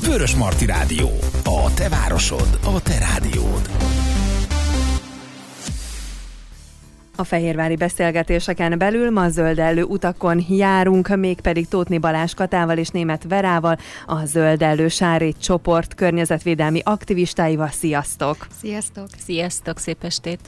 Vörös 0.00 0.34
Marti 0.34 0.66
Rádió. 0.66 1.10
A 1.44 1.74
te 1.74 1.88
városod, 1.88 2.58
a 2.64 2.80
te 2.80 2.98
rádiód. 2.98 4.09
A 7.20 7.24
fehérvári 7.24 7.76
beszélgetéseken 7.76 8.78
belül 8.78 9.10
ma 9.10 9.28
zöldellő 9.28 9.82
utakon 9.82 10.44
járunk, 10.48 11.16
mégpedig 11.16 11.68
Tótni 11.68 11.98
Balázs 11.98 12.34
Katával 12.34 12.78
és 12.78 12.88
német 12.88 13.24
Verával, 13.28 13.78
a 14.06 14.24
zöldellő 14.24 14.88
sárét 14.88 15.36
csoport 15.40 15.94
környezetvédelmi 15.94 16.80
aktivistáival. 16.84 17.68
Sziasztok! 17.68 18.46
Sziasztok! 18.60 19.06
Sziasztok, 19.24 19.78
szép 19.78 20.04
estét! 20.04 20.40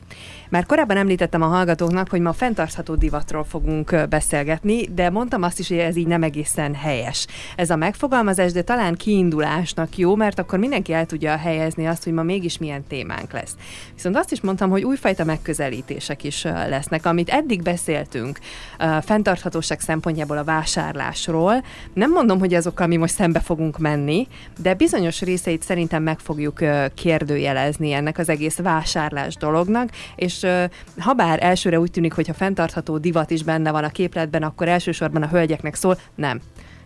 Már 0.48 0.66
korábban 0.66 0.96
említettem 0.96 1.42
a 1.42 1.46
hallgatóknak, 1.46 2.10
hogy 2.10 2.20
ma 2.20 2.32
fenntartható 2.32 2.94
divatról 2.94 3.44
fogunk 3.44 4.08
beszélgetni, 4.08 4.84
de 4.84 5.10
mondtam 5.10 5.42
azt 5.42 5.58
is, 5.58 5.68
hogy 5.68 5.78
ez 5.78 5.96
így 5.96 6.06
nem 6.06 6.22
egészen 6.22 6.74
helyes. 6.74 7.26
Ez 7.56 7.70
a 7.70 7.76
megfogalmazás, 7.76 8.52
de 8.52 8.62
talán 8.62 8.94
kiindulásnak 8.94 9.96
jó, 9.96 10.16
mert 10.16 10.38
akkor 10.38 10.58
mindenki 10.58 10.92
el 10.92 11.06
tudja 11.06 11.36
helyezni 11.36 11.86
azt, 11.86 12.04
hogy 12.04 12.12
ma 12.12 12.22
mégis 12.22 12.58
milyen 12.58 12.86
témánk 12.86 13.32
lesz. 13.32 13.56
Viszont 13.94 14.16
azt 14.16 14.32
is 14.32 14.40
mondtam, 14.40 14.70
hogy 14.70 14.84
újfajta 14.84 15.24
megközelítések 15.24 16.24
is 16.24 16.46
lesznek, 16.68 17.06
amit 17.06 17.28
eddig 17.28 17.62
beszéltünk 17.62 18.38
fenntarthatóság 19.00 19.80
szempontjából 19.80 20.38
a 20.38 20.44
vásárlásról. 20.44 21.64
Nem 21.94 22.10
mondom, 22.10 22.38
hogy 22.38 22.54
azokkal 22.54 22.86
mi 22.86 22.96
most 22.96 23.14
szembe 23.14 23.40
fogunk 23.40 23.78
menni, 23.78 24.26
de 24.58 24.74
bizonyos 24.74 25.20
részeit 25.20 25.62
szerintem 25.62 26.02
meg 26.02 26.18
fogjuk 26.18 26.58
kérdőjelezni 26.94 27.92
ennek 27.92 28.18
az 28.18 28.28
egész 28.28 28.56
vásárlás 28.56 29.36
dolognak, 29.36 29.90
és 30.16 30.46
ha 30.98 31.12
bár 31.12 31.42
elsőre 31.42 31.80
úgy 31.80 31.90
tűnik, 31.90 32.12
hogy 32.12 32.26
ha 32.26 32.34
fenntartható 32.34 32.98
divat 32.98 33.30
is 33.30 33.42
benne 33.42 33.70
van 33.70 33.84
a 33.84 33.88
képletben, 33.88 34.42
akkor 34.42 34.68
elsősorban 34.68 35.22
a 35.22 35.28
hölgyeknek 35.28 35.74
szól, 35.74 35.98
nem 36.14 36.40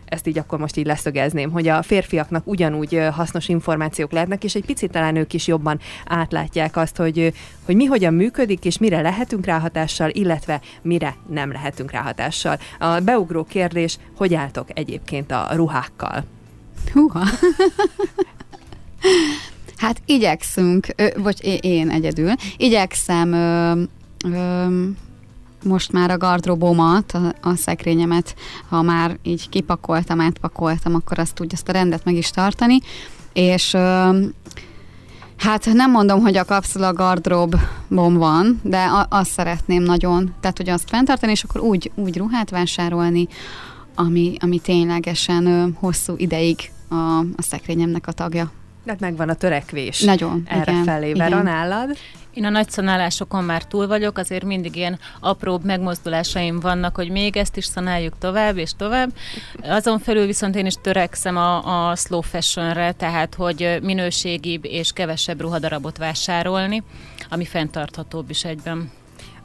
ezt 0.09 0.27
így 0.27 0.37
akkor 0.37 0.59
most 0.59 0.77
így 0.77 0.85
leszögezném, 0.85 1.51
hogy 1.51 1.67
a 1.67 1.81
férfiaknak 1.81 2.47
ugyanúgy 2.47 2.99
hasznos 3.11 3.47
információk 3.47 4.11
lehetnek, 4.11 4.43
és 4.43 4.55
egy 4.55 4.65
picit 4.65 4.91
talán 4.91 5.15
ők 5.15 5.33
is 5.33 5.47
jobban 5.47 5.79
átlátják 6.05 6.77
azt, 6.77 6.95
hogy, 6.97 7.33
hogy 7.65 7.75
mi 7.75 7.85
hogyan 7.85 8.13
működik, 8.13 8.65
és 8.65 8.77
mire 8.77 9.01
lehetünk 9.01 9.45
ráhatással, 9.45 10.09
illetve 10.09 10.61
mire 10.81 11.15
nem 11.29 11.51
lehetünk 11.51 11.91
ráhatással. 11.91 12.59
A 12.79 12.99
beugró 12.99 13.43
kérdés, 13.43 13.97
hogy 14.17 14.33
álltok 14.33 14.67
egyébként 14.73 15.31
a 15.31 15.47
ruhákkal? 15.53 16.23
Húha! 16.93 17.23
hát 19.77 20.01
igyekszünk, 20.05 20.87
vagy 21.17 21.59
én 21.61 21.89
egyedül, 21.89 22.31
igyekszem 22.57 23.33
ö, 23.33 23.81
ö, 24.25 24.67
most 25.63 25.91
már 25.91 26.11
a 26.11 26.17
gardrobomat, 26.17 27.11
a, 27.11 27.49
a 27.49 27.55
szekrényemet, 27.55 28.35
ha 28.69 28.81
már 28.81 29.17
így 29.23 29.49
kipakoltam, 29.49 30.21
átpakoltam, 30.21 30.95
akkor 30.95 31.19
azt 31.19 31.39
úgy 31.39 31.53
azt 31.53 31.69
a 31.69 31.71
rendet 31.71 32.05
meg 32.05 32.15
is 32.15 32.29
tartani, 32.29 32.79
és 33.33 33.73
ö, 33.73 34.19
Hát 35.37 35.65
nem 35.73 35.91
mondom, 35.91 36.21
hogy 36.21 36.37
a 36.37 36.45
kapszula 36.45 36.93
gardrobom 36.93 38.13
van, 38.13 38.59
de 38.63 38.83
a, 38.83 39.05
azt 39.09 39.31
szeretném 39.31 39.83
nagyon, 39.83 40.35
tehát 40.39 40.57
hogy 40.57 40.69
azt 40.69 40.89
fenntartani, 40.89 41.31
és 41.31 41.43
akkor 41.43 41.61
úgy, 41.61 41.91
úgy 41.95 42.17
ruhát 42.17 42.49
vásárolni, 42.49 43.27
ami, 43.95 44.35
ami 44.39 44.59
ténylegesen 44.59 45.45
ö, 45.45 45.67
hosszú 45.73 46.13
ideig 46.17 46.71
a, 46.89 46.95
a 47.19 47.41
szekrényemnek 47.41 48.07
a 48.07 48.11
tagja. 48.11 48.51
Tehát 48.85 48.99
megvan 48.99 49.29
a 49.29 49.33
törekvés. 49.33 50.01
Nagyon. 50.01 50.43
Erre 50.45 50.71
igen, 50.71 50.83
felé. 50.83 51.13
Vera, 51.13 51.41
nálad? 51.41 51.97
Én 52.37 52.45
a 52.45 52.49
nagy 52.49 52.69
szanálásokon 52.69 53.43
már 53.43 53.63
túl 53.63 53.87
vagyok, 53.87 54.17
azért 54.17 54.43
mindig 54.43 54.75
ilyen 54.75 54.99
apróbb 55.19 55.63
megmozdulásaim 55.63 56.59
vannak, 56.59 56.95
hogy 56.95 57.09
még 57.09 57.37
ezt 57.37 57.57
is 57.57 57.65
szanáljuk 57.65 58.17
tovább 58.17 58.57
és 58.57 58.71
tovább. 58.77 59.09
Azon 59.61 59.99
felül 59.99 60.25
viszont 60.25 60.55
én 60.55 60.65
is 60.65 60.73
törekszem 60.81 61.37
a, 61.37 61.89
a 61.89 61.95
slow 61.95 62.21
fashionre, 62.21 62.91
tehát 62.91 63.35
hogy 63.35 63.79
minőségibb 63.81 64.65
és 64.65 64.91
kevesebb 64.91 65.41
ruhadarabot 65.41 65.97
vásárolni, 65.97 66.83
ami 67.29 67.45
fenntarthatóbb 67.45 68.29
is 68.29 68.43
egyben. 68.43 68.91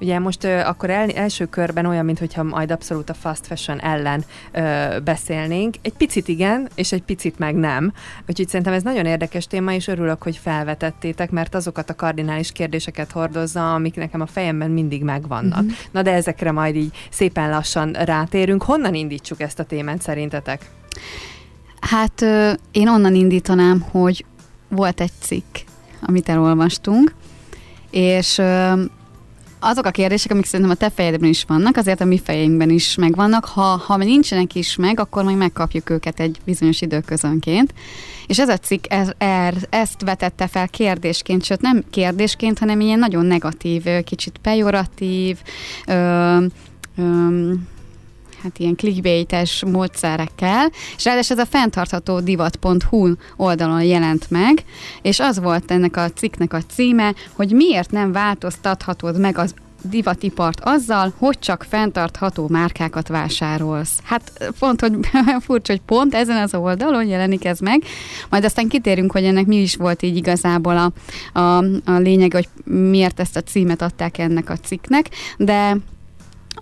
Ugye 0.03 0.19
most 0.19 0.44
ö, 0.44 0.59
akkor 0.59 0.91
el, 0.91 1.10
első 1.10 1.47
körben 1.47 1.87
olyan, 1.87 2.04
mintha 2.04 2.43
majd 2.43 2.71
abszolút 2.71 3.10
a 3.10 3.15
fast 3.15 3.47
fashion 3.47 3.81
ellen 3.81 4.25
ö, 4.53 4.97
beszélnénk. 5.04 5.75
Egy 5.82 5.93
picit 5.93 6.28
igen, 6.28 6.69
és 6.75 6.93
egy 6.93 7.03
picit 7.03 7.38
meg 7.38 7.54
nem. 7.54 7.93
Úgyhogy 8.28 8.49
szerintem 8.49 8.72
ez 8.72 8.82
nagyon 8.82 9.06
érdekes 9.06 9.47
téma, 9.47 9.72
és 9.72 9.87
örülök, 9.87 10.22
hogy 10.22 10.37
felvetettétek, 10.37 11.31
mert 11.31 11.54
azokat 11.54 11.91
a 11.91 11.94
kardinális 11.94 12.53
kérdéseket 12.53 13.10
hordozza, 13.10 13.75
amik 13.75 13.94
nekem 13.94 14.21
a 14.21 14.26
fejemben 14.26 14.71
mindig 14.71 15.03
megvannak. 15.03 15.60
Uh-huh. 15.60 15.72
Na 15.91 16.03
de 16.03 16.12
ezekre 16.12 16.53
majd 16.53 16.76
így 16.76 16.97
szépen 17.10 17.50
lassan 17.50 17.93
rátérünk. 17.93 18.62
Honnan 18.62 18.94
indítsuk 18.94 19.41
ezt 19.41 19.59
a 19.59 19.65
témát 19.65 20.03
szerintetek? 20.03 20.71
Hát 21.81 22.22
ö, 22.22 22.53
én 22.72 22.88
onnan 22.88 23.15
indítanám, 23.15 23.81
hogy 23.81 24.25
volt 24.69 25.00
egy 25.00 25.12
cikk, 25.21 25.56
amit 26.00 26.28
elolvastunk, 26.28 27.15
és 27.91 28.38
ö, 28.38 28.72
azok 29.62 29.87
a 29.87 29.91
kérdések, 29.91 30.31
amik 30.31 30.45
szerintem 30.45 30.75
a 30.75 30.78
te 30.78 30.91
fejedben 30.91 31.28
is 31.28 31.45
vannak, 31.45 31.77
azért 31.77 32.00
a 32.00 32.05
mi 32.05 32.19
fejünkben 32.25 32.71
is 32.71 32.95
megvannak. 32.95 33.45
Ha, 33.45 33.83
ha 33.87 33.97
nincsenek 33.97 34.55
is 34.55 34.77
meg, 34.77 35.00
akkor 35.00 35.25
majd 35.25 35.37
megkapjuk 35.37 35.91
őket 35.91 36.21
egy 36.21 36.39
bizonyos 36.45 36.81
időközönként. 36.81 37.75
És 38.27 38.39
ez 38.39 38.49
a 38.49 38.56
cikk 38.56 38.84
ez, 38.89 39.11
ez, 39.19 39.55
ezt 39.71 40.03
vetette 40.03 40.47
fel 40.47 40.69
kérdésként, 40.69 41.45
sőt 41.45 41.61
nem 41.61 41.84
kérdésként, 41.91 42.59
hanem 42.59 42.81
ilyen 42.81 42.99
nagyon 42.99 43.27
negatív, 43.27 43.84
kicsit 44.05 44.39
pejoratív, 44.43 45.39
ö, 45.87 46.44
ö, 46.97 47.53
hát 48.42 48.58
ilyen 48.58 48.76
clickbaites 48.76 49.64
módszerekkel, 49.64 50.70
és 50.97 51.04
ráadásul 51.04 51.36
ez 51.38 51.42
a 51.42 51.50
fenntartható 51.50 52.20
divat.hu 52.20 53.12
oldalon 53.36 53.82
jelent 53.82 54.30
meg, 54.30 54.64
és 55.03 55.20
az 55.20 55.41
volt 55.41 55.70
ennek 55.70 55.97
a 55.97 56.10
cikknek 56.10 56.52
a 56.52 56.62
címe, 56.69 57.14
hogy 57.32 57.52
miért 57.52 57.91
nem 57.91 58.12
változtathatod 58.12 59.19
meg 59.20 59.38
az 59.38 59.54
divatipart 59.82 60.60
azzal, 60.60 61.12
hogy 61.19 61.38
csak 61.38 61.66
fenntartható 61.69 62.47
márkákat 62.48 63.08
vásárolsz. 63.08 63.98
Hát 64.02 64.52
pont, 64.58 64.81
hogy 64.81 64.98
furcsa, 65.47 65.72
hogy 65.72 65.81
pont 65.86 66.14
ezen 66.14 66.36
az 66.36 66.54
oldalon 66.54 67.06
jelenik 67.06 67.44
ez 67.44 67.58
meg, 67.58 67.82
majd 68.31 68.44
aztán 68.44 68.69
kitérünk, 68.69 69.12
hogy 69.12 69.25
ennek 69.25 69.47
mi 69.47 69.56
is 69.56 69.76
volt 69.76 70.02
így 70.02 70.16
igazából 70.16 70.76
a, 70.76 70.92
a, 71.38 71.56
a 71.84 71.98
lényeg, 71.98 72.32
hogy 72.32 72.48
miért 72.64 73.20
ezt 73.20 73.36
a 73.36 73.42
címet 73.42 73.82
adták 73.82 74.19
ennek 74.19 74.50
a 74.50 74.56
cikknek, 74.56 75.08
de 75.36 75.76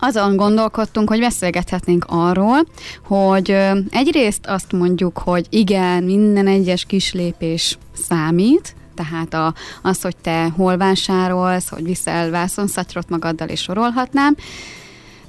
azon 0.01 0.37
gondolkodtunk, 0.37 1.09
hogy 1.09 1.21
beszélgethetnénk 1.21 2.05
arról, 2.09 2.67
hogy 3.05 3.57
egyrészt 3.91 4.47
azt 4.47 4.73
mondjuk, 4.73 5.19
hogy 5.19 5.47
igen, 5.51 6.03
minden 6.03 6.47
egyes 6.47 6.85
kis 6.85 7.13
lépés 7.13 7.79
számít, 7.93 8.75
tehát 8.95 9.35
a, 9.35 9.55
az, 9.83 10.03
hogy 10.03 10.17
te 10.17 10.49
hol 10.57 10.77
vásárolsz, 10.77 11.69
hogy 11.69 11.85
viszel 11.85 12.31
vászonszatyrot 12.31 13.09
magaddal, 13.09 13.49
és 13.49 13.61
sorolhatnám, 13.61 14.37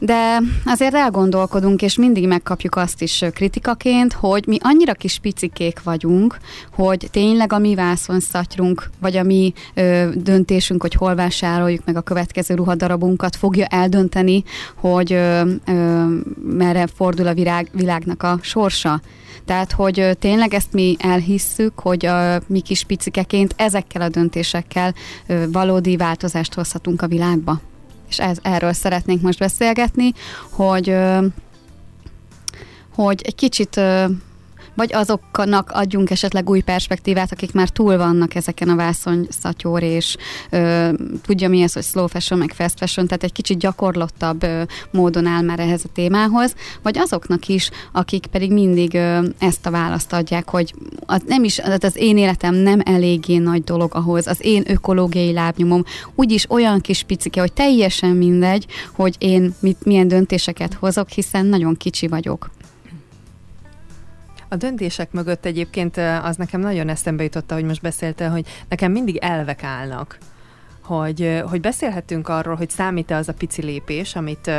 de 0.03 0.41
azért 0.66 0.94
elgondolkodunk, 0.94 1.81
és 1.81 1.97
mindig 1.97 2.28
megkapjuk 2.28 2.75
azt 2.75 3.01
is 3.01 3.25
kritikaként, 3.34 4.13
hogy 4.13 4.44
mi 4.47 4.57
annyira 4.62 4.94
kis 4.94 5.19
picikék 5.19 5.84
vagyunk, 5.84 6.38
hogy 6.73 7.07
tényleg 7.12 7.53
a 7.53 7.57
mi 7.57 7.75
vászonszatyrunk, 7.75 8.90
vagy 9.00 9.17
a 9.17 9.23
mi 9.23 9.53
ö, 9.73 10.09
döntésünk, 10.16 10.81
hogy 10.81 10.94
hol 10.94 11.16
vásároljuk 11.16 11.85
meg 11.85 11.95
a 11.95 12.01
következő 12.01 12.56
ruhadarabunkat, 12.56 13.35
fogja 13.35 13.66
eldönteni, 13.66 14.44
hogy 14.75 15.13
ö, 15.13 15.41
ö, 15.66 16.06
merre 16.44 16.88
fordul 16.95 17.28
a 17.28 17.34
virág, 17.34 17.67
világnak 17.72 18.23
a 18.23 18.40
sorsa. 18.41 19.01
Tehát, 19.45 19.72
hogy 19.72 20.17
tényleg 20.19 20.53
ezt 20.53 20.73
mi 20.73 20.95
elhisszük, 21.00 21.79
hogy 21.79 22.06
a 22.06 22.41
mi 22.47 22.59
kis 22.59 22.84
picikeként 22.84 23.53
ezekkel 23.57 24.01
a 24.01 24.09
döntésekkel 24.09 24.94
valódi 25.51 25.97
változást 25.97 26.53
hozhatunk 26.53 27.01
a 27.01 27.07
világba 27.07 27.61
és 28.11 28.19
ez, 28.19 28.38
erről 28.41 28.73
szeretnénk 28.73 29.22
most 29.22 29.39
beszélgetni, 29.39 30.13
hogy 30.49 30.95
hogy 32.95 33.22
egy 33.23 33.35
kicsit 33.35 33.81
vagy 34.76 34.94
azoknak 34.94 35.72
adjunk 35.74 36.09
esetleg 36.09 36.50
új 36.50 36.59
perspektívát, 36.59 37.32
akik 37.32 37.53
már 37.53 37.70
túl 37.70 37.97
vannak 37.97 38.35
ezeken 38.35 38.70
a 38.70 38.76
vászony 38.76 39.28
szatyor, 39.29 39.84
és 39.84 40.18
ö, 40.50 40.90
tudja 41.26 41.50
mi 41.50 41.62
ez, 41.62 41.73
hogy 41.73 41.84
slow 41.84 42.08
fashion, 42.08 42.40
meg 42.40 42.53
fast 42.53 42.78
fashion, 42.78 43.08
tehát 43.08 43.23
egy 43.23 43.32
kicsit 43.32 43.58
gyakorlottabb 43.58 44.44
ö, 44.44 44.62
módon 44.91 45.26
áll 45.26 45.41
már 45.41 45.59
ehhez 45.59 45.82
a 45.85 45.90
témához, 45.94 46.56
vagy 46.82 46.97
azoknak 46.97 47.47
is, 47.47 47.70
akik 47.91 48.26
pedig 48.26 48.52
mindig 48.52 48.94
ö, 48.94 49.20
ezt 49.40 49.66
a 49.66 49.72
választ 49.72 50.14
adják, 50.14 50.50
hogy 50.50 50.74
az, 51.06 51.22
nem 51.28 51.44
is, 51.44 51.59
az 51.59 51.96
én 51.96 52.17
életem 52.17 52.56
nem 52.56 52.79
eléggé 52.84 53.38
nagy 53.38 53.64
dolog 53.64 53.96
ahhoz, 53.96 54.28
az 54.28 54.38
én 54.41 54.64
ökológiai 54.67 55.34
lábnyomom 55.34 55.84
úgyis 56.16 56.50
olyan 56.50 56.82
kis 56.82 57.03
picike, 57.03 57.40
hogy 57.40 57.53
teljesen 57.53 58.16
mindegy, 58.16 58.66
hogy 58.96 59.16
én 59.17 59.56
mit, 59.59 59.85
milyen 59.85 60.08
döntéseket 60.08 60.74
hozok, 60.74 61.09
hiszen 61.09 61.46
nagyon 61.46 61.78
kicsi 61.78 62.08
vagyok. 62.08 62.50
A 64.52 64.56
döntések 64.56 65.12
mögött 65.12 65.46
egyébként 65.46 65.98
az 65.98 66.36
nekem 66.36 66.59
nagyon 66.59 66.90
eszembe 66.90 67.24
jutott, 67.24 67.52
hogy 67.52 67.64
most 67.64 67.82
beszéltél, 67.82 68.30
hogy 68.30 68.48
nekem 68.70 68.92
mindig 68.92 69.18
elvek 69.18 69.64
állnak 69.64 70.18
hogy, 70.82 71.42
hogy 71.50 71.62
beszélhetünk 71.62 72.28
arról, 72.28 72.56
hogy 72.56 72.70
számít-e 72.70 73.16
az 73.16 73.28
a 73.28 73.34
pici 73.34 73.64
lépés, 73.64 74.16
amit, 74.16 74.52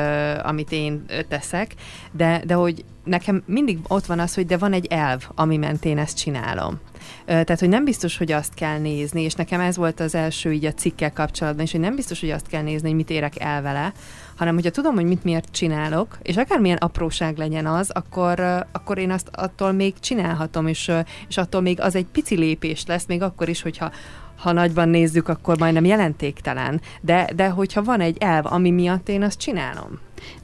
amit 0.42 0.72
én 0.72 1.04
teszek, 1.28 1.74
de, 2.12 2.42
de 2.46 2.54
hogy 2.54 2.84
nekem 3.04 3.42
mindig 3.46 3.78
ott 3.88 4.06
van 4.06 4.18
az, 4.18 4.34
hogy 4.34 4.46
de 4.46 4.56
van 4.56 4.72
egy 4.72 4.86
elv, 4.86 5.28
ami 5.34 5.56
mentén 5.56 5.98
ezt 5.98 6.18
csinálom. 6.18 6.80
Tehát, 7.26 7.60
hogy 7.60 7.68
nem 7.68 7.84
biztos, 7.84 8.16
hogy 8.16 8.32
azt 8.32 8.54
kell 8.54 8.78
nézni, 8.78 9.22
és 9.22 9.34
nekem 9.34 9.60
ez 9.60 9.76
volt 9.76 10.00
az 10.00 10.14
első 10.14 10.52
így 10.52 10.64
a 10.64 10.72
cikkel 10.72 11.12
kapcsolatban, 11.12 11.64
és 11.64 11.70
hogy 11.70 11.80
nem 11.80 11.94
biztos, 11.94 12.20
hogy 12.20 12.30
azt 12.30 12.46
kell 12.46 12.62
nézni, 12.62 12.88
hogy 12.88 12.96
mit 12.96 13.10
érek 13.10 13.40
el 13.40 13.62
vele, 13.62 13.92
hanem 14.36 14.54
hogyha 14.54 14.70
tudom, 14.70 14.94
hogy 14.94 15.04
mit 15.04 15.24
miért 15.24 15.48
csinálok, 15.50 16.18
és 16.22 16.36
akármilyen 16.36 16.76
apróság 16.76 17.36
legyen 17.36 17.66
az, 17.66 17.90
akkor, 17.90 18.40
akkor 18.72 18.98
én 18.98 19.10
azt 19.10 19.28
attól 19.32 19.72
még 19.72 19.94
csinálhatom, 20.00 20.66
és, 20.66 20.90
és 21.28 21.36
attól 21.36 21.60
még 21.60 21.80
az 21.80 21.94
egy 21.94 22.06
pici 22.12 22.36
lépés 22.36 22.86
lesz, 22.86 23.06
még 23.06 23.22
akkor 23.22 23.48
is, 23.48 23.62
hogyha 23.62 23.90
ha 24.38 24.52
nagyban 24.52 24.88
nézzük, 24.88 25.28
akkor 25.28 25.58
majdnem 25.58 25.84
jelentéktelen. 25.84 26.80
De, 27.00 27.28
de 27.36 27.48
hogyha 27.48 27.82
van 27.82 28.00
egy 28.00 28.16
elv, 28.20 28.46
ami 28.46 28.70
miatt 28.70 29.08
én 29.08 29.22
azt 29.22 29.38
csinálom. 29.38 29.98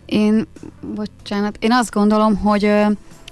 Én, 0.07 0.47
bocsánat, 0.95 1.57
én 1.61 1.73
azt 1.73 1.93
gondolom, 1.93 2.37
hogy 2.37 2.63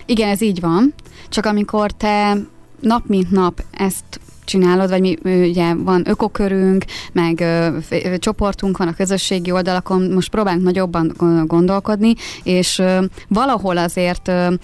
igen, 0.06 0.28
ez 0.28 0.40
így 0.40 0.60
van, 0.60 0.94
csak 1.28 1.46
amikor 1.46 1.90
te 1.90 2.36
nap 2.80 3.06
mint 3.06 3.30
nap 3.30 3.62
ezt 3.70 4.20
csinálod, 4.46 4.88
vagy 4.88 5.00
mi 5.00 5.18
ugye 5.22 5.74
van 5.74 6.08
ökokörünk, 6.08 6.84
meg 7.12 7.40
ö, 7.40 7.76
ö, 7.90 8.18
csoportunk 8.18 8.76
van 8.76 8.88
a 8.88 8.94
közösségi 8.94 9.50
oldalakon, 9.50 10.10
most 10.10 10.30
próbálunk 10.30 10.64
nagyobban 10.64 11.12
gondolkodni, 11.46 12.14
és 12.42 12.78
ö, 12.78 13.04
valahol 13.28 13.78
azért 13.78 14.28
ö, 14.28 14.54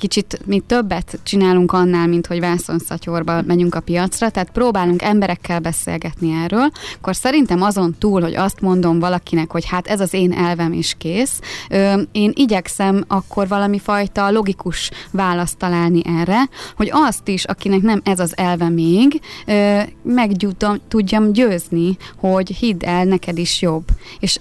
kicsit 0.00 0.40
mi 0.46 0.60
többet 0.60 1.18
csinálunk 1.22 1.72
annál, 1.72 2.06
mint 2.06 2.26
hogy 2.26 2.40
vászonszatyorba 2.40 3.42
megyünk 3.42 3.74
a 3.74 3.80
piacra, 3.80 4.30
tehát 4.30 4.50
próbálunk 4.50 5.02
emberekkel 5.02 5.60
beszélgetni 5.60 6.32
erről, 6.44 6.70
akkor 6.96 7.16
szerintem 7.16 7.62
azon 7.62 7.94
túl, 7.98 8.20
hogy 8.20 8.34
azt 8.34 8.60
mondom 8.60 8.98
valakinek, 8.98 9.50
hogy 9.50 9.64
hát 9.66 9.86
ez 9.86 10.00
az 10.00 10.14
én 10.14 10.32
elvem 10.32 10.72
is 10.72 10.94
kész, 10.98 11.40
én 12.12 12.32
igyekszem 12.34 13.04
akkor 13.08 13.48
valami 13.48 13.78
fajta 13.78 14.30
logikus 14.30 14.90
választ 15.10 15.56
találni 15.56 16.02
erre, 16.04 16.48
hogy 16.76 16.90
azt 16.92 17.28
is, 17.28 17.44
akinek 17.44 17.80
nem 17.82 18.00
ez 18.04 18.20
az 18.20 18.36
elve 18.36 18.68
még, 18.68 19.20
meg 20.02 20.30
tudjam 20.88 21.32
győzni, 21.32 21.96
hogy 22.16 22.48
hidd 22.48 22.84
el, 22.84 23.04
neked 23.04 23.38
is 23.38 23.62
jobb. 23.62 23.84
És 24.20 24.40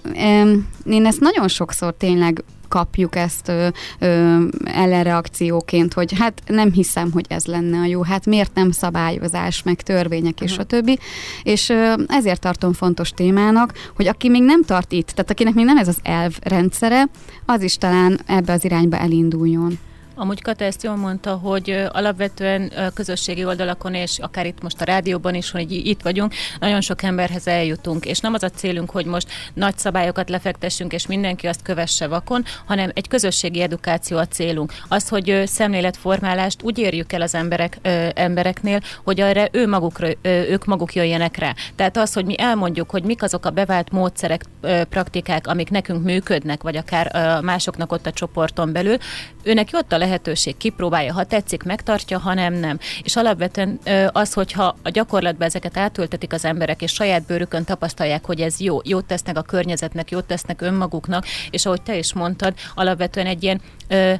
én 0.85 1.05
ezt 1.05 1.19
nagyon 1.19 1.47
sokszor 1.47 1.93
tényleg 1.97 2.43
kapjuk 2.69 3.15
ezt 3.15 3.47
ö, 3.47 3.67
ö, 3.99 4.43
ellenreakcióként, 4.63 5.93
hogy 5.93 6.13
hát 6.17 6.41
nem 6.47 6.71
hiszem, 6.71 7.11
hogy 7.11 7.25
ez 7.29 7.45
lenne 7.45 7.79
a 7.79 7.85
jó, 7.85 8.03
hát 8.03 8.25
miért 8.25 8.53
nem 8.53 8.71
szabályozás, 8.71 9.63
meg 9.63 9.81
törvények 9.81 10.41
és 10.41 10.57
a 10.57 10.63
többi. 10.63 10.99
És 11.43 11.69
ö, 11.69 11.93
ezért 12.07 12.41
tartom 12.41 12.73
fontos 12.73 13.09
témának, 13.09 13.73
hogy 13.95 14.07
aki 14.07 14.29
még 14.29 14.43
nem 14.43 14.63
tart 14.63 14.91
itt, 14.91 15.07
tehát 15.07 15.31
akinek 15.31 15.53
még 15.53 15.65
nem 15.65 15.77
ez 15.77 15.87
az 15.87 15.99
elv 16.03 16.37
rendszere, 16.41 17.05
az 17.45 17.61
is 17.61 17.77
talán 17.77 18.19
ebbe 18.25 18.53
az 18.53 18.65
irányba 18.65 18.97
elinduljon. 18.97 19.79
Amúgy 20.21 20.41
Kata 20.41 20.63
ezt 20.63 20.83
jól 20.83 20.95
mondta, 20.95 21.35
hogy 21.35 21.85
alapvetően 21.91 22.71
közösségi 22.93 23.45
oldalakon, 23.45 23.93
és 23.93 24.17
akár 24.19 24.45
itt 24.45 24.61
most 24.61 24.81
a 24.81 24.83
rádióban 24.83 25.35
is, 25.35 25.51
hogy 25.51 25.71
itt 25.71 26.01
vagyunk, 26.01 26.33
nagyon 26.59 26.81
sok 26.81 27.03
emberhez 27.03 27.47
eljutunk, 27.47 28.05
és 28.05 28.19
nem 28.19 28.33
az 28.33 28.43
a 28.43 28.49
célunk, 28.49 28.89
hogy 28.89 29.05
most 29.05 29.27
nagy 29.53 29.77
szabályokat 29.77 30.29
lefektessünk, 30.29 30.93
és 30.93 31.07
mindenki 31.07 31.47
azt 31.47 31.61
kövesse 31.61 32.07
vakon, 32.07 32.43
hanem 32.65 32.91
egy 32.93 33.07
közösségi 33.07 33.61
edukáció 33.61 34.17
a 34.17 34.27
célunk. 34.27 34.73
Az, 34.87 35.09
hogy 35.09 35.43
szemléletformálást 35.45 36.63
úgy 36.63 36.77
érjük 36.77 37.13
el 37.13 37.21
az 37.21 37.35
emberek, 37.35 37.77
embereknél, 38.13 38.79
hogy 39.03 39.21
arra 39.21 39.47
ő 39.51 39.67
magukra, 39.67 40.07
ők 40.23 40.65
maguk 40.65 40.95
jöjjenek 40.95 41.37
rá. 41.37 41.53
Tehát 41.75 41.97
az, 41.97 42.13
hogy 42.13 42.25
mi 42.25 42.39
elmondjuk, 42.39 42.89
hogy 42.89 43.03
mik 43.03 43.23
azok 43.23 43.45
a 43.45 43.49
bevált 43.49 43.91
módszerek, 43.91 44.43
praktikák, 44.89 45.47
amik 45.47 45.69
nekünk 45.69 46.03
működnek, 46.03 46.61
vagy 46.63 46.77
akár 46.77 47.41
másoknak 47.41 47.91
ott 47.91 48.05
a 48.05 48.11
csoporton 48.11 48.71
belül, 48.71 48.97
őnek 49.43 49.69
ott 49.71 49.91
a 49.91 49.97
lehetőség, 50.09 50.57
kipróbálja, 50.57 51.13
ha 51.13 51.23
tetszik, 51.23 51.63
megtartja, 51.63 52.19
ha 52.19 52.33
nem, 52.33 52.53
nem. 52.53 52.79
És 53.03 53.15
alapvetően 53.15 53.79
az, 54.11 54.33
hogyha 54.33 54.75
a 54.83 54.89
gyakorlatban 54.89 55.47
ezeket 55.47 55.77
átültetik 55.77 56.33
az 56.33 56.45
emberek, 56.45 56.81
és 56.81 56.91
saját 56.91 57.25
bőrükön 57.25 57.63
tapasztalják, 57.63 58.25
hogy 58.25 58.41
ez 58.41 58.59
jó, 58.59 58.79
jót 58.83 59.05
tesznek 59.05 59.37
a 59.37 59.41
környezetnek, 59.41 60.11
jót 60.11 60.25
tesznek 60.25 60.61
önmaguknak, 60.61 61.25
és 61.49 61.65
ahogy 61.65 61.81
te 61.81 61.97
is 61.97 62.13
mondtad, 62.13 62.53
alapvetően 62.75 63.25
egy 63.25 63.43
ilyen 63.43 63.61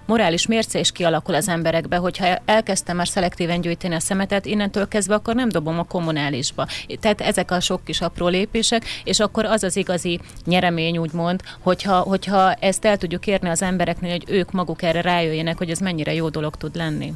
morális 0.05 0.47
mérce 0.47 0.79
is 0.79 0.91
kialakul 0.91 1.35
az 1.35 1.47
emberekbe, 1.47 1.95
hogyha 1.95 2.37
elkezdtem 2.45 2.95
már 2.95 3.07
szelektíven 3.07 3.61
gyűjteni 3.61 3.95
a 3.95 3.99
szemetet, 3.99 4.45
innentől 4.45 4.87
kezdve 4.87 5.15
akkor 5.15 5.35
nem 5.35 5.49
dobom 5.49 5.79
a 5.79 5.83
kommunálisba. 5.83 6.67
Tehát 6.99 7.21
ezek 7.21 7.51
a 7.51 7.59
sok 7.59 7.83
kis 7.83 8.01
apró 8.01 8.27
lépések, 8.27 8.85
és 9.03 9.19
akkor 9.19 9.45
az 9.45 9.63
az 9.63 9.75
igazi 9.75 10.19
nyeremény, 10.45 10.97
úgymond, 10.97 11.41
hogyha, 11.59 11.99
hogyha 11.99 12.53
ezt 12.53 12.85
el 12.85 12.97
tudjuk 12.97 13.27
érni 13.27 13.49
az 13.49 13.61
embereknél, 13.61 14.11
hogy 14.11 14.23
ők 14.27 14.51
maguk 14.51 14.81
erre 14.81 15.01
rájöjjenek, 15.01 15.57
hogy 15.57 15.71
ez 15.79 15.85
mennyire 15.85 16.13
jó 16.13 16.29
dolog 16.29 16.55
tud 16.55 16.75
lenni 16.75 17.13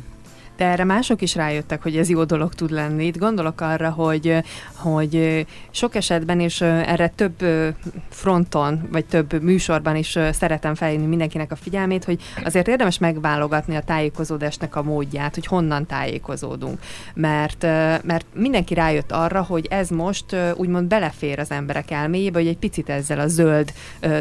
de 0.57 0.65
erre 0.65 0.83
mások 0.83 1.21
is 1.21 1.35
rájöttek, 1.35 1.83
hogy 1.83 1.97
ez 1.97 2.09
jó 2.09 2.23
dolog 2.23 2.53
tud 2.53 2.71
lenni. 2.71 3.05
Itt 3.05 3.17
gondolok 3.17 3.61
arra, 3.61 3.89
hogy, 3.89 4.37
hogy 4.75 5.45
sok 5.71 5.95
esetben, 5.95 6.39
és 6.39 6.61
erre 6.61 7.07
több 7.07 7.45
fronton, 8.09 8.87
vagy 8.91 9.05
több 9.05 9.41
műsorban 9.41 9.95
is 9.95 10.17
szeretem 10.31 10.75
felhívni 10.75 11.05
mindenkinek 11.05 11.51
a 11.51 11.55
figyelmét, 11.55 12.03
hogy 12.03 12.21
azért 12.43 12.67
érdemes 12.67 12.97
megválogatni 12.97 13.75
a 13.75 13.81
tájékozódásnak 13.81 14.75
a 14.75 14.83
módját, 14.83 15.33
hogy 15.33 15.45
honnan 15.45 15.85
tájékozódunk. 15.85 16.79
Mert, 17.13 17.63
mert 18.03 18.25
mindenki 18.33 18.73
rájött 18.73 19.11
arra, 19.11 19.41
hogy 19.41 19.67
ez 19.69 19.89
most 19.89 20.35
úgymond 20.55 20.87
belefér 20.87 21.39
az 21.39 21.51
emberek 21.51 21.91
elméjébe, 21.91 22.39
hogy 22.39 22.47
egy 22.47 22.57
picit 22.57 22.89
ezzel 22.89 23.19
a 23.19 23.27
zöld 23.27 23.73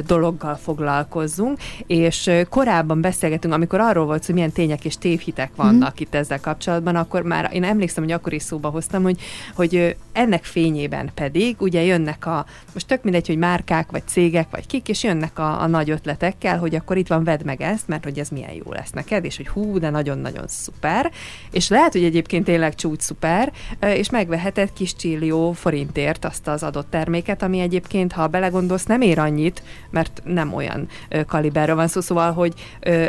dologgal 0.06 0.54
foglalkozzunk, 0.54 1.58
és 1.86 2.30
korábban 2.48 3.00
beszélgetünk, 3.00 3.54
amikor 3.54 3.80
arról 3.80 4.04
volt, 4.04 4.26
hogy 4.26 4.34
milyen 4.34 4.52
tények 4.52 4.84
és 4.84 4.96
tévhitek 4.98 5.50
vannak 5.56 5.92
mm. 5.92 6.02
itt 6.02 6.14
ezzel 6.22 6.40
kapcsolatban, 6.40 6.96
akkor 6.96 7.22
már 7.22 7.50
én 7.52 7.64
emlékszem, 7.64 8.02
hogy 8.02 8.12
akkor 8.12 8.32
is 8.32 8.42
szóba 8.42 8.68
hoztam, 8.68 9.02
hogy, 9.02 9.20
hogy 9.54 9.96
ennek 10.12 10.44
fényében 10.44 11.10
pedig 11.14 11.56
ugye 11.58 11.82
jönnek 11.82 12.26
a, 12.26 12.46
most 12.72 12.86
tök 12.86 13.02
mindegy, 13.02 13.26
hogy 13.26 13.36
márkák, 13.38 13.90
vagy 13.90 14.02
cégek, 14.06 14.50
vagy 14.50 14.66
kik, 14.66 14.88
és 14.88 15.02
jönnek 15.02 15.38
a, 15.38 15.60
a 15.60 15.66
nagy 15.66 15.90
ötletekkel, 15.90 16.58
hogy 16.58 16.74
akkor 16.74 16.96
itt 16.96 17.06
van, 17.06 17.24
vedd 17.24 17.44
meg 17.44 17.60
ezt, 17.60 17.88
mert 17.88 18.04
hogy 18.04 18.18
ez 18.18 18.28
milyen 18.28 18.52
jó 18.52 18.72
lesz 18.72 18.90
neked, 18.90 19.24
és 19.24 19.36
hogy 19.36 19.48
hú, 19.48 19.78
de 19.78 19.90
nagyon-nagyon 19.90 20.44
szuper, 20.48 21.10
és 21.50 21.68
lehet, 21.68 21.92
hogy 21.92 22.04
egyébként 22.04 22.44
tényleg 22.44 22.74
csúcs 22.74 23.02
szuper, 23.02 23.52
és 23.80 24.10
megveheted 24.10 24.72
kis 24.72 24.96
csillió 24.96 25.52
forintért 25.52 26.24
azt 26.24 26.48
az 26.48 26.62
adott 26.62 26.90
terméket, 26.90 27.42
ami 27.42 27.60
egyébként, 27.60 28.12
ha 28.12 28.26
belegondolsz, 28.26 28.84
nem 28.84 29.00
ér 29.00 29.18
annyit, 29.18 29.62
mert 29.90 30.22
nem 30.24 30.54
olyan 30.54 30.88
kaliberről 31.26 31.76
van 31.76 31.88
szó, 31.88 32.00
szóval, 32.00 32.32
hogy, 32.32 32.54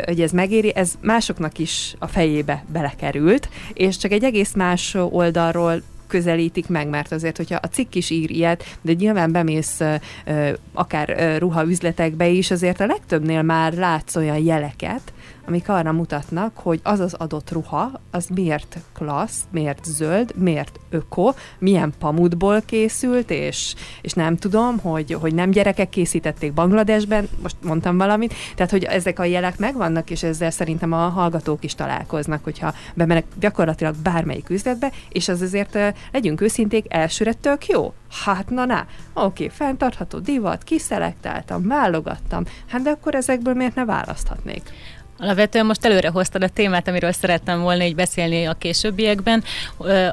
hogy 0.04 0.20
ez 0.20 0.32
megéri, 0.32 0.74
ez 0.74 0.94
másoknak 1.00 1.58
is 1.58 1.94
a 1.98 2.06
fejébe 2.06 2.64
bele 2.72 2.92
került, 3.04 3.48
és 3.72 3.96
csak 3.96 4.12
egy 4.12 4.24
egész 4.24 4.54
más 4.54 4.94
oldalról 4.94 5.82
közelítik 6.06 6.68
meg, 6.68 6.88
mert 6.88 7.12
azért, 7.12 7.36
hogyha 7.36 7.58
a 7.62 7.66
cikk 7.66 7.94
is 7.94 8.10
ír 8.10 8.30
ilyet, 8.30 8.64
de 8.82 8.92
nyilván 8.92 9.32
bemész 9.32 9.80
akár 10.72 11.36
ruhaüzletekbe 11.38 12.28
is, 12.28 12.50
azért 12.50 12.80
a 12.80 12.86
legtöbbnél 12.86 13.42
már 13.42 13.72
látsz 13.72 14.16
olyan 14.16 14.38
jeleket, 14.38 15.12
amik 15.46 15.68
arra 15.68 15.92
mutatnak, 15.92 16.56
hogy 16.56 16.80
az 16.82 17.00
az 17.00 17.14
adott 17.14 17.50
ruha, 17.50 18.00
az 18.10 18.28
miért 18.34 18.78
klassz, 18.92 19.40
miért 19.50 19.84
zöld, 19.84 20.32
miért 20.36 20.80
öko, 20.90 21.32
milyen 21.58 21.92
pamutból 21.98 22.60
készült, 22.60 23.30
és, 23.30 23.74
és 24.00 24.12
nem 24.12 24.36
tudom, 24.36 24.78
hogy, 24.78 25.12
hogy 25.12 25.34
nem 25.34 25.50
gyerekek 25.50 25.88
készítették 25.88 26.52
Bangladesben, 26.52 27.28
most 27.42 27.56
mondtam 27.62 27.96
valamit, 27.96 28.34
tehát 28.54 28.70
hogy 28.70 28.84
ezek 28.84 29.18
a 29.18 29.24
jelek 29.24 29.58
megvannak, 29.58 30.10
és 30.10 30.22
ezzel 30.22 30.50
szerintem 30.50 30.92
a 30.92 31.08
hallgatók 31.08 31.64
is 31.64 31.74
találkoznak, 31.74 32.44
hogyha 32.44 32.74
bemenek 32.94 33.24
gyakorlatilag 33.38 33.94
bármelyik 33.96 34.50
üzletbe, 34.50 34.92
és 35.08 35.28
az 35.28 35.40
azért 35.40 35.78
legyünk 36.12 36.40
őszinték, 36.40 36.84
elsőre 36.88 37.32
tök 37.32 37.66
jó. 37.66 37.92
Hát 38.24 38.50
na 38.50 38.64
na, 38.64 38.86
oké, 39.14 39.48
fenntartható 39.48 40.18
divat, 40.18 40.62
kiszelektáltam, 40.62 41.66
válogattam, 41.66 42.44
hát 42.66 42.82
de 42.82 42.90
akkor 42.90 43.14
ezekből 43.14 43.54
miért 43.54 43.74
ne 43.74 43.84
választhatnék? 43.84 44.62
Alapvetően 45.18 45.66
most 45.66 45.84
előre 45.84 46.08
hoztad 46.08 46.42
a 46.42 46.48
témát, 46.48 46.88
amiről 46.88 47.12
szerettem 47.12 47.60
volna 47.60 47.84
így 47.84 47.94
beszélni 47.94 48.44
a 48.44 48.52
későbbiekben. 48.52 49.44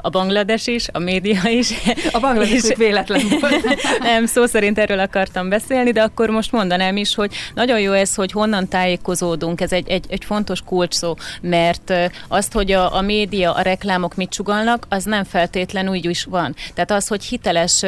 A 0.01 0.09
Banglades 0.09 0.67
is, 0.67 0.87
a 0.91 0.99
média 0.99 1.41
is. 1.49 1.69
A 2.11 2.19
Banglades 2.19 2.51
is 2.51 2.75
véletlen 2.75 3.21
volt. 3.39 3.79
Nem, 3.99 4.25
szó 4.25 4.45
szerint 4.45 4.77
erről 4.77 4.99
akartam 4.99 5.49
beszélni, 5.49 5.91
de 5.91 6.01
akkor 6.01 6.29
most 6.29 6.51
mondanám 6.51 6.97
is, 6.97 7.15
hogy 7.15 7.33
nagyon 7.53 7.79
jó 7.79 7.91
ez, 7.91 8.15
hogy 8.15 8.31
honnan 8.31 8.67
tájékozódunk, 8.67 9.61
ez 9.61 9.71
egy, 9.71 9.89
egy, 9.89 10.05
egy 10.09 10.25
fontos 10.25 10.61
kulcs 10.61 10.93
szó, 10.93 11.15
mert 11.41 11.93
azt, 12.27 12.53
hogy 12.53 12.71
a, 12.71 12.95
a 12.95 13.01
média, 13.01 13.53
a 13.53 13.61
reklámok 13.61 14.15
mit 14.15 14.29
csugalnak, 14.29 14.85
az 14.89 15.03
nem 15.03 15.23
feltétlenül 15.23 15.91
úgy 15.91 16.09
is 16.09 16.23
van. 16.23 16.55
Tehát 16.73 16.91
az, 16.91 17.07
hogy 17.07 17.23
hiteles 17.23 17.83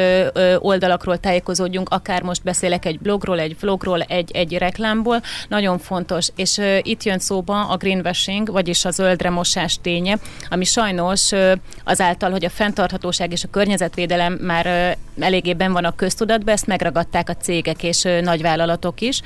oldalakról 0.58 1.18
tájékozódjunk, 1.18 1.88
akár 1.88 2.22
most 2.22 2.42
beszélek 2.42 2.84
egy 2.84 2.98
blogról, 2.98 3.40
egy 3.40 3.56
vlogról, 3.60 4.00
egy, 4.00 4.30
egy 4.32 4.58
reklámból, 4.58 5.22
nagyon 5.48 5.78
fontos. 5.78 6.28
És 6.36 6.60
itt 6.82 7.02
itt 7.04 7.10
jön 7.10 7.18
szóba 7.18 7.66
a 7.66 7.76
greenwashing, 7.76 8.50
vagyis 8.50 8.84
a 8.84 8.90
zöldre 8.90 9.30
mosás 9.30 9.78
ténye, 9.82 10.18
ami 10.48 10.64
sajnos 10.64 11.30
azáltal, 11.84 12.30
hogy 12.30 12.44
a 12.44 12.50
fenntarthatóság 12.50 13.32
és 13.32 13.44
a 13.44 13.50
környezetvédelem 13.50 14.32
már 14.32 14.96
eléggé 15.18 15.54
ben 15.54 15.72
van 15.72 15.84
a 15.84 15.94
köztudatban, 15.94 16.54
ezt 16.54 16.66
megragadták 16.66 17.28
a 17.28 17.36
cégek 17.36 17.82
és 17.82 18.08
nagyvállalatok 18.20 19.00
is. 19.00 19.20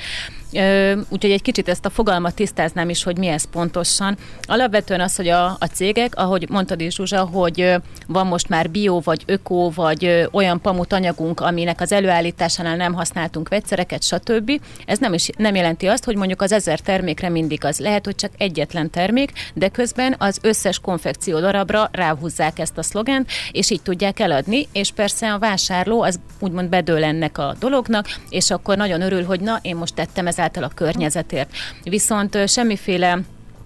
Úgyhogy 1.09 1.31
egy 1.31 1.43
kicsit 1.43 1.69
ezt 1.69 1.85
a 1.85 1.91
fogalmat 1.91 2.35
tisztáznám 2.35 2.89
is, 2.89 3.03
hogy 3.03 3.19
mi 3.19 3.27
ez 3.27 3.45
pontosan. 3.51 4.17
Alapvetően 4.43 5.01
az, 5.01 5.17
hogy 5.17 5.29
a, 5.29 5.45
a 5.45 5.67
cégek, 5.73 6.17
ahogy 6.17 6.49
mondtad 6.49 6.81
is 6.81 6.95
Zsuzsa, 6.95 7.25
hogy 7.25 7.75
van 8.07 8.27
most 8.27 8.49
már 8.49 8.71
bio, 8.71 9.01
vagy 9.01 9.23
öko, 9.27 9.71
vagy 9.75 10.29
olyan 10.33 10.61
pamut 10.61 10.93
anyagunk, 10.93 11.41
aminek 11.41 11.81
az 11.81 11.93
előállításánál 11.93 12.77
nem 12.77 12.95
használtunk 12.95 13.49
vegyszereket, 13.49 14.03
stb. 14.03 14.61
Ez 14.87 14.99
nem, 14.99 15.13
is, 15.13 15.31
nem 15.37 15.55
jelenti 15.55 15.87
azt, 15.87 16.05
hogy 16.05 16.17
mondjuk 16.17 16.43
az 16.43 16.53
ezer 16.53 16.81
termékre 16.81 17.29
mindig 17.29 17.65
az. 17.65 17.79
Lehet, 17.79 18.05
hogy 18.05 18.15
csak 18.15 18.31
egyetlen 18.39 18.91
termék, 18.91 19.33
de 19.55 19.69
közben 19.69 20.15
az 20.19 20.39
összes 20.43 20.79
konfekció 20.79 21.41
darabra 21.41 21.89
ráhúzzák 21.93 22.59
ezt 22.59 22.79
a 22.79 22.83
szlogent, 22.83 23.31
és 23.53 23.71
így 23.71 23.83
tudják 23.83 24.21
eladni, 24.21 24.69
és 24.73 24.93
persze 24.93 25.33
a 25.33 25.39
vásárló 25.39 26.03
az 26.03 26.21
úgymond 26.39 26.69
bedől 26.69 27.05
ennek 27.05 27.39
a 27.39 27.55
dolognak, 27.59 28.07
és 28.29 28.51
akkor 28.51 28.77
nagyon 28.77 29.01
örül, 29.01 29.25
hogy 29.25 29.41
na, 29.41 29.59
én 29.63 29.77
most 29.77 29.95
tettem 29.95 30.27
ezáltal 30.39 30.63
a 30.63 30.71
környezetért. 30.75 31.51
Viszont 31.83 32.49
semmiféle 32.49 33.19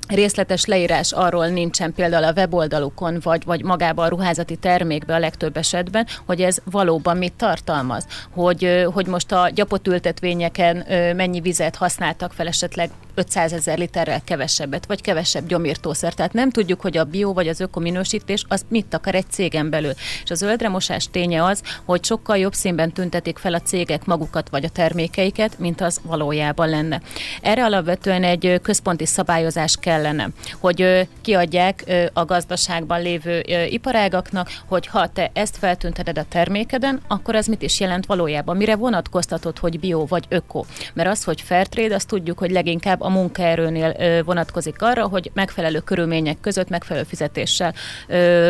részletes 0.09 0.65
leírás 0.65 1.13
arról 1.13 1.47
nincsen 1.47 1.93
például 1.93 2.25
a 2.25 2.33
weboldalukon, 2.33 3.19
vagy, 3.23 3.45
vagy 3.45 3.63
magában 3.63 4.05
a 4.05 4.09
ruházati 4.09 4.57
termékben 4.57 5.17
a 5.17 5.19
legtöbb 5.19 5.57
esetben, 5.57 6.07
hogy 6.27 6.41
ez 6.41 6.59
valóban 6.65 7.17
mit 7.17 7.33
tartalmaz. 7.33 8.07
Hogy, 8.31 8.87
hogy 8.93 9.07
most 9.07 9.33
a 9.33 9.51
gyapott 9.55 9.87
ültetvényeken 9.87 10.85
mennyi 11.17 11.41
vizet 11.41 11.77
használtak 11.77 12.33
fel 12.33 12.47
esetleg 12.47 12.91
500 13.15 13.53
ezer 13.53 13.79
literrel 13.79 14.21
kevesebbet, 14.25 14.87
vagy 14.87 15.01
kevesebb 15.01 15.47
gyomírtószer. 15.47 16.15
Tehát 16.15 16.33
nem 16.33 16.51
tudjuk, 16.51 16.81
hogy 16.81 16.97
a 16.97 17.05
bio 17.05 17.33
vagy 17.33 17.49
az 17.49 17.61
ökominősítés 17.61 18.45
az 18.49 18.65
mit 18.69 18.95
akar 18.95 19.15
egy 19.15 19.31
cégen 19.31 19.71
belül. 19.71 19.93
És 20.25 20.31
a 20.31 20.35
zöldre 20.35 20.69
mosás 20.69 21.09
ténye 21.11 21.45
az, 21.45 21.63
hogy 21.85 22.05
sokkal 22.05 22.39
jobb 22.39 22.53
színben 22.53 22.93
tüntetik 22.93 23.39
fel 23.39 23.55
a 23.55 23.61
cégek 23.61 24.05
magukat 24.05 24.49
vagy 24.49 24.65
a 24.65 24.69
termékeiket, 24.69 25.59
mint 25.59 25.81
az 25.81 26.01
valójában 26.03 26.69
lenne. 26.69 27.01
Erre 27.43 27.65
alapvetően 27.65 28.25
egy 28.25 28.61
központi 28.63 29.07
szabályozás 29.07 29.77
kellene, 29.81 30.29
hogy 30.61 31.09
kiadják 31.21 31.85
a 32.13 32.25
gazdaságban 32.25 33.03
lévő 33.03 33.45
iparágaknak, 33.71 34.51
hogy 34.67 34.87
ha 34.87 35.09
te 35.09 35.31
ezt 35.35 35.57
feltünteted 35.57 36.19
a 36.19 36.25
termékeden, 36.29 37.01
akkor 37.09 37.35
ez 37.35 37.47
mit 37.47 37.63
is 37.63 37.81
jelent 37.81 38.07
valójában? 38.07 38.57
Mire 38.57 38.77
vonatkoztatod, 38.77 39.59
hogy 39.59 39.81
bio 39.81 40.07
vagy 40.07 40.25
öko? 40.29 40.65
Mert 40.95 41.09
az, 41.09 41.25
hogy 41.25 41.41
fair 41.41 41.67
trade, 41.67 41.95
azt 41.95 42.09
tudjuk, 42.09 42.39
hogy 42.39 42.51
leginkább 42.51 43.02
a 43.03 43.09
munkaerőnél 43.09 44.23
vonatkozik 44.25 44.83
arra, 44.83 45.09
hogy 45.09 45.31
megfelelő 45.35 45.81
körülmények 45.81 46.41
között 46.41 46.69
megfelelő 46.69 47.05
fizetéssel 47.09 47.75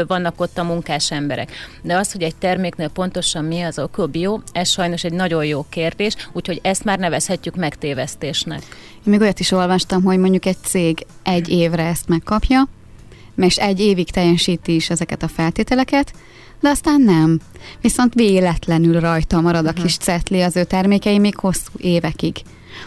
vannak 0.06 0.40
ott 0.40 0.58
a 0.58 0.64
munkás 0.64 1.10
emberek. 1.10 1.50
De 1.82 1.96
az, 1.96 2.12
hogy 2.12 2.22
egy 2.22 2.36
terméknél 2.36 2.88
pontosan 2.88 3.44
mi 3.44 3.62
az 3.62 3.78
a 3.78 3.88
bio, 4.10 4.40
ez 4.52 4.68
sajnos 4.68 5.04
egy 5.04 5.12
nagyon 5.12 5.44
jó 5.44 5.66
kérdés, 5.68 6.14
úgyhogy 6.32 6.60
ezt 6.62 6.84
már 6.84 6.98
nevezhetjük 6.98 7.56
megtévesztésnek. 7.56 8.62
Én 8.94 9.02
még 9.04 9.20
olyat 9.20 9.40
is 9.40 9.50
olvastam, 9.50 10.02
hogy 10.02 10.18
mondjuk 10.18 10.46
egy 10.46 10.62
cég 10.62 11.06
egy 11.22 11.48
évre 11.48 11.86
ezt 11.86 12.08
megkapja, 12.08 12.68
és 13.36 13.56
egy 13.56 13.80
évig 13.80 14.10
teljesíti 14.10 14.74
is 14.74 14.90
ezeket 14.90 15.22
a 15.22 15.28
feltételeket, 15.28 16.12
de 16.60 16.68
aztán 16.68 17.00
nem. 17.00 17.40
Viszont 17.80 18.14
véletlenül 18.14 19.00
rajta 19.00 19.40
marad 19.40 19.66
a 19.66 19.72
kis 19.72 19.96
cetli 19.96 20.42
az 20.42 20.56
ő 20.56 20.64
termékei 20.64 21.18
még 21.18 21.36
hosszú 21.36 21.70
évekig. 21.76 22.36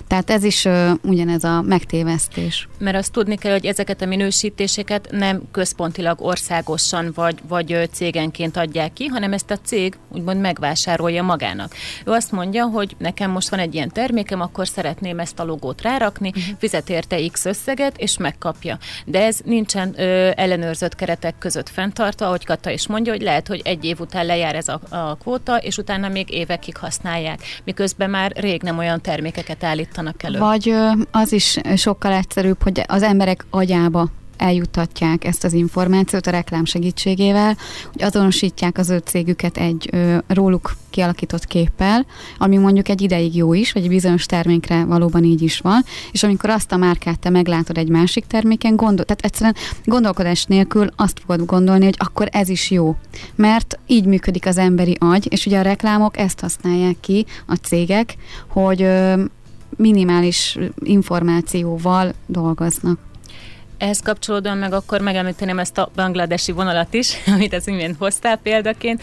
Tehát 0.08 0.30
ez 0.30 0.44
is 0.44 0.66
uh, 0.66 0.90
ugyanez 1.02 1.44
a 1.44 1.62
megtévesztés. 1.62 2.68
Mert 2.80 2.98
azt 2.98 3.12
tudni 3.12 3.36
kell, 3.36 3.52
hogy 3.52 3.66
ezeket 3.66 4.02
a 4.02 4.06
minősítéseket 4.06 5.08
nem 5.12 5.42
központilag 5.52 6.22
országosan 6.22 7.12
vagy, 7.16 7.40
vagy 7.48 7.90
cégenként 7.92 8.58
adják 8.58 8.94
ki, 8.94 9.06
hanem 9.06 9.34
ezt 9.34 9.52
a 9.52 9.58
cég 9.64 9.98
úgymond 10.10 10.42
megvásárolja 10.42 11.24
magának. 11.24 11.74
Ő 12.06 12.12
azt 12.12 12.32
mondja, 12.32 12.66
hogy 12.66 12.96
nekem 12.98 13.32
most 13.32 13.50
van 13.50 13.60
egy 13.60 13.74
ilyen 13.74 13.92
termékem, 13.92 14.42
akkor 14.42 14.68
szeretném 14.68 15.20
ezt 15.20 15.40
a 15.40 15.44
logót 15.44 15.82
rárakni, 15.82 16.28
uh-huh. 16.30 16.58
fizet 16.58 16.90
érte 16.90 17.28
X 17.32 17.46
összeget, 17.46 17.98
és 17.98 18.18
megkapja. 18.18 18.78
De 19.06 19.24
ez 19.26 19.40
nincsen 19.44 19.94
ö, 20.00 20.32
ellenőrzött 20.36 20.96
keretek 20.96 21.38
között 21.38 21.70
fenntartva, 21.70 22.26
ahogy 22.26 22.46
Kata 22.46 22.70
is 22.70 22.88
mondja, 22.88 23.12
hogy 23.12 23.22
lehet, 23.22 23.48
hogy 23.48 23.62
egy 23.64 23.86
év 23.86 24.00
után 24.00 24.26
lejár 24.26 24.56
ez 24.56 24.68
a, 24.68 24.80
a 24.90 25.16
kvóta, 25.16 25.58
és 25.58 25.78
utána 25.78 26.08
még 26.08 26.34
évekig 26.34 26.78
használják, 26.78 27.42
miközben 27.64 28.10
már 28.10 28.32
rég 28.36 28.62
nem 28.62 28.78
olyan 28.78 29.02
termékeket 29.02 29.64
állít 29.64 29.75
állítanak 29.76 30.24
elő. 30.24 30.40
Vagy 30.40 30.74
az 31.12 31.32
is 31.32 31.60
sokkal 31.76 32.12
egyszerűbb, 32.12 32.64
hogy 32.64 32.84
az 32.88 33.04
emberek 33.04 33.46
agyába 33.50 34.10
eljuttatják 34.38 35.26
ezt 35.26 35.44
az 35.44 35.54
információt 35.54 36.28
a 36.28 36.32
reklám 36.32 36.66
segítségével, 36.66 37.58
hogy 37.92 38.04
azonosítják 38.04 38.78
az 38.78 38.90
ő 38.90 38.98
cégüket 38.98 39.58
egy 39.58 39.90
ö, 39.92 40.18
róluk 40.28 40.76
kialakított 40.90 41.46
képpel, 41.46 42.06
ami 42.38 42.58
mondjuk 42.58 42.90
egy 42.90 43.02
ideig 43.02 43.36
jó 43.36 43.54
is, 43.54 43.72
vagy 43.72 43.84
egy 43.84 43.90
bizonyos 43.90 44.26
termékre 44.26 44.84
valóban 44.84 45.24
így 45.24 45.42
is 45.42 45.60
van, 45.60 45.84
és 46.12 46.24
amikor 46.24 46.50
azt 46.50 46.72
a 46.72 46.78
márkát 46.78 47.20
te 47.20 47.30
meglátod 47.30 47.78
egy 47.78 47.90
másik 47.90 48.26
terméken, 48.26 48.76
gondol, 48.76 49.06
tehát 49.06 49.26
egyszerűen 49.26 49.56
gondolkodás 49.84 50.46
nélkül 50.46 50.88
azt 50.96 51.20
fogod 51.20 51.46
gondolni, 51.46 51.84
hogy 51.86 51.98
akkor 51.98 52.28
ez 52.32 52.50
is 52.50 52.72
jó. 52.72 52.96
Mert 53.36 53.80
így 53.88 54.06
működik 54.06 54.46
az 54.46 54.58
emberi 54.58 54.96
agy, 55.00 55.28
és 55.30 55.46
ugye 55.46 55.60
a 55.60 55.62
reklámok 55.62 56.18
ezt 56.18 56.40
használják 56.40 56.96
ki, 57.00 57.26
a 57.48 57.56
cégek, 57.56 58.16
hogy 58.48 58.82
ö, 58.82 59.24
minimális 59.78 60.58
információval 60.84 62.14
dolgoznak. 62.26 62.98
Ehhez 63.78 64.00
kapcsolódóan 64.00 64.58
meg 64.58 64.74
akkor 64.74 65.02
megemlíteném 65.02 65.60
ezt 65.60 65.78
a 65.78 65.90
bangladesi 65.96 66.52
vonalat 66.52 66.94
is, 66.94 67.14
amit 67.34 67.54
az 67.54 67.68
imént 67.68 67.98
hoztál 67.98 68.38
példaként. 68.38 69.02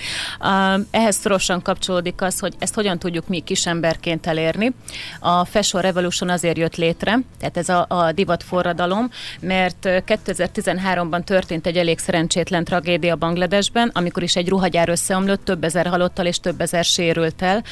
Ehhez 0.90 1.16
szorosan 1.16 1.62
kapcsolódik 1.62 2.22
az, 2.22 2.38
hogy 2.38 2.54
ezt 2.58 2.74
hogyan 2.74 2.98
tudjuk 2.98 3.28
mi 3.28 3.40
kisemberként 3.40 4.26
elérni. 4.26 4.72
A 5.20 5.44
Fashion 5.44 5.82
Revolution 5.82 6.30
azért 6.30 6.56
jött 6.56 6.76
létre, 6.76 7.18
tehát 7.38 7.56
ez 7.56 7.68
a, 7.68 7.86
a 7.88 8.12
divat 8.12 8.42
forradalom, 8.42 9.10
mert 9.40 9.78
2013-ban 9.82 11.24
történt 11.24 11.66
egy 11.66 11.76
elég 11.76 11.98
szerencsétlen 11.98 12.64
tragédia 12.64 13.16
Bangladesben, 13.16 13.90
amikor 13.94 14.22
is 14.22 14.36
egy 14.36 14.48
ruhagyár 14.48 14.88
összeomlott, 14.88 15.44
több 15.44 15.64
ezer 15.64 15.86
halottal 15.86 16.26
és 16.26 16.40
több 16.40 16.60
ezer 16.60 16.84
sérültel, 16.84 17.62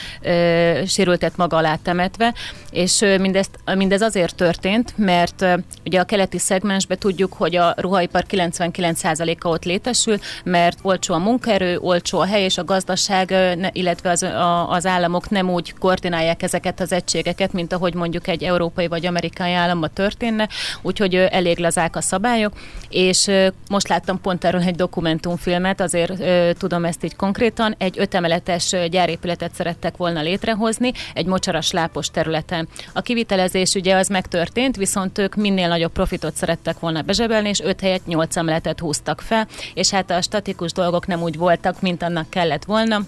sérültet 0.86 1.36
maga 1.36 1.56
alá 1.56 1.76
temetve, 1.82 2.34
és 2.70 3.04
mindezt, 3.20 3.58
mindez 3.74 4.00
azért 4.00 4.34
történt, 4.34 4.92
mert 4.96 5.44
ugye 5.84 6.00
a 6.00 6.04
keleti 6.04 6.38
szegmens 6.38 6.86
be 6.90 6.96
tudjuk, 6.96 7.32
hogy 7.32 7.56
a 7.56 7.74
ruhaipar 7.76 8.24
99%-a 8.30 9.48
ott 9.48 9.64
létesül, 9.64 10.18
mert 10.44 10.78
olcsó 10.82 11.14
a 11.14 11.18
munkaerő, 11.18 11.78
olcsó 11.78 12.18
a 12.18 12.24
hely, 12.24 12.42
és 12.42 12.58
a 12.58 12.64
gazdaság, 12.64 13.34
illetve 13.72 14.10
az, 14.10 14.22
a, 14.22 14.70
az 14.70 14.86
államok 14.86 15.30
nem 15.30 15.50
úgy 15.50 15.74
koordinálják 15.78 16.42
ezeket 16.42 16.80
az 16.80 16.92
egységeket, 16.92 17.52
mint 17.52 17.72
ahogy 17.72 17.94
mondjuk 17.94 18.28
egy 18.28 18.42
európai 18.42 18.88
vagy 18.88 19.06
amerikai 19.06 19.52
államban 19.52 19.90
történne, 19.94 20.48
úgyhogy 20.82 21.14
elég 21.14 21.58
lazák 21.58 21.96
a 21.96 22.00
szabályok, 22.00 22.52
és 22.88 23.30
most 23.68 23.88
láttam 23.88 24.20
pont 24.20 24.44
erről 24.44 24.62
egy 24.62 24.74
dokumentumfilmet, 24.74 25.80
azért 25.80 26.12
tudom 26.58 26.84
ezt 26.84 27.04
így 27.04 27.16
konkrétan, 27.16 27.74
egy 27.78 27.98
ötemeletes 27.98 28.74
gyárépületet 28.90 29.54
szerettek 29.54 29.96
volna 29.96 30.20
létrehozni, 30.20 30.92
egy 31.14 31.26
mocsaras 31.26 31.70
lápos 31.70 32.10
területen. 32.10 32.68
A 32.92 33.00
kivitelezés 33.00 33.74
ugye 33.74 33.96
az 33.96 34.08
megtörtént, 34.08 34.76
viszont 34.76 35.18
ők 35.18 35.34
minél 35.34 35.68
nagyobb 35.68 35.92
profitot 35.92 36.34
szerettek 36.34 36.79
volna 36.80 37.02
bezsebelni, 37.02 37.48
és 37.48 37.60
5 37.60 37.80
helyet 37.80 38.06
8 38.06 38.36
emeletet 38.36 38.80
húztak 38.80 39.20
fel, 39.20 39.46
és 39.74 39.90
hát 39.90 40.10
a 40.10 40.22
statikus 40.22 40.72
dolgok 40.72 41.06
nem 41.06 41.22
úgy 41.22 41.36
voltak, 41.36 41.80
mint 41.80 42.02
annak 42.02 42.30
kellett 42.30 42.64
volna. 42.64 43.00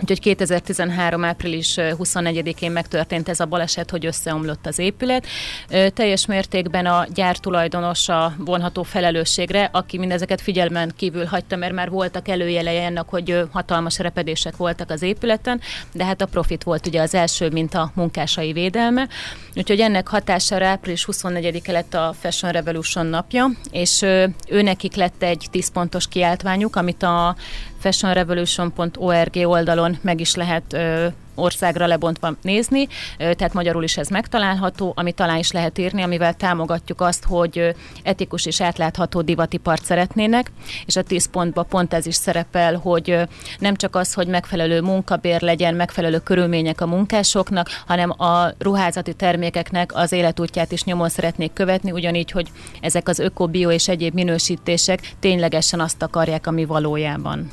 Úgyhogy 0.00 0.20
2013. 0.20 1.24
április 1.24 1.74
24-én 1.78 2.70
megtörtént 2.70 3.28
ez 3.28 3.40
a 3.40 3.46
baleset, 3.46 3.90
hogy 3.90 4.06
összeomlott 4.06 4.66
az 4.66 4.78
épület. 4.78 5.26
Teljes 5.94 6.26
mértékben 6.26 6.86
a 6.86 7.06
gyár 7.14 7.36
tulajdonosa 7.36 8.34
vonható 8.38 8.82
felelősségre, 8.82 9.68
aki 9.72 9.98
mindezeket 9.98 10.40
figyelmen 10.40 10.92
kívül 10.96 11.24
hagyta, 11.24 11.56
mert 11.56 11.72
már 11.72 11.90
voltak 11.90 12.28
előjelei 12.28 12.76
ennek, 12.76 13.08
hogy 13.08 13.42
hatalmas 13.52 13.98
repedések 13.98 14.56
voltak 14.56 14.90
az 14.90 15.02
épületen, 15.02 15.60
de 15.92 16.04
hát 16.04 16.20
a 16.20 16.26
profit 16.26 16.62
volt 16.62 16.86
ugye 16.86 17.00
az 17.00 17.14
első, 17.14 17.48
mint 17.50 17.74
a 17.74 17.90
munkásai 17.94 18.52
védelme. 18.52 19.08
Úgyhogy 19.54 19.80
ennek 19.80 20.08
hatására 20.08 20.66
április 20.66 21.06
24-e 21.12 21.72
lett 21.72 21.94
a 21.94 22.14
Fashion 22.20 22.52
Revolution 22.52 23.06
napja, 23.06 23.50
és 23.70 24.02
ő 24.48 24.62
nekik 24.62 24.94
lett 24.94 25.22
egy 25.22 25.46
10 25.50 25.72
pontos 25.72 26.08
kiáltványuk, 26.08 26.76
amit 26.76 27.02
a 27.02 27.36
fashionrevolution.org 27.78 29.36
oldalon 29.46 29.98
meg 30.00 30.20
is 30.20 30.34
lehet 30.34 30.76
országra 31.38 31.86
lebontva 31.86 32.34
nézni, 32.42 32.88
tehát 33.18 33.52
magyarul 33.52 33.82
is 33.82 33.96
ez 33.96 34.08
megtalálható, 34.08 34.92
ami 34.96 35.12
talán 35.12 35.38
is 35.38 35.52
lehet 35.52 35.78
írni, 35.78 36.02
amivel 36.02 36.34
támogatjuk 36.34 37.00
azt, 37.00 37.24
hogy 37.24 37.74
etikus 38.02 38.46
és 38.46 38.60
átlátható 38.60 39.20
divatipart 39.20 39.84
szeretnének, 39.84 40.52
és 40.86 40.96
a 40.96 41.02
10 41.02 41.30
pontban 41.30 41.66
pont 41.68 41.94
ez 41.94 42.06
is 42.06 42.14
szerepel, 42.14 42.74
hogy 42.76 43.18
nem 43.58 43.76
csak 43.76 43.96
az, 43.96 44.12
hogy 44.12 44.26
megfelelő 44.26 44.80
munkabér 44.80 45.40
legyen, 45.40 45.74
megfelelő 45.74 46.18
körülmények 46.18 46.80
a 46.80 46.86
munkásoknak, 46.86 47.68
hanem 47.86 48.10
a 48.10 48.52
ruházati 48.58 49.14
termékeknek 49.14 49.94
az 49.94 50.12
életútját 50.12 50.72
is 50.72 50.84
nyomon 50.84 51.08
szeretnék 51.08 51.52
követni, 51.52 51.90
ugyanígy, 51.90 52.30
hogy 52.30 52.48
ezek 52.80 53.08
az 53.08 53.18
öko, 53.18 53.46
bio 53.46 53.70
és 53.70 53.88
egyéb 53.88 54.14
minősítések 54.14 55.14
ténylegesen 55.20 55.80
azt 55.80 56.02
akarják, 56.02 56.46
ami 56.46 56.64
valójában. 56.64 57.50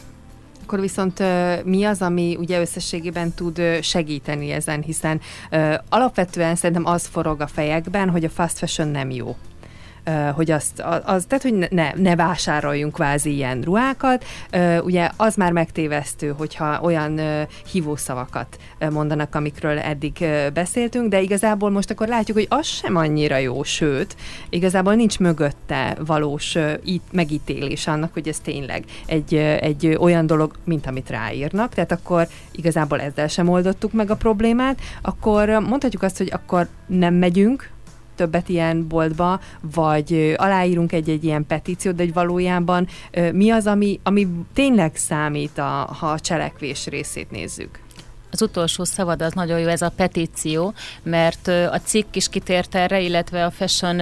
Akkor 0.66 0.80
viszont 0.80 1.24
mi 1.64 1.84
az, 1.84 2.02
ami 2.02 2.36
ugye 2.40 2.60
összességében 2.60 3.34
tud 3.34 3.62
segíteni 3.82 4.52
ezen, 4.52 4.82
hiszen 4.82 5.22
alapvetően 5.90 6.56
szerintem 6.56 6.86
az 6.86 7.06
forog 7.06 7.42
a 7.42 7.48
fejekben, 7.48 8.10
hogy 8.10 8.24
a 8.24 8.30
fast 8.30 8.58
fashion 8.58 8.88
nem 8.88 9.10
jó 9.10 9.36
hogy 10.34 10.52
azt, 10.52 10.84
az, 11.06 11.26
tehát, 11.28 11.44
hogy 11.44 11.68
ne, 11.70 11.92
ne 11.96 12.16
vásároljunk 12.16 12.94
kvázi 12.94 13.34
ilyen 13.34 13.62
ruhákat. 13.62 14.26
Ugye 14.84 15.10
az 15.18 15.36
már 15.36 15.52
megtévesztő, 15.52 16.34
hogyha 16.38 16.80
olyan 16.82 17.20
hívószavakat 17.72 18.58
mondanak, 18.92 19.36
amikről 19.36 19.80
eddig 19.80 20.26
beszéltünk, 20.54 21.10
de 21.10 21.22
igazából 21.22 21.70
most 21.70 21.92
akkor 21.92 22.08
látjuk, 22.08 22.38
hogy 22.38 22.48
az 22.50 22.66
sem 22.66 22.96
annyira 22.96 23.38
jó, 23.38 23.64
sőt, 23.64 24.16
igazából 24.50 24.94
nincs 24.94 25.20
mögötte 25.20 25.98
valós 26.06 26.58
megítélés 27.12 27.88
annak, 27.88 28.14
hogy 28.14 28.28
ez 28.28 28.40
tényleg 28.40 28.84
egy, 29.06 29.36
egy 29.36 29.98
olyan 30.00 30.28
dolog, 30.28 30.54
mint 30.64 30.88
amit 30.88 31.10
ráírnak, 31.10 31.74
tehát 31.74 31.92
akkor 31.92 32.28
igazából 32.52 33.02
ezzel 33.02 33.28
sem 33.28 33.50
oldottuk 33.50 33.92
meg 33.92 34.10
a 34.12 34.16
problémát, 34.16 34.80
akkor 35.02 35.50
mondhatjuk 35.50 36.04
azt, 36.04 36.18
hogy 36.18 36.30
akkor 36.34 36.68
nem 36.88 37.14
megyünk 37.14 37.74
többet 38.16 38.50
ilyen 38.50 38.88
boltba, 38.88 39.40
vagy 39.62 40.34
aláírunk 40.38 40.92
egy-egy 40.92 41.24
ilyen 41.24 41.46
petíciót, 41.48 41.96
de 41.96 42.04
hogy 42.04 42.14
valójában 42.14 42.88
mi 43.32 43.50
az, 43.50 43.68
ami, 43.68 44.00
ami 44.04 44.28
tényleg 44.54 44.96
számít, 44.96 45.58
a, 45.58 45.90
ha 46.00 46.08
a 46.08 46.20
cselekvés 46.20 46.88
részét 46.88 47.32
nézzük? 47.32 47.85
Az 48.36 48.42
utolsó 48.42 48.84
szavad 48.84 49.22
az 49.22 49.34
nagyon 49.34 49.60
jó, 49.60 49.68
ez 49.68 49.82
a 49.82 49.94
petíció, 49.96 50.74
mert 51.04 51.48
a 51.48 51.80
cikk 51.84 52.16
is 52.16 52.30
kitért 52.30 52.76
erre, 52.76 53.00
illetve 53.00 53.46
a 53.46 53.52
Fashion 53.52 53.98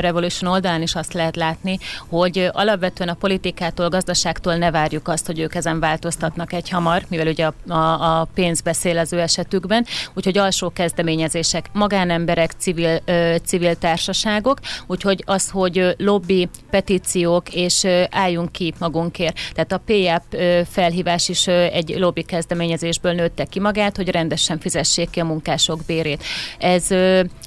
Revolution 0.00 0.52
oldalán 0.52 0.82
is 0.82 0.94
azt 0.94 1.12
lehet 1.12 1.36
látni, 1.36 1.78
hogy 2.08 2.50
alapvetően 2.52 3.08
a 3.08 3.14
politikától, 3.14 3.88
gazdaságtól 3.88 4.54
ne 4.54 4.70
várjuk 4.70 5.08
azt, 5.08 5.26
hogy 5.26 5.38
ők 5.38 5.54
ezen 5.54 5.80
változtatnak 5.80 6.52
egy 6.52 6.68
hamar, 6.68 7.04
mivel 7.08 7.26
ugye 7.26 7.46
a, 7.46 7.72
a, 7.72 8.20
a 8.20 8.28
pénz 8.34 8.60
beszél 8.60 8.98
az 8.98 9.12
ő 9.12 9.20
esetükben, 9.20 9.86
úgyhogy 10.14 10.38
alsó 10.38 10.70
kezdeményezések, 10.70 11.68
magánemberek, 11.72 12.52
civil, 12.58 13.00
civil 13.44 13.74
társaságok, 13.74 14.58
úgyhogy 14.86 15.22
az, 15.26 15.50
hogy 15.50 15.94
lobby, 15.98 16.48
petíciók, 16.70 17.54
és 17.54 17.86
álljunk 18.10 18.52
ki 18.52 18.74
magunkért. 18.78 19.38
Tehát 19.54 19.72
a 19.72 19.80
PAP 19.86 20.40
felhívás 20.70 21.28
is 21.28 21.46
egy 21.46 21.94
lobby 21.98 22.22
kezdeményezésből 22.22 23.12
nőtte 23.12 23.44
ki 23.44 23.60
magát, 23.60 23.74
magát, 23.76 23.96
hogy 23.96 24.10
rendesen 24.10 24.58
fizessék 24.58 25.10
ki 25.10 25.20
a 25.20 25.24
munkások 25.24 25.80
bérét. 25.86 26.22
Ez 26.58 26.86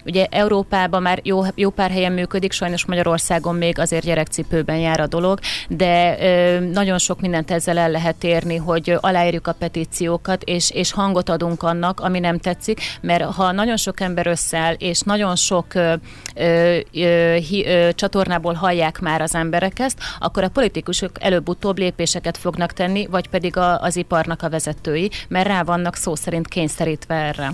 ugye 0.06 0.26
Európában 0.30 1.02
már 1.02 1.20
jó, 1.24 1.42
jó 1.56 1.70
pár 1.70 1.92
helyen 1.92 2.12
működik, 2.12 2.52
sajnos 2.52 2.86
Magyarországon 2.86 3.56
még 3.56 3.80
azért 3.80 4.06
gyerekcipőben 4.06 4.78
jár 4.78 5.00
a 5.00 5.08
dolog, 5.08 5.40
de 5.70 6.18
nagyon 6.60 6.98
sok 6.98 7.22
mindent 7.22 7.52
ezzel 7.52 7.78
el 7.78 7.90
lehet 7.90 8.24
érni, 8.24 8.56
hogy 8.56 8.98
aláírjuk 9.00 9.48
a 9.48 9.54
petíciókat, 9.54 10.44
és, 10.44 10.72
és 10.72 10.92
hangot 10.92 11.30
adunk 11.30 11.64
annak, 11.64 12.00
ami 12.00 12.20
nem 12.20 12.38
tetszik, 12.38 12.82
mert 13.02 13.24
ha 13.24 13.52
nagyon 13.52 13.78
sok 13.78 14.00
ember 14.00 14.28
összeáll, 14.28 14.74
és 14.74 15.02
nagyon 15.02 15.36
sok 15.36 15.74
ö, 15.74 15.94
ö, 16.36 16.78
ö, 16.94 17.90
csatornából 17.96 18.54
hallják 18.54 19.00
már 19.00 19.22
az 19.22 19.36
emberek 19.36 19.80
ezt, 19.80 19.98
akkor 20.20 20.44
a 20.44 20.50
politikusok 20.50 21.12
előbb-utóbb 21.20 21.78
lépéseket 21.78 22.38
fognak 22.38 22.74
tenni, 22.74 23.08
vagy 23.08 23.30
pedig 23.30 23.58
a, 23.58 23.82
az 23.82 23.96
iparnak 23.96 24.42
a 24.42 24.50
vezetői, 24.50 25.12
mert 25.28 25.48
rá 25.48 25.64
vannak 25.64 25.96
szó 25.96 26.16
szerint 26.20 26.48
kényszerítve 26.48 27.16
erre. 27.16 27.54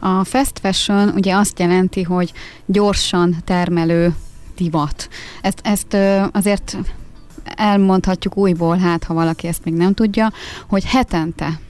A 0.00 0.24
fast 0.24 0.58
fashion 0.58 1.08
ugye 1.08 1.36
azt 1.36 1.58
jelenti, 1.58 2.02
hogy 2.02 2.32
gyorsan 2.66 3.36
termelő 3.44 4.14
divat. 4.56 5.08
Ezt, 5.42 5.60
ezt 5.62 5.96
azért 6.32 6.76
elmondhatjuk 7.44 8.36
újból, 8.36 8.76
hát 8.76 9.04
ha 9.04 9.14
valaki 9.14 9.46
ezt 9.46 9.64
még 9.64 9.74
nem 9.74 9.94
tudja, 9.94 10.32
hogy 10.68 10.84
hetente, 10.84 11.60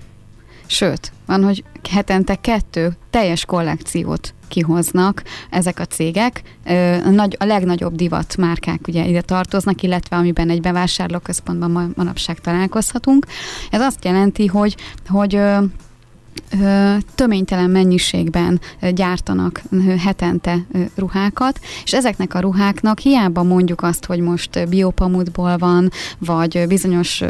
sőt, 0.66 1.12
van, 1.26 1.44
hogy 1.44 1.64
hetente 1.90 2.34
kettő 2.34 2.96
teljes 3.10 3.44
kollekciót 3.44 4.34
kihoznak 4.48 5.22
ezek 5.50 5.78
a 5.78 5.84
cégek. 5.84 6.42
A, 7.04 7.10
nagy, 7.10 7.36
a 7.40 7.44
legnagyobb 7.44 7.94
divat 7.94 8.36
márkák 8.36 8.80
ugye 8.88 9.06
ide 9.06 9.20
tartoznak, 9.20 9.82
illetve 9.82 10.16
amiben 10.16 10.50
egy 10.50 10.60
bevásárlóközpontban 10.60 11.92
manapság 11.96 12.38
találkozhatunk. 12.38 13.26
Ez 13.70 13.80
azt 13.80 14.04
jelenti, 14.04 14.46
hogy, 14.46 14.76
hogy 15.08 15.40
töménytelen 17.14 17.70
mennyiségben 17.70 18.60
gyártanak 18.90 19.62
hetente 19.98 20.66
ruhákat, 20.94 21.60
és 21.84 21.92
ezeknek 21.92 22.34
a 22.34 22.40
ruháknak 22.40 22.98
hiába 22.98 23.42
mondjuk 23.42 23.82
azt, 23.82 24.04
hogy 24.04 24.20
most 24.20 24.68
biopamutból 24.68 25.56
van, 25.56 25.90
vagy 26.18 26.64
bizonyos 26.68 27.22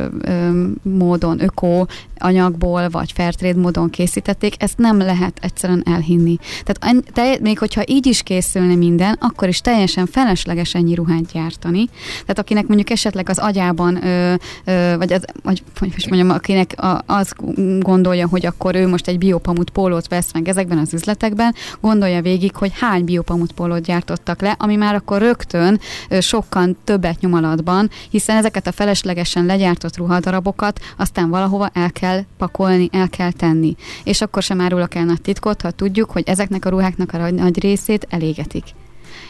módon 0.82 1.42
öko 1.42 1.84
anyagból, 2.18 2.88
vagy 2.88 3.12
fairtrade 3.12 3.60
módon 3.60 3.90
készítették, 3.90 4.62
ezt 4.62 4.78
nem 4.78 4.98
lehet 4.98 5.38
egyszerűen 5.40 5.82
elhinni. 5.86 6.38
Tehát 6.64 7.04
te, 7.12 7.38
még 7.40 7.58
hogyha 7.58 7.82
így 7.86 8.06
is 8.06 8.22
készülne 8.22 8.74
minden, 8.74 9.16
akkor 9.20 9.48
is 9.48 9.60
teljesen 9.60 10.06
felesleges 10.06 10.74
ennyi 10.74 10.94
ruhát 10.94 11.32
gyártani. 11.32 11.88
Tehát 12.20 12.38
akinek 12.38 12.66
mondjuk 12.66 12.90
esetleg 12.90 13.28
az 13.28 13.38
agyában, 13.38 14.04
ö, 14.04 14.34
ö, 14.64 14.94
vagy, 14.98 15.12
az, 15.12 15.24
vagy 15.42 15.62
hogy 15.78 15.90
most 15.92 16.08
mondjam, 16.10 16.30
akinek 16.30 16.72
a, 16.76 17.02
az 17.06 17.32
gondolja, 17.80 18.28
hogy 18.28 18.46
akkor 18.46 18.74
ő 18.74 18.88
most 18.88 19.08
egy 19.08 19.18
biopamut 19.18 19.70
pólót 19.70 20.08
vesz 20.08 20.32
meg 20.32 20.48
ezekben 20.48 20.78
az 20.78 20.94
üzletekben, 20.94 21.54
gondolja 21.80 22.22
végig, 22.22 22.56
hogy 22.56 22.72
hány 22.74 23.04
biopamut 23.04 23.52
pólót 23.52 23.82
gyártottak 23.82 24.40
le, 24.40 24.54
ami 24.58 24.76
már 24.76 24.94
akkor 24.94 25.18
rögtön 25.18 25.80
ö, 26.08 26.20
sokkal 26.20 26.76
többet 26.84 27.20
nyomalatban, 27.20 27.90
hiszen 28.10 28.36
ezeket 28.36 28.66
a 28.66 28.72
feleslegesen 28.72 29.46
legyártott 29.46 29.96
ruhadarabokat 29.96 30.80
aztán 30.96 31.30
valahova 31.30 31.70
el 31.72 31.90
kell 31.92 32.05
kell 32.06 32.24
pakolni, 32.36 32.88
el 32.92 33.08
kell 33.08 33.32
tenni. 33.32 33.74
És 34.04 34.20
akkor 34.20 34.42
sem 34.42 34.60
árulok 34.60 34.94
el 34.94 35.04
nagy 35.04 35.20
titkot, 35.20 35.62
ha 35.62 35.70
tudjuk, 35.70 36.10
hogy 36.10 36.22
ezeknek 36.26 36.64
a 36.64 36.68
ruháknak 36.68 37.12
a 37.12 37.30
nagy 37.30 37.60
részét 37.60 38.06
elégetik 38.10 38.64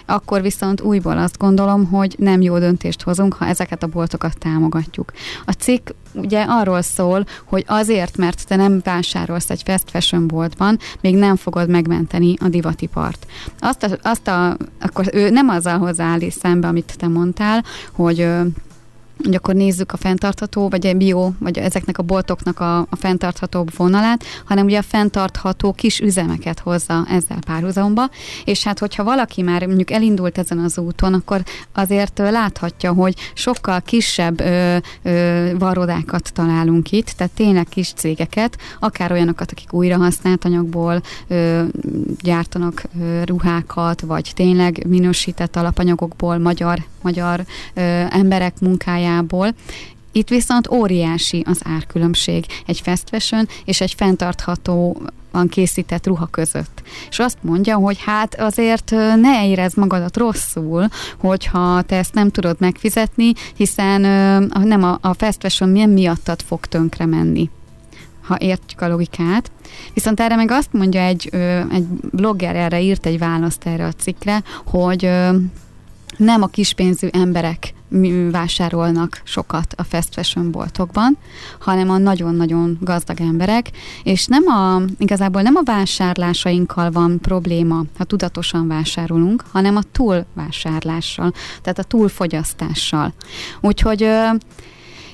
akkor 0.08 0.42
viszont 0.42 0.80
újból 0.80 1.18
azt 1.18 1.38
gondolom, 1.38 1.84
hogy 1.84 2.14
nem 2.18 2.40
jó 2.40 2.58
döntést 2.58 3.02
hozunk, 3.02 3.34
ha 3.34 3.46
ezeket 3.46 3.82
a 3.82 3.86
boltokat 3.86 4.38
támogatjuk. 4.38 5.12
A 5.44 5.52
cikk 5.52 5.90
ugye 6.14 6.44
arról 6.48 6.82
szól, 6.82 7.24
hogy 7.44 7.64
azért, 7.66 8.16
mert 8.16 8.46
te 8.46 8.56
nem 8.56 8.80
vásárolsz 8.84 9.50
egy 9.50 9.62
fast 9.64 9.90
fashion 9.90 10.26
boltban, 10.26 10.78
még 11.00 11.16
nem 11.16 11.36
fogod 11.36 11.68
megmenteni 11.68 12.34
a 12.40 12.48
divatipart. 12.48 13.26
Azt 13.58 13.82
a, 13.82 13.88
azt 14.02 14.28
a, 14.28 14.56
akkor 14.80 15.08
ő 15.12 15.30
nem 15.30 15.48
azzal 15.48 15.78
hozzááll 15.78 16.30
szembe, 16.30 16.68
amit 16.68 16.94
te 16.98 17.08
mondtál, 17.08 17.64
hogy 17.92 18.28
hogy 19.24 19.34
akkor 19.34 19.54
nézzük 19.54 19.92
a 19.92 19.96
fenntartható, 19.96 20.68
vagy 20.68 20.86
a 20.86 20.92
bio, 20.92 21.30
vagy 21.38 21.58
ezeknek 21.58 21.98
a 21.98 22.02
boltoknak 22.02 22.60
a, 22.60 22.78
a 22.78 22.96
fenntarthatóbb 22.96 23.76
vonalát, 23.76 24.24
hanem 24.44 24.64
ugye 24.64 24.78
a 24.78 24.82
fenntartható 24.82 25.72
kis 25.72 26.00
üzemeket 26.00 26.58
hozza 26.58 27.06
ezzel 27.10 27.38
párhuzamba, 27.46 28.10
és 28.44 28.64
hát 28.64 28.78
hogyha 28.78 29.04
valaki 29.04 29.42
már 29.42 29.66
mondjuk 29.66 29.90
elindult 29.90 30.38
ezen 30.38 30.58
az 30.58 30.78
úton, 30.78 31.14
akkor 31.14 31.42
azért 31.72 32.18
láthatja, 32.18 32.92
hogy 32.92 33.14
sokkal 33.34 33.80
kisebb 33.80 34.40
ö, 34.40 34.76
ö, 35.02 35.50
varodákat 35.58 36.32
találunk 36.32 36.92
itt, 36.92 37.08
tehát 37.08 37.32
tényleg 37.32 37.66
kis 37.68 37.92
cégeket, 37.92 38.58
akár 38.80 39.12
olyanokat, 39.12 39.50
akik 39.50 39.72
újra 39.72 39.96
használt 39.96 40.44
anyagból 40.44 41.02
ö, 41.28 41.62
gyártanak 42.22 42.82
ö, 43.00 43.22
ruhákat, 43.24 44.00
vagy 44.00 44.32
tényleg 44.34 44.86
minősített 44.88 45.56
alapanyagokból 45.56 46.38
magyar, 46.38 46.78
magyar 47.06 47.44
ö, 47.74 47.80
emberek 48.10 48.60
munkájából. 48.60 49.54
Itt 50.12 50.28
viszont 50.28 50.70
óriási 50.70 51.42
az 51.46 51.60
árkülönbség 51.64 52.44
egy 52.66 52.80
fast 52.80 53.08
fashion 53.08 53.48
és 53.64 53.80
egy 53.80 53.94
fenntartható 53.96 55.02
van 55.30 55.48
készített 55.48 56.06
ruha 56.06 56.26
között. 56.26 56.82
És 57.10 57.18
azt 57.18 57.38
mondja, 57.40 57.76
hogy 57.76 57.98
hát 58.04 58.40
azért 58.40 58.90
ne 59.20 59.48
érezd 59.48 59.76
magadat 59.76 60.16
rosszul, 60.16 60.88
hogyha 61.18 61.82
te 61.82 61.96
ezt 61.96 62.14
nem 62.14 62.30
tudod 62.30 62.56
megfizetni, 62.58 63.32
hiszen 63.56 64.00
nem 64.64 64.82
a, 64.82 64.98
a 65.00 65.14
fast 65.14 65.40
fashion 65.40 65.70
milyen 65.70 65.90
miattad 65.90 66.42
fog 66.42 66.66
tönkre 66.66 67.06
menni 67.06 67.50
ha 68.26 68.36
értjük 68.38 68.80
a 68.80 68.88
logikát. 68.88 69.50
Viszont 69.94 70.20
erre 70.20 70.36
meg 70.36 70.50
azt 70.50 70.72
mondja 70.72 71.00
egy, 71.00 71.30
egy 71.72 71.84
blogger, 72.12 72.56
erre 72.56 72.80
írt 72.80 73.06
egy 73.06 73.18
választ 73.18 73.66
erre 73.66 73.86
a 73.86 73.92
cikkre, 73.92 74.42
hogy 74.64 75.10
nem 76.16 76.42
a 76.42 76.46
kispénzű 76.46 77.08
emberek 77.10 77.74
vásárolnak 78.30 79.20
sokat 79.24 79.74
a 79.76 79.82
fast 79.82 80.14
fashion 80.14 80.50
boltokban, 80.50 81.16
hanem 81.60 81.90
a 81.90 81.98
nagyon-nagyon 81.98 82.78
gazdag 82.80 83.20
emberek, 83.20 83.70
és 84.02 84.26
nem 84.26 84.46
a, 84.46 84.82
igazából 84.98 85.42
nem 85.42 85.56
a 85.56 85.62
vásárlásainkkal 85.64 86.90
van 86.90 87.20
probléma, 87.20 87.82
ha 87.98 88.04
tudatosan 88.04 88.68
vásárolunk, 88.68 89.44
hanem 89.50 89.76
a 89.76 89.82
túlvásárlással, 89.92 91.32
tehát 91.62 91.78
a 91.78 91.82
túlfogyasztással. 91.82 93.12
Úgyhogy 93.60 94.08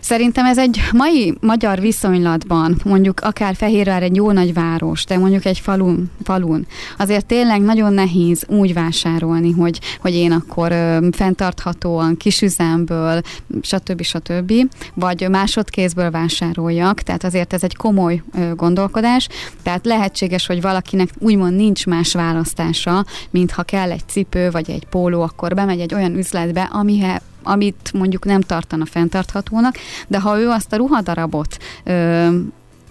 Szerintem 0.03 0.45
ez 0.45 0.59
egy 0.59 0.81
mai 0.93 1.35
magyar 1.41 1.81
viszonylatban, 1.81 2.81
mondjuk 2.85 3.21
akár 3.21 3.55
Fehérvár 3.55 4.03
egy 4.03 4.17
jó 4.17 4.31
nagy 4.31 4.55
város, 4.55 5.05
de 5.05 5.19
mondjuk 5.19 5.45
egy 5.45 5.59
falun, 5.59 6.11
falun 6.23 6.67
azért 6.99 7.27
tényleg 7.27 7.61
nagyon 7.61 7.93
nehéz 7.93 8.45
úgy 8.49 8.75
vásárolni, 8.75 9.51
hogy, 9.51 9.81
hogy 10.01 10.15
én 10.15 10.33
akkor 10.33 10.73
ö, 10.73 11.07
fenntarthatóan 11.13 12.17
kisüzemből, 12.17 13.21
stb. 13.61 14.03
stb. 14.03 14.53
vagy 14.95 15.29
másodkézből 15.31 16.11
vásároljak, 16.11 17.01
tehát 17.01 17.25
azért 17.25 17.53
ez 17.53 17.63
egy 17.63 17.77
komoly 17.77 18.23
ö, 18.35 18.55
gondolkodás, 18.55 19.29
tehát 19.63 19.87
lehetséges, 19.87 20.47
hogy 20.47 20.61
valakinek 20.61 21.09
úgymond 21.19 21.57
nincs 21.57 21.87
más 21.87 22.13
választása, 22.13 23.05
mint 23.31 23.51
ha 23.51 23.63
kell 23.63 23.91
egy 23.91 24.09
cipő 24.09 24.51
vagy 24.51 24.71
egy 24.71 24.87
póló, 24.91 25.23
akkor 25.23 25.55
bemegy 25.55 25.81
egy 25.81 25.95
olyan 25.95 26.17
üzletbe, 26.17 26.63
amihez 26.73 27.21
amit 27.43 27.93
mondjuk 27.93 28.25
nem 28.25 28.41
tartana 28.41 28.87
fenntarthatónak, 28.87 29.75
de 30.09 30.21
ha 30.21 30.39
ő 30.39 30.49
azt 30.49 30.73
a 30.73 30.77
ruhadarabot 30.77 31.57
ö, 31.85 32.29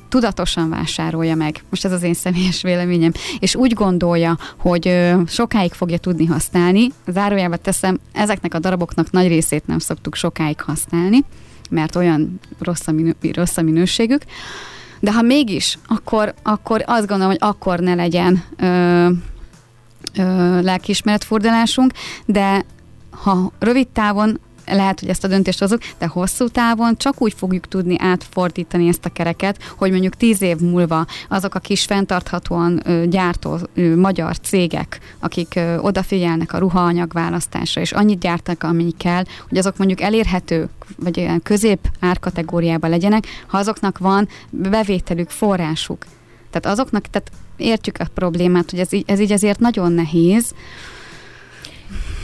tudatosan 0.09 0.69
vásárolja 0.69 1.35
meg, 1.35 1.63
most 1.69 1.85
ez 1.85 1.91
az 1.91 2.03
én 2.03 2.13
személyes 2.13 2.61
véleményem, 2.61 3.11
és 3.39 3.55
úgy 3.55 3.73
gondolja, 3.73 4.37
hogy 4.57 4.87
ö, 4.87 5.21
sokáig 5.27 5.71
fogja 5.71 5.97
tudni 5.97 6.25
használni, 6.25 6.87
zárójelbe 7.07 7.57
teszem, 7.57 7.99
ezeknek 8.11 8.53
a 8.53 8.59
daraboknak 8.59 9.11
nagy 9.11 9.27
részét 9.27 9.67
nem 9.67 9.79
szoktuk 9.79 10.15
sokáig 10.15 10.61
használni, 10.61 11.23
mert 11.69 11.95
olyan 11.95 12.39
rossz 12.59 12.87
a, 12.87 12.91
minő, 12.91 13.15
rossz 13.33 13.57
a 13.57 13.61
minőségük, 13.61 14.21
de 14.99 15.13
ha 15.13 15.21
mégis, 15.21 15.77
akkor, 15.87 16.33
akkor 16.43 16.83
azt 16.85 17.07
gondolom, 17.07 17.31
hogy 17.31 17.41
akkor 17.41 17.79
ne 17.79 17.93
legyen 17.93 18.43
ö, 18.57 19.09
ö, 20.17 20.61
lelkiismeretfordulásunk, 20.61 21.91
de 22.25 22.65
ha 23.23 23.51
rövid 23.59 23.87
távon 23.87 24.39
lehet, 24.65 24.99
hogy 24.99 25.09
ezt 25.09 25.23
a 25.23 25.27
döntést 25.27 25.59
hozunk, 25.59 25.81
de 25.97 26.07
hosszú 26.07 26.47
távon 26.47 26.97
csak 26.97 27.21
úgy 27.21 27.33
fogjuk 27.33 27.67
tudni 27.67 27.95
átfordítani 27.99 28.87
ezt 28.87 29.05
a 29.05 29.09
kereket, 29.09 29.63
hogy 29.77 29.91
mondjuk 29.91 30.15
tíz 30.15 30.41
év 30.41 30.57
múlva 30.57 31.05
azok 31.29 31.55
a 31.55 31.59
kis 31.59 31.85
fenntarthatóan 31.85 32.81
gyártó 33.09 33.57
magyar 33.95 34.39
cégek, 34.39 34.99
akik 35.19 35.59
odafigyelnek 35.77 36.53
a 36.53 36.57
ruhaanyag 36.57 37.13
választásra, 37.13 37.81
és 37.81 37.91
annyit 37.91 38.19
gyártak, 38.19 38.63
amennyi 38.63 38.95
kell, 38.97 39.23
hogy 39.49 39.57
azok 39.57 39.77
mondjuk 39.77 40.01
elérhető, 40.01 40.69
vagy 40.97 41.19
olyan 41.19 41.41
közép 41.41 41.89
árkategóriában 41.99 42.89
legyenek, 42.89 43.27
ha 43.47 43.57
azoknak 43.57 43.97
van 43.97 44.27
bevételük, 44.49 45.29
forrásuk. 45.29 46.05
Tehát 46.49 46.77
azoknak, 46.77 47.07
tehát 47.07 47.31
értjük 47.57 47.97
a 47.99 48.05
problémát, 48.13 48.69
hogy 48.69 48.79
ez, 48.79 48.89
ez 49.05 49.19
így 49.19 49.31
ezért 49.31 49.59
nagyon 49.59 49.91
nehéz, 49.91 50.53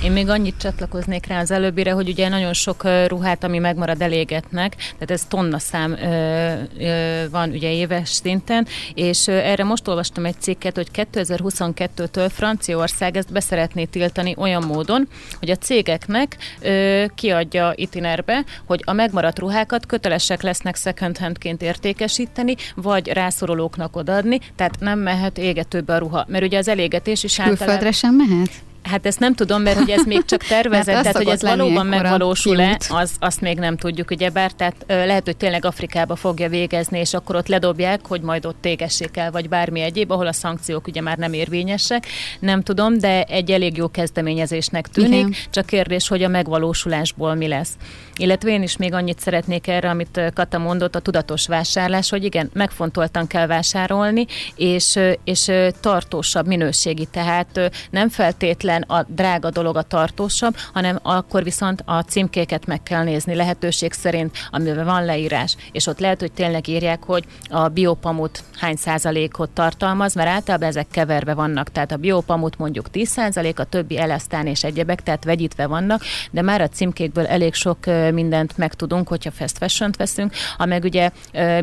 én 0.04 0.12
még 0.12 0.30
annyit 0.30 0.58
csatlakoznék 0.58 1.26
rá 1.26 1.40
az 1.40 1.52
előbbire, 1.52 1.92
hogy 1.92 2.10
ugye 2.10 2.30
nagyon 2.30 2.54
sok 2.54 2.84
ruhát, 3.08 3.44
ami 3.44 3.58
megmarad 3.58 4.02
elégetnek, 4.02 4.76
tehát 4.76 5.12
ez 5.12 5.24
tonna 5.28 5.60
szám 5.60 5.92
ö, 5.92 6.54
ö, 6.80 7.30
van 7.30 7.50
ugye 7.50 7.72
éves 7.72 8.10
szinten, 8.10 8.68
és 8.94 9.28
erre 9.28 9.64
most 9.64 9.88
olvastam 9.88 10.26
egy 10.26 10.36
cikket, 10.40 10.76
hogy 10.76 10.88
2022-től 10.94 12.30
Franciaország 12.34 13.18
ezt 13.18 13.32
beszeretné 13.32 13.86
tiltani 13.86 14.36
olyan 14.38 14.64
módon, 14.64 15.08
hogy 15.40 15.50
a 15.50 15.56
cégeknek 15.56 16.38
ö, 16.62 17.06
kiadja 17.16 17.74
itinerbe, 17.76 18.44
hogy 18.66 18.82
a 18.86 18.94
megmaradt 18.94 19.40
ruhákat 19.40 19.86
kötelesek 19.86 20.42
lesznek 20.42 20.76
second 20.76 21.18
handként 21.18 21.62
értékesíteni, 21.62 22.56
vagy 22.76 23.08
rászorulóknak 23.08 23.96
odaadni, 23.96 24.40
tehát 24.56 24.80
nem 24.80 25.00
mehet 25.00 25.38
égetőbe 25.38 25.94
a 25.94 25.98
ruha. 25.98 26.26
Mert 26.28 26.44
ugye 26.44 26.58
az 26.58 26.68
elégetés 26.68 27.24
is 27.24 27.40
általában... 27.40 27.66
Külföldre 27.66 27.92
sem 27.92 28.16
mehet? 28.16 28.50
Hát 28.88 29.06
ezt 29.06 29.20
nem 29.20 29.34
tudom, 29.34 29.62
mert 29.62 29.78
hogy 29.78 29.90
ez 29.90 30.06
még 30.06 30.26
csak 30.26 30.44
tervezett, 30.56 30.94
hát 30.94 31.04
tehát 31.04 31.18
hogy 31.18 31.28
ez 31.28 31.42
valóban 31.42 31.86
megvalósul-e, 31.86 32.80
az, 32.90 33.12
azt 33.20 33.42
még 33.42 33.58
nem 33.58 33.78
tudjuk, 33.78 34.12
ugye 34.12 34.30
bár, 34.30 34.52
tehát 34.52 34.76
lehet, 34.88 35.26
hogy 35.26 35.38
tényleg 35.38 35.66
Afrikába 35.66 36.16
fogja 36.16 36.50
végezni, 36.50 37.00
és 37.00 37.14
akkor 37.14 37.36
ott 37.36 37.48
ledobják, 37.48 38.08
hogy 38.08 38.22
majd 38.22 38.46
ott 38.46 38.58
tégessék 38.62 39.18
el, 39.18 39.32
vagy 39.32 39.50
bármi 39.50 39.82
egyéb, 39.82 40.12
ahol 40.12 40.28
a 40.28 40.34
szankciók 40.34 40.88
ugye 40.88 41.02
már 41.02 41.18
nem 41.18 41.34
érvényesek, 41.34 42.06
nem 42.40 42.62
tudom, 42.62 42.98
de 42.98 43.24
egy 43.24 43.52
elég 43.52 43.78
jó 43.78 43.88
kezdeményezésnek 43.88 44.88
tűnik, 44.88 45.20
Igen. 45.20 45.34
csak 45.50 45.66
kérdés, 45.66 46.08
hogy 46.08 46.24
a 46.24 46.28
megvalósulásból 46.28 47.36
mi 47.36 47.48
lesz. 47.48 47.72
Illetve 48.18 48.50
én 48.50 48.62
is 48.62 48.78
még 48.78 48.94
annyit 48.94 49.20
szeretnék 49.20 49.68
erre, 49.68 49.90
amit 49.90 50.22
Kata 50.34 50.58
mondott, 50.58 50.96
a 50.96 51.00
tudatos 51.00 51.48
vásárlás, 51.48 52.10
hogy 52.10 52.24
igen, 52.24 52.50
megfontoltan 52.54 53.28
kell 53.28 53.48
vásárolni, 53.48 54.26
és, 54.56 55.00
és 55.24 55.52
tartósabb 55.80 56.48
minőségi, 56.48 57.06
tehát 57.12 57.72
nem 57.90 58.10
feltétlen 58.10 58.82
a 58.82 59.04
drága 59.08 59.50
dolog 59.50 59.78
a 59.78 59.82
tartósabb, 59.82 60.56
hanem 60.74 61.00
akkor 61.02 61.44
viszont 61.44 61.84
a 61.86 62.00
címkéket 62.02 62.66
meg 62.66 62.84
kell 62.84 63.04
nézni. 63.04 63.36
Lehetőség 63.36 63.94
szerint, 63.94 64.38
amiben 64.52 64.86
van 64.86 65.06
leírás, 65.06 65.56
és 65.72 65.88
ott 65.88 66.00
lehet, 66.00 66.20
hogy 66.20 66.32
tényleg 66.32 66.68
írják, 66.68 67.04
hogy 67.04 67.24
a 67.50 67.68
biopamut 67.68 68.44
hány 68.60 68.76
százalékot 68.76 69.50
tartalmaz, 69.50 70.14
mert 70.14 70.30
általában 70.30 70.68
ezek 70.68 70.88
keverve 70.92 71.34
vannak, 71.34 71.72
tehát 71.72 71.92
a 71.92 71.98
biopamut 71.98 72.58
mondjuk 72.58 72.90
10 72.90 73.10
százalék, 73.10 73.60
a 73.60 73.64
többi 73.64 73.98
elesztán 73.98 74.48
és 74.48 74.64
egyebek, 74.64 75.04
tehát 75.04 75.24
vegyítve 75.24 75.68
vannak, 75.68 76.02
de 76.32 76.42
már 76.42 76.62
a 76.62 76.68
címkékből 76.68 77.26
elég 77.26 77.54
sok 77.54 77.78
mindent 78.12 78.58
megtudunk, 78.58 79.08
hogyha 79.08 79.32
fast 79.32 79.58
fashion 79.58 79.92
veszünk, 79.98 80.34
ha 80.58 80.66
meg 80.66 80.84
ugye 80.84 81.12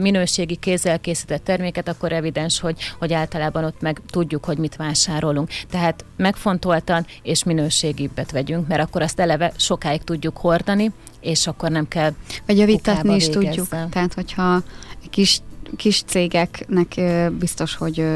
minőségi 0.00 0.57
kézzel 0.57 1.00
készített 1.00 1.44
terméket, 1.44 1.88
akkor 1.88 2.12
evidens, 2.12 2.61
hogy, 2.61 2.78
hogy 2.98 3.12
általában 3.12 3.64
ott 3.64 3.80
meg 3.80 4.00
tudjuk, 4.11 4.44
hogy 4.44 4.59
mit 4.59 4.76
vásárolunk. 4.76 5.48
Tehát 5.70 6.04
megfontoltan 6.16 7.07
és 7.22 7.44
minőségibbet 7.44 8.30
vegyünk, 8.30 8.68
mert 8.68 8.83
akkor 8.83 9.02
azt 9.02 9.20
eleve 9.20 9.52
sokáig 9.57 10.02
tudjuk 10.02 10.37
hordani, 10.37 10.92
és 11.20 11.46
akkor 11.46 11.70
nem 11.70 11.88
kell 11.88 12.12
Vagy 12.46 12.59
javítatni 12.59 13.14
is 13.14 13.28
tudjuk. 13.28 13.68
Tehát, 13.68 14.14
hogyha 14.14 14.62
kis 15.11 15.40
kis 15.76 16.02
cégeknek 16.02 17.00
biztos, 17.38 17.74
hogy 17.76 18.07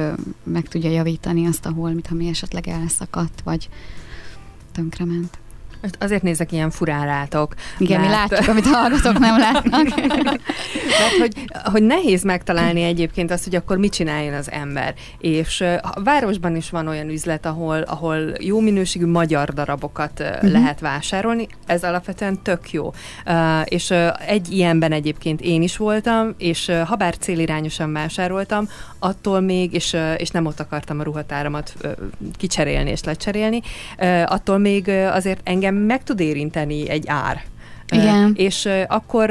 meg 0.43 0.69
tudja 0.69 0.91
javítani 0.91 1.47
azt 1.47 1.67
a 1.67 1.73
holmit, 1.73 2.09
ami 2.11 2.29
esetleg 2.29 2.69
elszakadt, 2.69 3.41
vagy 3.45 3.69
tönkrement. 4.73 5.39
Azért 5.99 6.23
nézek 6.23 6.53
ilyen 6.53 6.71
furán 6.71 7.07
rátok. 7.07 7.55
Igen, 7.79 8.01
mert... 8.01 8.13
mi 8.13 8.17
látjuk, 8.17 8.49
amit 8.49 8.67
a 8.67 8.69
hallgatók 8.69 9.19
nem 9.19 9.39
látnak. 9.39 9.89
mert 11.01 11.17
hogy, 11.19 11.35
hogy 11.65 11.83
nehéz 11.83 12.23
megtalálni 12.23 12.83
egyébként 12.83 13.31
azt, 13.31 13.45
hogy 13.45 13.55
akkor 13.55 13.77
mit 13.77 13.93
csináljon 13.93 14.35
az 14.35 14.51
ember. 14.51 14.95
És 15.19 15.61
a 15.81 16.01
városban 16.05 16.57
is 16.57 16.71
van 16.71 16.89
olyan 16.89 17.09
üzlet, 17.09 17.47
ahol, 17.47 17.81
ahol 17.81 18.33
jó 18.41 18.61
minőségű 18.61 19.07
magyar 19.07 19.53
darabokat 19.53 20.21
uh-huh. 20.21 20.51
lehet 20.51 20.81
vásárolni. 20.81 21.47
Ez 21.67 21.85
alapvetően 21.85 22.43
tök 22.43 22.71
jó. 22.71 22.93
És 23.65 23.95
egy 24.27 24.53
ilyenben 24.53 24.93
egyébként 24.93 25.41
én 25.41 25.63
is 25.63 25.77
voltam, 25.77 26.35
és 26.39 26.73
ha 26.87 26.97
bár 26.97 27.17
célirányosan 27.17 27.93
vásároltam, 27.93 28.69
attól 28.99 29.41
még, 29.41 29.73
és, 29.73 29.97
és 30.17 30.31
nem 30.31 30.47
ott 30.47 30.61
akartam 30.61 31.01
a 31.01 31.03
ruhatáramat 31.03 31.73
uh, 31.83 31.91
kicserélni 32.37 32.91
és 32.91 33.05
lecserélni, 33.05 33.61
attól 34.27 34.59
még 34.59 34.89
azért 34.89 35.41
engem 35.45 35.68
engem 35.69 35.85
meg 35.85 36.03
tud 36.03 36.21
érinteni 36.21 36.89
egy 36.89 37.05
ár. 37.07 37.45
Igen. 37.91 38.33
És 38.37 38.69
akkor, 38.87 39.31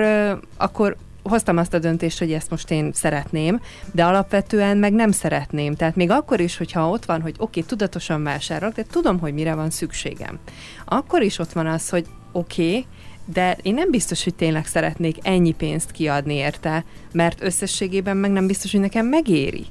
akkor 0.58 0.96
hoztam 1.24 1.58
azt 1.58 1.74
a 1.74 1.80
döntést, 1.80 2.20
hogy 2.20 2.32
ezt 2.32 2.50
most 2.50 2.72
én 2.72 2.92
szeretném, 2.94 3.62
de 3.92 4.06
alapvetően 4.06 4.78
meg 4.78 4.94
nem 4.94 5.12
szeretném. 5.12 5.76
Tehát 5.76 5.96
még 5.96 6.10
akkor 6.12 6.40
is, 6.40 6.58
hogyha 6.58 6.90
ott 6.90 7.06
van, 7.06 7.22
hogy 7.22 7.36
oké, 7.38 7.60
okay, 7.60 7.64
tudatosan 7.64 8.24
vásárolok, 8.24 8.76
de 8.76 8.84
tudom, 8.92 9.20
hogy 9.20 9.34
mire 9.34 9.56
van 9.56 9.70
szükségem. 9.70 10.40
Akkor 10.86 11.22
is 11.22 11.40
ott 11.40 11.52
van 11.52 11.68
az, 11.68 11.90
hogy 11.90 12.06
oké, 12.32 12.68
okay, 12.68 12.86
de 13.34 13.58
én 13.62 13.74
nem 13.74 13.92
biztos, 13.92 14.24
hogy 14.24 14.36
tényleg 14.36 14.66
szeretnék 14.66 15.18
ennyi 15.22 15.52
pénzt 15.52 15.92
kiadni 15.92 16.34
érte, 16.34 16.84
mert 17.12 17.44
összességében 17.44 18.18
meg 18.18 18.32
nem 18.32 18.48
biztos, 18.48 18.72
hogy 18.72 18.82
nekem 18.82 19.06
megéri 19.06 19.66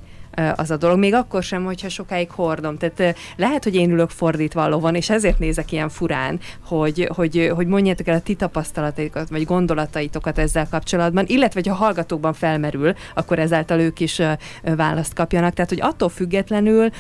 az 0.57 0.71
a 0.71 0.77
dolog. 0.77 0.99
Még 0.99 1.15
akkor 1.15 1.43
sem, 1.43 1.65
hogyha 1.65 1.89
sokáig 1.89 2.31
hordom. 2.31 2.79
Tehát 2.79 3.17
lehet, 3.37 3.65
hogy 3.65 3.75
én 3.75 3.91
ülök 3.91 4.11
fordítva 4.11 4.63
a 4.63 4.69
lovon, 4.69 4.95
és 4.95 5.11
ezért 5.11 5.39
nézek 5.39 5.73
ilyen 5.73 5.89
furán, 5.89 6.41
hogy, 6.65 7.11
hogy, 7.15 7.53
hogy 7.55 7.67
mondjátok 7.67 8.07
el 8.07 8.17
a 8.17 8.21
ti 8.21 8.35
tapasztalataitokat, 8.35 9.29
vagy 9.29 9.45
gondolataitokat 9.45 10.39
ezzel 10.39 10.67
kapcsolatban, 10.71 11.25
illetve, 11.27 11.61
ha 11.71 11.75
hallgatókban 11.75 12.33
felmerül, 12.33 12.93
akkor 13.15 13.39
ezáltal 13.39 13.81
ők 13.81 14.01
is 14.01 14.21
választ 14.63 15.15
kapjanak. 15.15 15.55
Tehát, 15.55 15.71
hogy 15.71 15.81
attól 15.81 16.09
függetlenül 16.09 16.91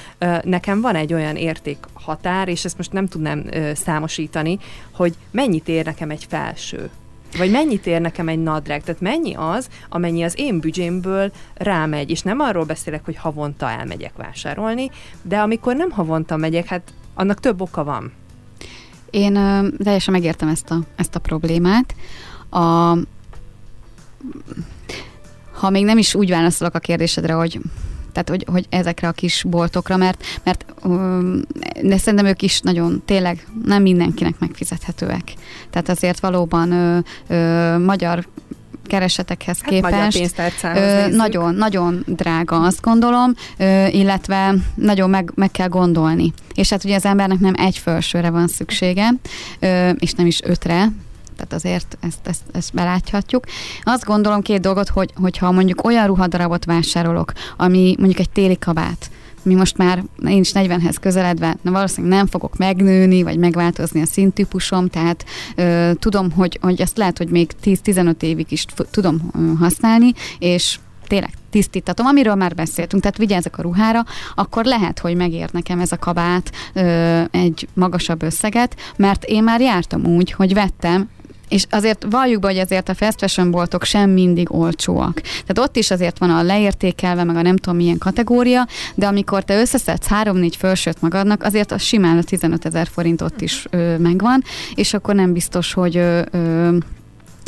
nekem 0.42 0.80
van 0.80 0.94
egy 0.94 1.14
olyan 1.14 1.36
érték 1.36 1.78
határ, 1.92 2.48
és 2.48 2.64
ezt 2.64 2.76
most 2.76 2.92
nem 2.92 3.06
tudnám 3.06 3.44
számosítani, 3.74 4.58
hogy 4.92 5.14
mennyit 5.30 5.68
ér 5.68 5.84
nekem 5.84 6.10
egy 6.10 6.26
felső 6.28 6.90
vagy 7.38 7.50
mennyit 7.50 7.86
ér 7.86 8.00
nekem 8.00 8.28
egy 8.28 8.42
nadrág? 8.42 8.82
Tehát 8.82 9.00
mennyi 9.00 9.34
az, 9.34 9.68
amennyi 9.88 10.22
az 10.22 10.34
én 10.36 10.60
büdzsémből 10.60 11.32
rámegy, 11.54 12.10
és 12.10 12.22
nem 12.22 12.40
arról 12.40 12.64
beszélek, 12.64 13.04
hogy 13.04 13.16
havonta 13.16 13.70
elmegyek 13.70 14.16
vásárolni, 14.16 14.90
de 15.22 15.38
amikor 15.38 15.76
nem 15.76 15.90
havonta 15.90 16.36
megyek, 16.36 16.66
hát 16.66 16.92
annak 17.14 17.40
több 17.40 17.60
oka 17.60 17.84
van. 17.84 18.12
Én 19.10 19.36
ö, 19.36 19.68
teljesen 19.82 20.14
megértem 20.14 20.48
ezt 20.48 20.70
a, 20.70 20.78
ezt 20.96 21.14
a 21.14 21.18
problémát. 21.18 21.94
A, 22.50 22.58
ha 25.52 25.70
még 25.70 25.84
nem 25.84 25.98
is 25.98 26.14
úgy 26.14 26.30
válaszolok 26.30 26.74
a 26.74 26.78
kérdésedre, 26.78 27.32
hogy 27.32 27.60
tehát 28.16 28.28
hogy, 28.28 28.46
hogy 28.52 28.66
ezekre 28.68 29.08
a 29.08 29.12
kis 29.12 29.44
boltokra, 29.48 29.96
mert, 29.96 30.24
mert 30.44 30.64
de 31.82 31.96
szerintem 31.96 32.26
ők 32.26 32.42
is 32.42 32.60
nagyon, 32.60 33.02
tényleg 33.04 33.46
nem 33.64 33.82
mindenkinek 33.82 34.38
megfizethetőek. 34.38 35.32
Tehát 35.70 35.88
azért 35.88 36.20
valóban 36.20 36.70
ö, 36.70 36.98
ö, 37.26 37.78
magyar 37.78 38.26
keresetekhez 38.86 39.60
Hát 39.60 39.70
képest 39.70 40.42
ö, 40.62 41.08
nagyon, 41.08 41.54
nagyon 41.54 42.04
drága, 42.06 42.60
azt 42.60 42.80
gondolom, 42.80 43.34
ö, 43.56 43.86
illetve 43.86 44.54
nagyon 44.74 45.10
meg, 45.10 45.32
meg 45.34 45.50
kell 45.50 45.68
gondolni. 45.68 46.32
És 46.54 46.70
hát 46.70 46.84
ugye 46.84 46.94
az 46.94 47.04
embernek 47.04 47.38
nem 47.38 47.54
egy 47.56 47.78
felsőre 47.78 48.30
van 48.30 48.48
szüksége, 48.48 49.08
ö, 49.58 49.90
és 49.90 50.12
nem 50.12 50.26
is 50.26 50.42
ötre, 50.42 50.88
tehát 51.36 51.52
azért 51.52 51.96
ezt, 52.00 52.18
ezt, 52.22 52.42
ezt 52.52 52.74
beláthatjuk. 52.74 53.44
Azt 53.82 54.04
gondolom 54.04 54.42
két 54.42 54.60
dolgot, 54.60 54.88
hogy, 54.88 55.12
hogyha 55.14 55.52
mondjuk 55.52 55.84
olyan 55.84 56.06
ruhadarabot 56.06 56.64
vásárolok, 56.64 57.32
ami 57.56 57.94
mondjuk 57.98 58.20
egy 58.20 58.30
téli 58.30 58.58
kabát, 58.58 59.10
mi 59.46 59.54
most 59.54 59.76
már 59.76 60.02
én 60.26 60.40
is 60.40 60.50
40-hez 60.54 60.96
közeledve, 61.00 61.56
na 61.62 61.70
valószínűleg 61.70 62.16
nem 62.16 62.26
fogok 62.26 62.56
megnőni, 62.56 63.22
vagy 63.22 63.38
megváltozni 63.38 64.00
a 64.00 64.06
színtípusom, 64.06 64.88
tehát 64.88 65.24
ö, 65.56 65.90
tudom, 65.98 66.30
hogy, 66.30 66.58
hogy 66.62 66.80
ezt 66.80 66.96
lehet, 66.96 67.18
hogy 67.18 67.28
még 67.28 67.50
10-15 67.64 68.22
évig 68.22 68.46
is 68.48 68.64
tudom 68.90 69.30
ö, 69.34 69.52
használni, 69.58 70.12
és 70.38 70.78
tényleg 71.06 71.30
tisztítatom, 71.50 72.06
amiről 72.06 72.34
már 72.34 72.54
beszéltünk, 72.54 73.02
tehát 73.02 73.16
vigyázzak 73.16 73.58
a 73.58 73.62
ruhára, 73.62 74.04
akkor 74.34 74.64
lehet, 74.64 74.98
hogy 74.98 75.16
megér 75.16 75.48
nekem 75.52 75.80
ez 75.80 75.92
a 75.92 75.96
kabát 75.96 76.52
ö, 76.72 77.22
egy 77.30 77.68
magasabb 77.74 78.22
összeget, 78.22 78.76
mert 78.96 79.24
én 79.24 79.42
már 79.42 79.60
jártam 79.60 80.04
úgy, 80.04 80.32
hogy 80.32 80.54
vettem 80.54 81.08
és 81.48 81.64
azért 81.70 82.06
valljuk 82.10 82.40
be, 82.40 82.46
hogy 82.46 82.58
azért 82.58 82.88
a 82.88 82.94
fast 82.94 83.18
fashion 83.18 83.50
boltok 83.50 83.84
sem 83.84 84.10
mindig 84.10 84.54
olcsóak. 84.54 85.20
Tehát 85.20 85.58
ott 85.58 85.76
is 85.76 85.90
azért 85.90 86.18
van 86.18 86.30
a 86.30 86.42
leértékelve, 86.42 87.24
meg 87.24 87.36
a 87.36 87.42
nem 87.42 87.56
tudom 87.56 87.76
milyen 87.76 87.98
kategória, 87.98 88.66
de 88.94 89.06
amikor 89.06 89.44
te 89.44 89.60
összeszedsz 89.60 90.06
három-négy 90.06 90.56
felsőt 90.56 91.00
magadnak, 91.00 91.42
azért 91.42 91.72
a 91.72 91.78
simán 91.78 92.18
a 92.18 92.22
15 92.22 92.64
ezer 92.64 92.86
forint 92.86 93.22
ott 93.22 93.40
is 93.40 93.66
ö, 93.70 93.96
megvan, 93.96 94.42
és 94.74 94.94
akkor 94.94 95.14
nem 95.14 95.32
biztos, 95.32 95.72
hogy 95.72 95.96
ö, 95.96 96.22
ö, 96.30 96.76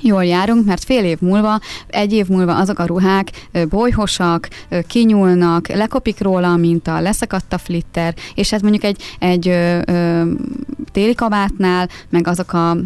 jól 0.03 0.25
járunk, 0.25 0.65
mert 0.67 0.85
fél 0.85 1.05
év 1.05 1.19
múlva, 1.21 1.61
egy 1.87 2.13
év 2.13 2.27
múlva 2.27 2.57
azok 2.57 2.79
a 2.79 2.85
ruhák 2.85 3.31
bolyhosak, 3.69 4.49
kinyúlnak, 4.87 5.69
lekopik 5.69 6.21
róla 6.21 6.53
a 6.53 6.57
minta, 6.57 7.01
leszakadt 7.01 7.53
a 7.53 7.59
flitter, 7.59 8.15
és 8.35 8.53
ez 8.53 8.61
mondjuk 8.61 8.85
egy, 8.85 9.03
egy 9.19 9.49
ö, 9.49 9.79
ö, 9.87 10.23
téli 10.93 11.15
kabátnál, 11.15 11.89
meg 12.09 12.27
azok 12.27 12.53
a 12.53 12.77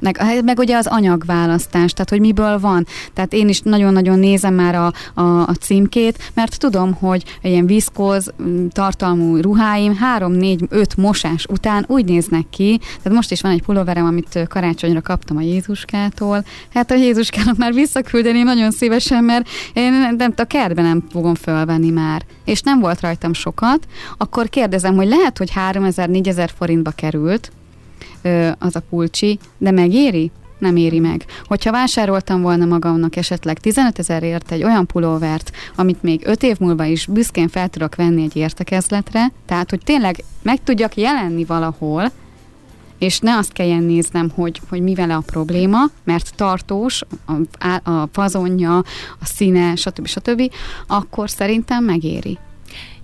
meg, 0.00 0.20
meg 0.44 0.58
ugye 0.58 0.76
az 0.76 0.86
anyagválasztás, 0.86 1.92
tehát 1.92 2.10
hogy 2.10 2.20
miből 2.20 2.58
van. 2.58 2.86
Tehát 3.12 3.32
én 3.32 3.48
is 3.48 3.60
nagyon-nagyon 3.60 4.18
nézem 4.18 4.54
már 4.54 4.74
a, 4.74 4.92
a, 5.14 5.22
a 5.46 5.54
címkét, 5.60 6.30
mert 6.34 6.58
tudom, 6.58 6.92
hogy 6.92 7.38
ilyen 7.42 7.66
viszkóz 7.66 8.32
m, 8.36 8.66
tartalmú 8.68 9.36
ruháim 9.36 9.98
3-4-5 10.18 10.96
mosás 10.96 11.46
után 11.46 11.84
úgy 11.88 12.04
néznek 12.04 12.44
ki, 12.50 12.78
tehát 12.78 13.12
most 13.12 13.30
is 13.30 13.40
van 13.40 13.52
egy 13.52 13.62
pulóverem, 13.62 14.04
amit 14.04 14.46
karácsonyra 14.48 15.00
kaptam 15.00 15.36
a 15.36 15.40
Jézuskától. 15.40 16.44
Hát 16.74 16.90
a 16.90 16.94
Jézuskának 16.94 17.56
már 17.56 17.72
visszaküldeném 17.72 18.44
nagyon 18.44 18.70
szívesen, 18.70 19.24
mert 19.24 19.48
én 19.72 19.92
nem, 20.16 20.32
a 20.36 20.44
kertben 20.44 20.84
nem 20.84 21.04
fogom 21.10 21.34
fölvenni 21.34 21.90
már. 21.90 22.22
És 22.44 22.60
nem 22.60 22.80
volt 22.80 23.00
rajtam 23.00 23.32
sokat, 23.32 23.86
akkor 24.18 24.48
kérdezem, 24.48 24.94
hogy 24.94 25.08
lehet, 25.08 25.38
hogy 25.38 25.52
3000-4000 25.70 26.48
forintba 26.56 26.90
került, 26.90 27.52
az 28.58 28.76
a 28.76 28.82
pulcsi, 28.90 29.38
de 29.58 29.70
megéri? 29.70 30.30
Nem 30.58 30.76
éri 30.76 30.98
meg. 30.98 31.24
Hogyha 31.44 31.70
vásároltam 31.70 32.42
volna 32.42 32.64
magamnak 32.64 33.16
esetleg 33.16 33.58
15 33.58 33.98
ezerért 33.98 34.52
egy 34.52 34.64
olyan 34.64 34.86
pulóvert, 34.86 35.50
amit 35.76 36.02
még 36.02 36.22
5 36.24 36.42
év 36.42 36.58
múlva 36.58 36.84
is 36.84 37.06
büszkén 37.06 37.48
fel 37.48 37.68
tudok 37.68 37.94
venni 37.94 38.22
egy 38.22 38.36
értekezletre, 38.36 39.32
tehát 39.46 39.70
hogy 39.70 39.80
tényleg 39.84 40.24
meg 40.42 40.62
tudjak 40.62 40.96
jelenni 40.96 41.44
valahol, 41.44 42.10
és 42.98 43.18
ne 43.18 43.36
azt 43.36 43.52
kelljen 43.52 43.82
néznem, 43.82 44.30
hogy, 44.34 44.60
hogy 44.68 44.82
mi 44.82 44.94
vele 44.94 45.14
a 45.14 45.22
probléma, 45.26 45.78
mert 46.04 46.34
tartós, 46.36 47.02
a, 47.58 47.90
a 47.90 48.08
fazonja, 48.12 48.76
a 49.20 49.24
színe, 49.24 49.74
stb. 49.76 50.06
stb., 50.06 50.52
akkor 50.86 51.30
szerintem 51.30 51.84
megéri. 51.84 52.38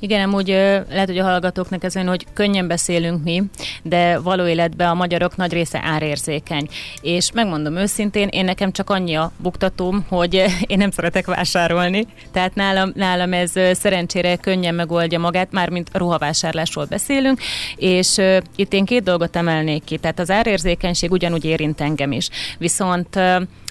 Igen, 0.03 0.29
amúgy 0.29 0.49
lehet, 0.89 1.07
hogy 1.07 1.19
a 1.19 1.25
hallgatóknak 1.25 1.85
ezen, 1.85 2.09
hogy 2.09 2.27
könnyen 2.33 2.67
beszélünk 2.67 3.25
mi, 3.25 3.43
de 3.83 4.19
való 4.19 4.47
életben 4.47 4.89
a 4.89 4.95
magyarok 4.95 5.37
nagy 5.37 5.53
része 5.53 5.81
árérzékeny. 5.85 6.69
És 7.01 7.33
megmondom 7.33 7.77
őszintén, 7.77 8.29
én 8.29 8.45
nekem 8.45 8.73
csak 8.73 8.91
annyi 8.91 9.15
a 9.15 9.33
buktatóm, 9.37 10.05
hogy 10.09 10.35
én 10.67 10.79
nem 10.79 10.91
szeretek 10.91 11.27
vásárolni, 11.27 12.07
tehát 12.33 12.55
nálam, 12.55 12.93
nálam 12.95 13.33
ez 13.33 13.53
szerencsére 13.73 14.37
könnyen 14.37 14.75
megoldja 14.75 15.19
magát, 15.19 15.53
mármint 15.53 15.89
ruhavásárlásról 15.93 16.85
beszélünk, 16.85 17.41
és 17.77 18.21
itt 18.57 18.73
én 18.73 18.85
két 18.85 19.03
dolgot 19.03 19.37
emelnék 19.37 19.85
ki, 19.85 19.99
tehát 19.99 20.19
az 20.19 20.31
árérzékenység 20.31 21.11
ugyanúgy 21.11 21.45
érint 21.45 21.81
engem 21.81 22.13
is. 22.13 22.29
Viszont 22.59 23.19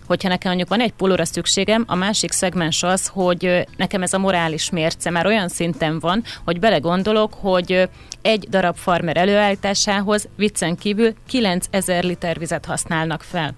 hogyha 0.09 0.29
nekem 0.29 0.47
mondjuk 0.47 0.69
van 0.69 0.81
egy 0.81 0.93
pólóra 0.93 1.25
szükségem, 1.25 1.83
a 1.87 1.95
másik 1.95 2.31
szegmens 2.31 2.83
az, 2.83 3.07
hogy 3.07 3.67
nekem 3.77 4.01
ez 4.01 4.13
a 4.13 4.17
morális 4.17 4.69
mérce 4.69 5.09
már 5.09 5.25
olyan 5.25 5.47
szinten 5.47 5.99
van, 5.99 6.23
hogy 6.45 6.59
belegondolok, 6.59 7.33
hogy 7.33 7.89
egy 8.21 8.47
darab 8.49 8.75
farmer 8.75 9.17
előállításához 9.17 10.27
viccen 10.35 10.75
kívül 10.75 11.13
9000 11.27 12.03
liter 12.03 12.39
vizet 12.39 12.65
használnak 12.65 13.21
fel 13.21 13.55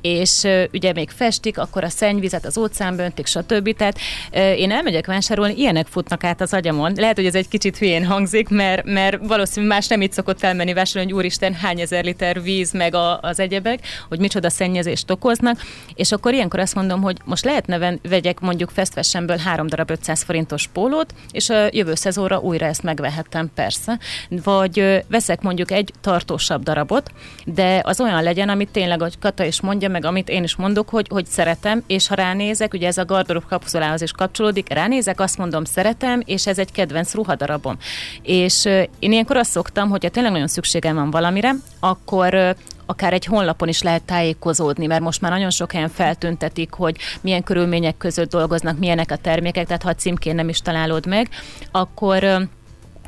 és 0.00 0.46
ugye 0.72 0.92
még 0.92 1.10
festik, 1.10 1.58
akkor 1.58 1.84
a 1.84 1.88
szennyvizet 1.88 2.44
az 2.44 2.58
óceánba 2.58 3.02
öntik, 3.02 3.26
stb. 3.26 3.76
Tehát 3.76 3.98
én 4.32 4.70
elmegyek 4.70 5.06
vásárolni, 5.06 5.54
ilyenek 5.56 5.86
futnak 5.86 6.24
át 6.24 6.40
az 6.40 6.52
agyamon. 6.52 6.92
Lehet, 6.96 7.16
hogy 7.16 7.26
ez 7.26 7.34
egy 7.34 7.48
kicsit 7.48 7.78
hülyén 7.78 8.06
hangzik, 8.06 8.48
mert, 8.48 8.84
mert 8.84 9.26
valószínűleg 9.26 9.76
más 9.76 9.86
nem 9.86 10.00
itt 10.00 10.12
szokott 10.12 10.42
elmenni 10.42 10.72
vásárolni, 10.72 11.12
hogy 11.12 11.20
úristen, 11.20 11.54
hány 11.54 11.80
ezer 11.80 12.04
liter 12.04 12.42
víz, 12.42 12.72
meg 12.72 12.94
a, 12.94 13.20
az 13.20 13.40
egyebek, 13.40 13.80
hogy 14.08 14.18
micsoda 14.18 14.50
szennyezést 14.50 15.10
okoznak, 15.10 15.60
és 15.94 16.12
akkor 16.12 16.32
ilyenkor 16.32 16.60
azt 16.60 16.74
mondom, 16.74 17.02
hogy 17.02 17.16
most 17.24 17.44
lehetne 17.44 17.78
ven- 17.78 18.00
vegyek 18.08 18.40
mondjuk 18.40 18.70
fashionből 18.70 19.36
három 19.36 19.66
darab 19.66 19.90
500 19.90 20.22
forintos 20.22 20.68
pólót, 20.72 21.14
és 21.30 21.50
a 21.50 21.68
jövő 21.70 21.94
szezonra 21.94 22.38
újra 22.38 22.66
ezt 22.66 22.82
megvehettem, 22.82 23.50
persze. 23.54 23.98
Vagy 24.28 25.04
veszek 25.08 25.42
mondjuk 25.42 25.70
egy 25.70 25.92
tartósabb 26.00 26.62
darabot, 26.62 27.10
de 27.44 27.80
az 27.84 28.00
olyan 28.00 28.22
legyen, 28.22 28.48
amit 28.48 28.70
tényleg, 28.70 29.00
ahogy 29.00 29.18
Kata 29.18 29.44
is 29.44 29.60
mondja, 29.60 29.88
meg 29.90 30.04
amit 30.04 30.28
én 30.28 30.42
is 30.42 30.56
mondok, 30.56 30.88
hogy, 30.88 31.06
hogy 31.10 31.26
szeretem, 31.26 31.82
és 31.86 32.08
ha 32.08 32.14
ránézek, 32.14 32.74
ugye 32.74 32.86
ez 32.86 32.98
a 32.98 33.04
gardrób 33.04 33.46
kapuzolához 33.46 34.02
is 34.02 34.12
kapcsolódik, 34.12 34.72
ránézek, 34.72 35.20
azt 35.20 35.38
mondom, 35.38 35.64
szeretem, 35.64 36.22
és 36.24 36.46
ez 36.46 36.58
egy 36.58 36.72
kedvenc 36.72 37.14
ruhadarabom. 37.14 37.76
És 38.22 38.64
én 38.98 39.12
ilyenkor 39.12 39.36
azt 39.36 39.50
szoktam, 39.50 39.88
hogyha 39.88 40.08
tényleg 40.08 40.32
nagyon 40.32 40.48
szükségem 40.48 40.94
van 40.94 41.10
valamire, 41.10 41.54
akkor 41.80 42.56
akár 42.86 43.12
egy 43.12 43.24
honlapon 43.24 43.68
is 43.68 43.82
lehet 43.82 44.02
tájékozódni, 44.02 44.86
mert 44.86 45.02
most 45.02 45.20
már 45.20 45.30
nagyon 45.30 45.50
sok 45.50 45.72
helyen 45.72 45.88
feltüntetik, 45.88 46.72
hogy 46.72 46.96
milyen 47.20 47.42
körülmények 47.42 47.96
között 47.96 48.30
dolgoznak, 48.30 48.78
milyenek 48.78 49.10
a 49.10 49.16
termékek, 49.16 49.66
tehát 49.66 49.82
ha 49.82 49.88
a 49.88 49.94
címkén 49.94 50.34
nem 50.34 50.48
is 50.48 50.60
találod 50.60 51.06
meg, 51.06 51.28
akkor 51.70 52.48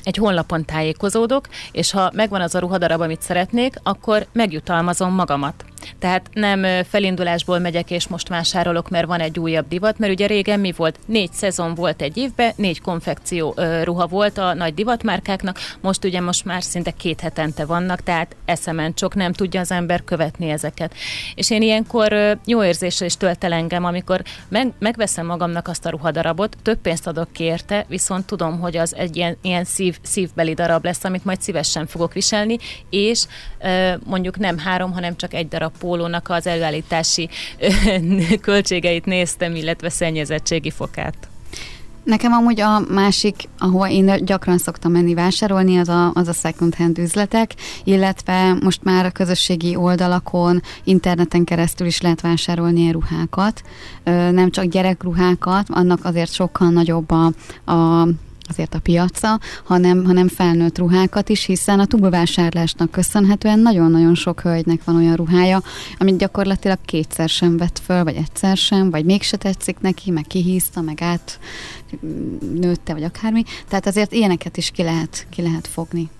egy 0.03 0.17
honlapon 0.17 0.65
tájékozódok, 0.65 1.49
és 1.73 1.91
ha 1.91 2.11
megvan 2.15 2.41
az 2.41 2.55
a 2.55 2.59
ruhadarab, 2.59 3.01
amit 3.01 3.23
szeretnék, 3.23 3.75
akkor 3.83 4.27
megjutalmazom 4.33 5.15
magamat. 5.15 5.65
Tehát 5.99 6.29
nem 6.33 6.85
felindulásból 6.85 7.59
megyek 7.59 7.91
és 7.91 8.09
most 8.09 8.29
vásárolok, 8.29 8.89
mert 8.89 9.07
van 9.07 9.21
egy 9.21 9.39
újabb 9.39 9.69
divat, 9.69 9.99
mert 9.99 10.13
ugye 10.13 10.27
régen 10.27 10.61
mi 10.61 10.73
volt? 10.77 10.99
Négy 11.07 11.33
szezon 11.33 11.75
volt 11.75 12.03
egy 12.03 12.17
évben, 12.17 12.53
négy 12.57 12.81
konfekció 12.81 13.55
ruha 13.83 14.07
volt 14.07 14.39
a 14.39 14.55
nagy 14.55 14.75
divatmárkáknak, 14.75 15.59
most 15.81 16.05
ugye 16.05 16.21
most 16.21 16.45
már 16.45 16.63
szinte 16.63 16.91
két 16.91 17.21
hetente 17.21 17.65
vannak, 17.65 18.03
tehát 18.03 18.37
eszemen 18.45 18.95
csak 18.95 19.15
nem 19.15 19.33
tudja 19.33 19.61
az 19.61 19.71
ember 19.71 20.05
követni 20.05 20.51
ezeket. 20.51 20.95
És 21.35 21.51
én 21.51 21.63
ilyenkor 21.63 22.39
jó 22.47 22.65
érzéssel 22.65 23.07
is 23.07 23.17
tölt 23.17 23.45
el 23.45 23.53
engem, 23.53 23.85
amikor 23.85 24.23
meg, 24.49 24.73
megveszem 24.79 25.27
magamnak 25.27 25.69
azt 25.69 25.87
a 25.87 25.91
ruhadarabot, 25.91 26.57
több 26.63 26.79
pénzt 26.79 27.07
adok 27.07 27.33
ki 27.33 27.45
érte, 27.45 27.85
viszont 27.89 28.27
tudom, 28.27 28.61
hogy 28.61 28.77
az 28.77 28.95
egy 28.97 29.17
ilyen, 29.17 29.37
ilyen 29.43 29.65
szív, 29.65 29.99
szívbeli 30.03 30.55
darab 30.55 30.85
lesz, 30.85 31.05
amit 31.05 31.25
majd 31.25 31.41
szívesen 31.43 31.87
fogok 31.87 32.13
viselni, 32.13 32.59
és 32.91 33.25
mondjuk 34.05 34.39
nem 34.39 34.59
három, 34.59 34.93
hanem 34.93 35.17
csak 35.17 35.35
egy 35.35 35.49
darab 35.49 35.72
pólónak 35.79 36.29
az 36.29 36.47
előállítási 36.47 37.29
költségeit 38.41 39.05
néztem, 39.05 39.55
illetve 39.55 39.89
szennyezettségi 39.89 40.71
fokát. 40.71 41.15
Nekem 42.05 42.33
amúgy 42.33 42.61
a 42.61 42.81
másik, 42.89 43.49
ahol 43.59 43.89
én 43.89 44.25
gyakran 44.25 44.59
szoktam 44.59 44.93
menni 44.93 45.15
vásárolni, 45.15 45.79
az 45.79 45.89
a, 45.89 46.11
az 46.15 46.29
a 46.29 46.33
second 46.33 46.75
hand 46.75 46.99
üzletek, 46.99 47.55
illetve 47.85 48.57
most 48.63 48.83
már 48.83 49.05
a 49.05 49.11
közösségi 49.11 49.77
oldalakon, 49.77 50.63
interneten 50.85 51.45
keresztül 51.45 51.87
is 51.87 52.01
lehet 52.01 52.21
vásárolni 52.21 52.81
ilyen 52.81 52.93
ruhákat, 52.93 53.63
nem 54.31 54.51
csak 54.51 54.65
gyerekruhákat, 54.65 55.67
annak 55.71 56.05
azért 56.05 56.33
sokkal 56.33 56.69
nagyobb 56.69 57.11
a, 57.11 57.25
a 57.73 58.09
azért 58.53 58.75
a 58.75 58.81
piaca, 58.81 59.41
hanem, 59.65 60.05
hanem 60.05 60.29
felnőtt 60.29 60.79
ruhákat 60.79 61.29
is, 61.29 61.45
hiszen 61.45 61.81
a 61.81 61.87
túlvásárlásnak 61.87 62.91
köszönhetően 62.91 63.59
nagyon-nagyon 63.59 64.15
sok 64.15 64.41
hölgynek 64.41 64.85
van 64.85 64.97
olyan 64.97 65.17
ruhája, 65.17 65.63
amit 65.99 66.19
gyakorlatilag 66.19 66.79
kétszer 66.85 67.29
sem 67.29 67.57
vett 67.57 67.79
föl, 67.85 68.05
vagy 68.05 68.15
egyszer 68.15 68.57
sem, 68.57 68.91
vagy 68.91 69.05
mégse 69.05 69.37
tetszik 69.37 69.81
neki, 69.81 70.11
meg 70.11 70.25
kihízta, 70.27 70.81
meg 70.81 71.03
át 71.03 71.39
nőtte, 72.55 72.93
vagy 72.93 73.03
akármi. 73.03 73.43
Tehát 73.69 73.87
azért 73.87 74.13
ilyeneket 74.13 74.57
is 74.57 74.71
ki 74.71 74.83
lehet, 74.83 75.27
ki 75.31 75.43
lehet 75.43 75.67
fogni. 75.67 76.11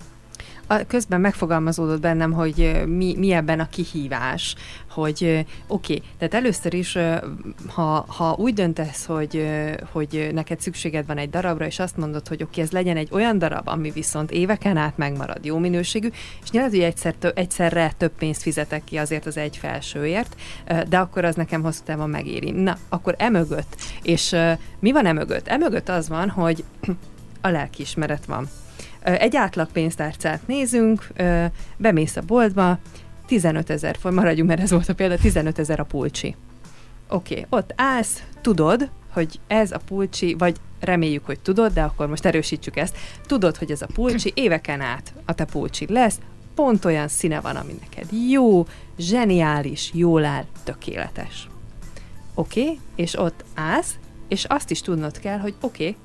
Közben 0.87 1.21
megfogalmazódott 1.21 2.01
bennem, 2.01 2.31
hogy 2.31 2.83
mi, 2.85 3.15
mi 3.17 3.31
ebben 3.31 3.59
a 3.59 3.69
kihívás, 3.69 4.55
hogy 4.89 5.45
oké, 5.67 5.93
okay, 5.93 6.03
tehát 6.17 6.33
először 6.33 6.73
is, 6.73 6.97
ha, 7.67 8.05
ha 8.07 8.35
úgy 8.37 8.53
döntesz, 8.53 9.05
hogy, 9.05 9.47
hogy 9.91 10.29
neked 10.33 10.59
szükséged 10.59 11.05
van 11.05 11.17
egy 11.17 11.29
darabra, 11.29 11.65
és 11.65 11.79
azt 11.79 11.97
mondod, 11.97 12.27
hogy 12.27 12.43
oké, 12.43 12.51
okay, 12.51 12.63
ez 12.63 12.71
legyen 12.71 12.97
egy 12.97 13.09
olyan 13.11 13.37
darab, 13.37 13.67
ami 13.67 13.91
viszont 13.91 14.31
éveken 14.31 14.77
át 14.77 14.97
megmarad 14.97 15.45
jó 15.45 15.57
minőségű, 15.57 16.09
és 16.43 16.49
nyilván, 16.51 16.71
hogy 16.71 16.79
egyszer, 16.79 17.15
egyszerre 17.35 17.93
több 17.97 18.11
pénzt 18.17 18.41
fizetek 18.41 18.83
ki 18.83 18.97
azért 18.97 19.25
az 19.25 19.37
egy 19.37 19.57
felsőért, 19.57 20.35
de 20.89 20.97
akkor 20.97 21.25
az 21.25 21.35
nekem 21.35 21.61
hosszú 21.61 21.81
távon 21.85 22.09
megéri. 22.09 22.51
Na, 22.51 22.77
akkor 22.89 23.15
emögött, 23.17 23.75
és 24.01 24.35
mi 24.79 24.91
van 24.91 25.05
emögött? 25.05 25.47
Emögött 25.47 25.89
az 25.89 26.09
van, 26.09 26.29
hogy 26.29 26.63
a 27.41 27.49
lelkiismeret 27.49 28.25
van 28.25 28.49
egy 29.03 29.35
átlag 29.35 29.71
pénztárcát 29.71 30.47
nézünk, 30.47 31.07
bemész 31.77 32.15
a 32.15 32.21
boltba, 32.21 32.77
15 33.25 33.69
ezer 33.69 33.97
maradjunk, 34.03 34.49
mert 34.49 34.61
ez 34.61 34.71
volt 34.71 34.89
a 34.89 34.93
példa, 34.93 35.17
15 35.17 35.59
ezer 35.59 35.79
a 35.79 35.83
pulcsi. 35.83 36.35
Oké, 37.09 37.33
okay, 37.33 37.45
ott 37.49 37.73
állsz, 37.75 38.23
tudod, 38.41 38.89
hogy 39.09 39.39
ez 39.47 39.71
a 39.71 39.79
pulcsi, 39.85 40.35
vagy 40.37 40.55
reméljük, 40.79 41.25
hogy 41.25 41.39
tudod, 41.39 41.73
de 41.73 41.81
akkor 41.81 42.07
most 42.07 42.25
erősítsük 42.25 42.77
ezt, 42.77 42.97
tudod, 43.25 43.57
hogy 43.57 43.71
ez 43.71 43.81
a 43.81 43.87
pulcsi 43.93 44.31
éveken 44.35 44.81
át 44.81 45.13
a 45.25 45.33
te 45.33 45.45
pulcsi 45.45 45.85
lesz, 45.89 46.19
pont 46.55 46.85
olyan 46.85 47.07
színe 47.07 47.39
van, 47.41 47.55
ami 47.55 47.75
neked 47.81 48.07
jó, 48.29 48.65
zseniális, 48.97 49.91
jól 49.93 50.25
áll, 50.25 50.45
tökéletes. 50.63 51.49
Oké, 52.33 52.61
okay, 52.61 52.79
és 52.95 53.19
ott 53.19 53.43
állsz, 53.53 53.95
és 54.27 54.45
azt 54.45 54.71
is 54.71 54.81
tudnod 54.81 55.19
kell, 55.19 55.37
hogy 55.37 55.53
oké, 55.61 55.87
okay, 55.87 55.95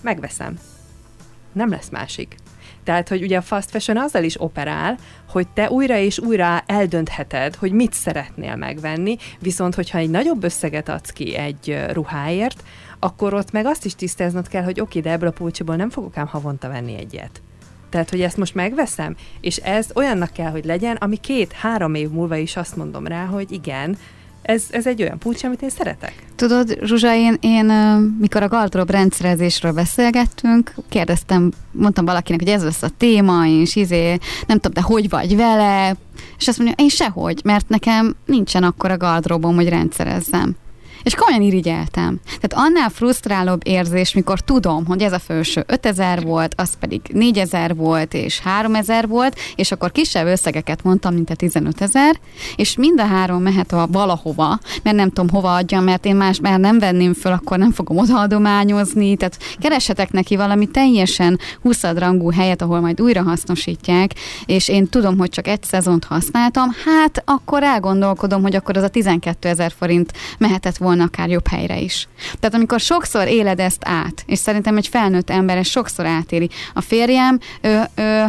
megveszem 0.00 0.58
nem 1.52 1.70
lesz 1.70 1.88
másik. 1.88 2.34
Tehát, 2.84 3.08
hogy 3.08 3.22
ugye 3.22 3.36
a 3.36 3.42
fast 3.42 3.70
fashion 3.70 3.98
azzal 3.98 4.22
is 4.22 4.40
operál, 4.40 4.98
hogy 5.28 5.48
te 5.48 5.70
újra 5.70 5.96
és 5.96 6.18
újra 6.18 6.62
eldöntheted, 6.66 7.54
hogy 7.54 7.72
mit 7.72 7.92
szeretnél 7.92 8.56
megvenni, 8.56 9.16
viszont 9.38 9.74
hogyha 9.74 9.98
egy 9.98 10.10
nagyobb 10.10 10.44
összeget 10.44 10.88
adsz 10.88 11.10
ki 11.10 11.36
egy 11.36 11.78
ruháért, 11.92 12.64
akkor 12.98 13.34
ott 13.34 13.52
meg 13.52 13.66
azt 13.66 13.84
is 13.84 13.94
tisztáznod 13.94 14.48
kell, 14.48 14.62
hogy 14.62 14.80
oké, 14.80 15.00
de 15.00 15.10
ebből 15.10 15.28
a 15.28 15.32
pulcsiból 15.32 15.76
nem 15.76 15.90
fogok 15.90 16.16
ám 16.16 16.26
havonta 16.26 16.68
venni 16.68 16.96
egyet. 16.96 17.42
Tehát, 17.88 18.10
hogy 18.10 18.20
ezt 18.20 18.36
most 18.36 18.54
megveszem, 18.54 19.16
és 19.40 19.56
ez 19.56 19.90
olyannak 19.94 20.32
kell, 20.32 20.50
hogy 20.50 20.64
legyen, 20.64 20.96
ami 20.96 21.16
két-három 21.16 21.94
év 21.94 22.10
múlva 22.10 22.36
is 22.36 22.56
azt 22.56 22.76
mondom 22.76 23.06
rá, 23.06 23.24
hogy 23.24 23.52
igen, 23.52 23.96
ez, 24.42 24.64
ez 24.70 24.86
egy 24.86 25.02
olyan 25.02 25.18
pulcsi, 25.18 25.46
amit 25.46 25.62
én 25.62 25.70
szeretek. 25.70 26.14
Tudod, 26.36 26.78
Zsuzsa, 26.82 27.14
én, 27.14 27.36
én 27.40 27.64
mikor 28.20 28.42
a 28.42 28.48
galdrob 28.48 28.90
rendszerezésről 28.90 29.72
beszélgettünk, 29.72 30.74
kérdeztem, 30.88 31.50
mondtam 31.70 32.04
valakinek, 32.04 32.40
hogy 32.40 32.48
ez 32.48 32.64
lesz 32.64 32.82
a 32.82 32.90
téma, 32.96 33.46
és 33.46 33.76
izé, 33.76 34.18
nem 34.46 34.58
tudom, 34.58 34.72
de 34.72 34.80
hogy 34.80 35.08
vagy 35.08 35.36
vele, 35.36 35.96
és 36.38 36.48
azt 36.48 36.58
mondja, 36.58 36.84
én 36.84 36.88
sehogy, 36.88 37.40
mert 37.44 37.68
nekem 37.68 38.16
nincsen 38.26 38.62
akkor 38.62 38.90
a 38.90 38.96
galdrobom, 38.96 39.54
hogy 39.54 39.68
rendszerezzem. 39.68 40.56
És 41.02 41.14
komolyan 41.14 41.42
irigyeltem. 41.42 42.20
Tehát 42.40 42.68
annál 42.68 42.88
frusztrálóbb 42.88 43.60
érzés, 43.64 44.14
mikor 44.14 44.40
tudom, 44.40 44.86
hogy 44.86 45.02
ez 45.02 45.12
a 45.12 45.18
felső 45.18 45.64
5000 45.66 46.22
volt, 46.22 46.54
az 46.56 46.70
pedig 46.80 47.00
4000 47.12 47.76
volt, 47.76 48.14
és 48.14 48.40
3000 48.40 49.08
volt, 49.08 49.38
és 49.56 49.72
akkor 49.72 49.92
kisebb 49.92 50.26
összegeket 50.26 50.82
mondtam, 50.82 51.14
mint 51.14 51.30
a 51.30 51.34
15 51.34 51.80
ezer, 51.80 52.20
és 52.56 52.76
mind 52.76 53.00
a 53.00 53.04
három 53.04 53.42
mehet 53.42 53.72
a 53.72 53.88
valahova, 53.92 54.58
mert 54.82 54.96
nem 54.96 55.08
tudom 55.08 55.28
hova 55.28 55.54
adjam, 55.54 55.84
mert 55.84 56.04
én 56.04 56.16
más 56.16 56.40
már 56.40 56.60
nem 56.60 56.78
venném 56.78 57.14
föl, 57.14 57.32
akkor 57.32 57.58
nem 57.58 57.72
fogom 57.72 57.98
odaadományozni, 57.98 59.16
tehát 59.16 59.38
keresetek 59.58 60.10
neki 60.10 60.36
valami 60.36 60.66
teljesen 60.66 61.38
20 61.62 61.82
rangú 61.82 62.30
helyet, 62.30 62.62
ahol 62.62 62.80
majd 62.80 63.00
újra 63.00 63.22
hasznosítják, 63.22 64.14
és 64.46 64.68
én 64.68 64.88
tudom, 64.88 65.18
hogy 65.18 65.30
csak 65.30 65.48
egy 65.48 65.62
szezont 65.62 66.04
használtam, 66.04 66.70
hát 66.84 67.22
akkor 67.24 67.62
elgondolkodom, 67.62 68.42
hogy 68.42 68.56
akkor 68.56 68.76
az 68.76 68.82
a 68.82 68.88
12 68.88 69.48
ezer 69.48 69.72
forint 69.78 70.12
mehetett 70.38 70.76
volna 70.76 70.89
volna 70.90 71.04
akár 71.04 71.28
jobb 71.28 71.46
helyre 71.48 71.78
is. 71.78 72.08
Tehát 72.40 72.54
amikor 72.54 72.80
sokszor 72.80 73.28
éled 73.28 73.60
ezt 73.60 73.82
át, 73.84 74.22
és 74.26 74.38
szerintem 74.38 74.76
egy 74.76 74.86
felnőtt 74.86 75.30
ember 75.30 75.56
ezt 75.56 75.70
sokszor 75.70 76.06
átéli. 76.06 76.50
A 76.74 76.80
férjem 76.80 77.38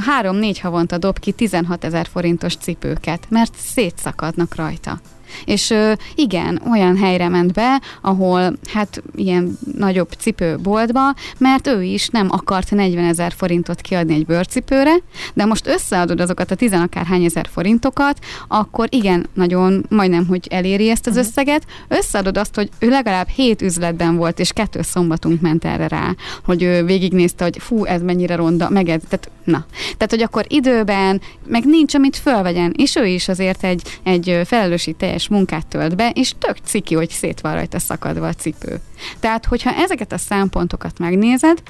három-négy 0.05 0.59
havonta 0.59 0.97
dob 0.97 1.19
ki 1.19 1.31
16 1.31 1.83
ezer 1.83 2.07
forintos 2.11 2.55
cipőket, 2.55 3.25
mert 3.29 3.53
szétszakadnak 3.57 4.55
rajta. 4.55 4.99
És 5.45 5.73
igen, 6.15 6.61
olyan 6.71 6.97
helyre 6.97 7.29
ment 7.29 7.53
be, 7.53 7.81
ahol 8.01 8.53
hát 8.73 9.03
ilyen 9.15 9.57
nagyobb 9.77 10.11
cipőboltba, 10.17 11.13
mert 11.37 11.67
ő 11.67 11.83
is 11.83 12.07
nem 12.07 12.27
akart 12.31 12.71
40 12.71 13.03
ezer 13.05 13.33
forintot 13.35 13.81
kiadni 13.81 14.13
egy 14.13 14.25
bőrcipőre, 14.25 14.95
de 15.33 15.45
most 15.45 15.67
összeadod 15.67 16.19
azokat 16.19 16.51
a 16.51 16.55
tizenakárhány 16.55 17.23
ezer 17.23 17.47
forintokat, 17.51 18.19
akkor 18.47 18.87
igen, 18.89 19.29
nagyon 19.33 19.85
majdnem, 19.89 20.27
hogy 20.27 20.47
eléri 20.49 20.89
ezt 20.89 21.07
az 21.07 21.13
mhm. 21.13 21.21
összeget, 21.21 21.65
összeadod 21.87 22.37
azt, 22.37 22.55
hogy 22.55 22.69
ő 22.79 22.89
legalább 22.89 23.27
hét 23.27 23.61
üzletben 23.61 24.15
volt, 24.15 24.39
és 24.39 24.51
kettő 24.51 24.81
szombatunk 24.81 25.41
ment 25.41 25.65
erre 25.65 25.87
rá, 25.87 26.15
hogy 26.45 26.63
ő 26.63 26.83
végignézte, 26.83 27.43
hogy 27.43 27.57
fú, 27.59 27.85
ez 27.85 28.01
mennyire 28.01 28.35
ronda, 28.35 28.69
meg 28.69 28.89
ez, 28.89 29.01
tehát 29.09 29.29
na. 29.43 29.65
Tehát, 29.83 30.09
hogy 30.09 30.21
akkor 30.21 30.45
időben, 30.47 31.21
meg 31.47 31.65
nincs, 31.65 31.95
amit 31.95 32.17
fölvegyen, 32.17 32.73
és 32.77 32.95
ő 32.95 33.05
is 33.05 33.27
azért 33.27 33.63
egy, 33.63 33.81
egy 34.03 34.41
felelősség 34.45 34.95
teljes 34.95 35.20
teljes 35.21 35.27
munkát 35.27 35.67
tölt 35.67 35.95
be, 35.95 36.09
és 36.09 36.33
tök 36.39 36.57
ciki, 36.63 36.95
hogy 36.95 37.09
szét 37.09 37.41
van 37.41 37.53
rajta 37.53 37.79
szakadva 37.79 38.27
a 38.27 38.33
cipő. 38.33 38.79
Tehát, 39.19 39.45
hogyha 39.45 39.73
ezeket 39.73 40.11
a 40.11 40.17
szempontokat 40.17 40.99
megnézed, 40.99 41.63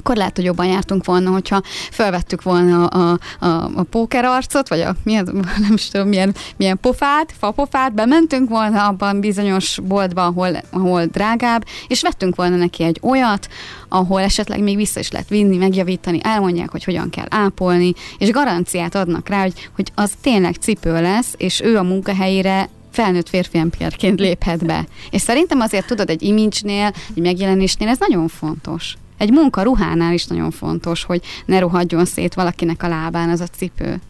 akkor 0.00 0.16
lehet, 0.16 0.36
hogy 0.36 0.44
jobban 0.44 0.66
jártunk 0.66 1.04
volna, 1.04 1.30
hogyha 1.30 1.62
felvettük 1.90 2.42
volna 2.42 2.86
a, 2.86 3.18
a, 3.38 3.46
a 3.74 3.82
póker 3.82 4.24
arcot, 4.24 4.68
vagy 4.68 4.80
a 4.80 4.96
milyen, 5.02 5.28
nem 5.66 5.72
is 5.72 5.88
tudom, 5.88 6.08
milyen, 6.08 6.34
milyen 6.56 6.78
pofát, 6.80 7.34
fapofát, 7.38 7.94
bementünk 7.94 8.48
volna 8.48 8.86
abban 8.86 9.20
bizonyos 9.20 9.78
boltba, 9.82 10.24
ahol, 10.24 10.60
ahol 10.70 11.04
drágább, 11.04 11.64
és 11.86 12.02
vettünk 12.02 12.34
volna 12.34 12.56
neki 12.56 12.82
egy 12.82 12.98
olyat, 13.02 13.48
ahol 13.88 14.20
esetleg 14.20 14.62
még 14.62 14.76
vissza 14.76 15.00
is 15.00 15.10
lehet 15.10 15.28
vinni, 15.28 15.56
megjavítani, 15.56 16.20
elmondják, 16.22 16.70
hogy 16.70 16.84
hogyan 16.84 17.10
kell 17.10 17.26
ápolni, 17.28 17.92
és 18.18 18.30
garanciát 18.30 18.94
adnak 18.94 19.28
rá, 19.28 19.40
hogy, 19.40 19.70
hogy 19.74 19.92
az 19.94 20.12
tényleg 20.20 20.54
cipő 20.54 21.00
lesz, 21.00 21.34
és 21.36 21.60
ő 21.60 21.76
a 21.76 21.82
munkahelyére 21.82 22.68
felnőtt 22.90 23.28
férfiempérként 23.28 24.20
léphet 24.20 24.66
be. 24.66 24.86
És 25.10 25.20
szerintem 25.20 25.60
azért 25.60 25.86
tudod, 25.86 26.10
egy 26.10 26.22
imidzsnél, 26.22 26.92
egy 27.14 27.22
megjelenésnél 27.22 27.88
ez 27.88 27.98
nagyon 27.98 28.28
fontos. 28.28 28.96
Egy 29.20 29.30
munka 29.30 29.62
ruhánál 29.62 30.12
is 30.12 30.26
nagyon 30.26 30.50
fontos, 30.50 31.04
hogy 31.04 31.22
ne 31.44 31.58
rohadjon 31.58 32.04
szét 32.04 32.34
valakinek 32.34 32.82
a 32.82 32.88
lábán 32.88 33.28
az 33.28 33.40
a 33.40 33.46
cipő. 33.46 34.00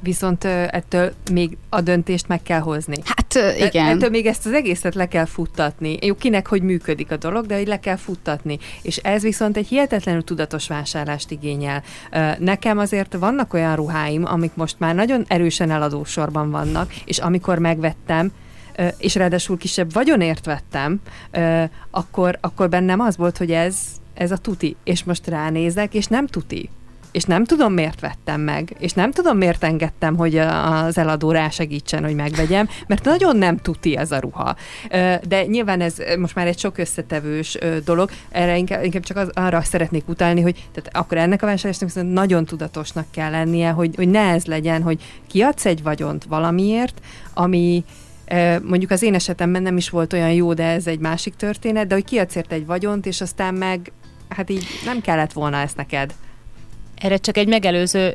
Viszont 0.00 0.44
ettől 0.44 1.12
még 1.32 1.56
a 1.68 1.80
döntést 1.80 2.28
meg 2.28 2.42
kell 2.42 2.60
hozni. 2.60 2.96
Hát 3.04 3.56
igen. 3.58 3.86
Ettől 3.86 4.10
még 4.10 4.26
ezt 4.26 4.46
az 4.46 4.52
egészet 4.52 4.94
le 4.94 5.08
kell 5.08 5.24
futtatni. 5.24 5.98
Jó, 6.00 6.14
kinek 6.14 6.46
hogy 6.46 6.62
működik 6.62 7.10
a 7.10 7.16
dolog, 7.16 7.46
de 7.46 7.56
hogy 7.56 7.66
le 7.66 7.80
kell 7.80 7.96
futtatni. 7.96 8.58
És 8.82 8.96
ez 8.96 9.22
viszont 9.22 9.56
egy 9.56 9.68
hihetetlenül 9.68 10.24
tudatos 10.24 10.68
vásárlást 10.68 11.30
igényel. 11.30 11.82
Nekem 12.38 12.78
azért 12.78 13.14
vannak 13.14 13.54
olyan 13.54 13.76
ruháim, 13.76 14.24
amik 14.24 14.52
most 14.54 14.76
már 14.78 14.94
nagyon 14.94 15.24
erősen 15.28 15.70
eladósorban 15.70 16.50
vannak, 16.50 16.94
és 17.04 17.18
amikor 17.18 17.58
megvettem, 17.58 18.32
és 18.98 19.14
ráadásul 19.14 19.58
kisebb 19.58 19.92
vagyonért 19.92 20.44
vettem, 20.44 21.00
akkor, 21.90 22.38
akkor 22.40 22.68
bennem 22.68 23.00
az 23.00 23.16
volt, 23.16 23.38
hogy 23.38 23.50
ez, 23.50 23.76
ez 24.14 24.30
a 24.30 24.36
tuti. 24.36 24.76
És 24.84 25.04
most 25.04 25.26
ránézek, 25.26 25.94
és 25.94 26.06
nem 26.06 26.26
tuti 26.26 26.70
és 27.12 27.24
nem 27.24 27.44
tudom, 27.44 27.72
miért 27.72 28.00
vettem 28.00 28.40
meg, 28.40 28.76
és 28.78 28.92
nem 28.92 29.10
tudom, 29.10 29.36
miért 29.36 29.64
engedtem, 29.64 30.16
hogy 30.16 30.36
az 30.36 30.98
eladó 30.98 31.30
rá 31.30 31.48
segítsen, 31.48 32.04
hogy 32.04 32.14
megvegyem, 32.14 32.68
mert 32.86 33.04
nagyon 33.04 33.36
nem 33.36 33.56
tuti 33.56 33.96
ez 33.96 34.12
a 34.12 34.18
ruha. 34.18 34.56
De 35.28 35.46
nyilván 35.46 35.80
ez 35.80 35.96
most 36.18 36.34
már 36.34 36.46
egy 36.46 36.58
sok 36.58 36.78
összetevős 36.78 37.58
dolog, 37.84 38.10
erre 38.30 38.56
inkább, 38.56 38.84
inkább 38.84 39.02
csak 39.02 39.16
az, 39.16 39.30
arra 39.34 39.62
szeretnék 39.62 40.08
utalni, 40.08 40.40
hogy 40.40 40.68
tehát 40.72 40.96
akkor 40.96 41.16
ennek 41.16 41.42
a 41.42 41.46
vásárlásnak 41.46 42.12
nagyon 42.12 42.44
tudatosnak 42.44 43.06
kell 43.10 43.30
lennie, 43.30 43.70
hogy, 43.70 43.94
hogy 43.96 44.08
ne 44.08 44.30
ez 44.30 44.44
legyen, 44.44 44.82
hogy 44.82 45.02
kiadsz 45.26 45.66
egy 45.66 45.82
vagyont 45.82 46.24
valamiért, 46.24 47.00
ami 47.34 47.84
mondjuk 48.62 48.90
az 48.90 49.02
én 49.02 49.14
esetemben 49.14 49.62
nem 49.62 49.76
is 49.76 49.90
volt 49.90 50.12
olyan 50.12 50.32
jó, 50.32 50.54
de 50.54 50.64
ez 50.64 50.86
egy 50.86 50.98
másik 50.98 51.34
történet, 51.34 51.86
de 51.86 51.94
hogy 51.94 52.04
kiadsz 52.04 52.36
egy 52.36 52.66
vagyont, 52.66 53.06
és 53.06 53.20
aztán 53.20 53.54
meg 53.54 53.92
hát 54.28 54.50
így 54.50 54.66
nem 54.84 55.00
kellett 55.00 55.32
volna 55.32 55.56
ezt 55.56 55.76
neked. 55.76 56.14
Erre 57.00 57.16
csak 57.16 57.36
egy 57.36 57.48
megelőző 57.48 58.12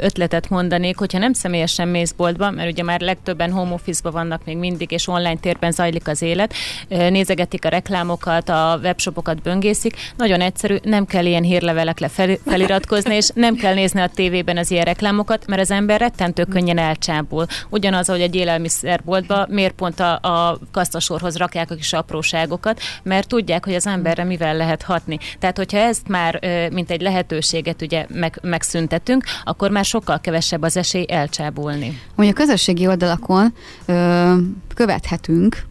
ötletet 0.00 0.48
mondanék, 0.48 0.96
hogyha 0.96 1.18
nem 1.18 1.32
személyesen 1.32 1.88
mész 1.88 2.12
boltba, 2.12 2.50
mert 2.50 2.70
ugye 2.70 2.82
már 2.82 3.00
legtöbben 3.00 3.50
home 3.50 3.72
office 3.72 4.10
vannak 4.10 4.44
még 4.44 4.56
mindig, 4.56 4.90
és 4.90 5.08
online 5.08 5.36
térben 5.40 5.70
zajlik 5.70 6.08
az 6.08 6.22
élet, 6.22 6.54
nézegetik 6.88 7.64
a 7.64 7.68
reklámokat, 7.68 8.48
a 8.48 8.78
webshopokat 8.82 9.42
böngészik. 9.42 9.96
Nagyon 10.16 10.40
egyszerű, 10.40 10.76
nem 10.82 11.06
kell 11.06 11.24
ilyen 11.26 11.42
hírlevelekre 11.42 12.08
feliratkozni, 12.44 13.14
és 13.14 13.28
nem 13.34 13.54
kell 13.54 13.74
nézni 13.74 14.00
a 14.00 14.10
tévében 14.14 14.56
az 14.56 14.70
ilyen 14.70 14.84
reklámokat, 14.84 15.46
mert 15.46 15.60
az 15.60 15.70
ember 15.70 16.00
rettentő 16.00 16.44
könnyen 16.44 16.78
elcsábul. 16.78 17.46
Ugyanaz, 17.68 18.08
ahogy 18.08 18.20
egy 18.20 18.34
élelmiszerboltba 18.34 19.46
miért 19.50 19.74
pont 19.74 20.00
a, 20.00 20.12
a 20.14 20.58
kasztasorhoz 20.72 21.36
rakják 21.36 21.70
a 21.70 21.74
kis 21.74 21.92
apróságokat, 21.92 22.80
mert 23.02 23.28
tudják, 23.28 23.64
hogy 23.64 23.74
az 23.74 23.86
emberre 23.86 24.24
mivel 24.24 24.56
lehet 24.56 24.82
hatni. 24.82 25.18
Tehát, 25.38 25.56
hogyha 25.56 25.78
ezt 25.78 26.08
már 26.08 26.40
mint 26.72 26.90
egy 26.90 27.00
lehetőséget 27.00 27.82
ugye 27.82 27.95
ugye 27.96 28.20
meg, 28.20 28.38
megszüntetünk, 28.42 29.24
akkor 29.44 29.70
már 29.70 29.84
sokkal 29.84 30.20
kevesebb 30.20 30.62
az 30.62 30.76
esély 30.76 31.06
elcsábulni. 31.08 32.00
Hogy 32.14 32.28
a 32.28 32.32
közösségi 32.32 32.86
oldalakon 32.86 33.54
ö, 33.86 34.36
követhetünk 34.74 35.66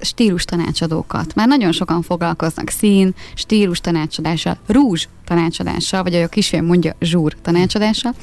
stílus 0.00 0.44
tanácsadókat. 0.44 1.34
Már 1.34 1.48
nagyon 1.48 1.72
sokan 1.72 2.02
foglalkoznak 2.02 2.68
szín, 2.68 3.14
stílus 3.34 3.80
tanácsadással, 3.80 4.58
rúzs 4.66 5.08
tanácsadással, 5.34 6.02
vagy 6.02 6.14
a 6.14 6.28
kisfiam 6.28 6.64
mondja 6.64 6.92
zsúr 7.00 7.34
tanácsadással. 7.42 8.14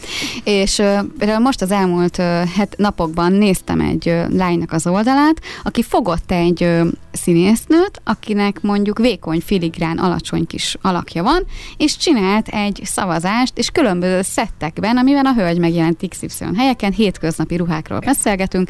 És 0.44 0.76
például 1.18 1.40
most 1.40 1.62
az 1.62 1.72
elmúlt 1.72 2.16
het, 2.56 2.76
napokban 2.78 3.32
néztem 3.32 3.80
egy 3.80 4.16
lánynak 4.30 4.72
az 4.72 4.88
oldalát, 4.88 5.42
aki 5.64 5.84
fogott 5.84 6.32
egy 6.32 6.68
színésznőt, 7.12 8.02
akinek 8.04 8.62
mondjuk 8.62 8.98
vékony, 8.98 9.42
filigrán, 9.46 9.98
alacsony 9.98 10.48
kis 10.48 10.78
alakja 10.82 11.24
van, 11.24 11.46
és 11.78 11.98
csinált 11.98 12.48
egy 12.48 12.82
szavazást, 12.84 13.58
és 13.58 13.70
különböző 13.70 14.22
szettekben, 14.22 14.98
amiben 14.98 15.26
a 15.26 15.34
hölgy 15.34 15.60
megjelent 15.60 16.08
XY 16.10 16.46
helyeken, 16.56 16.92
hétköznapi 16.92 17.56
ruhákról 17.56 18.00
beszélgetünk, 18.00 18.70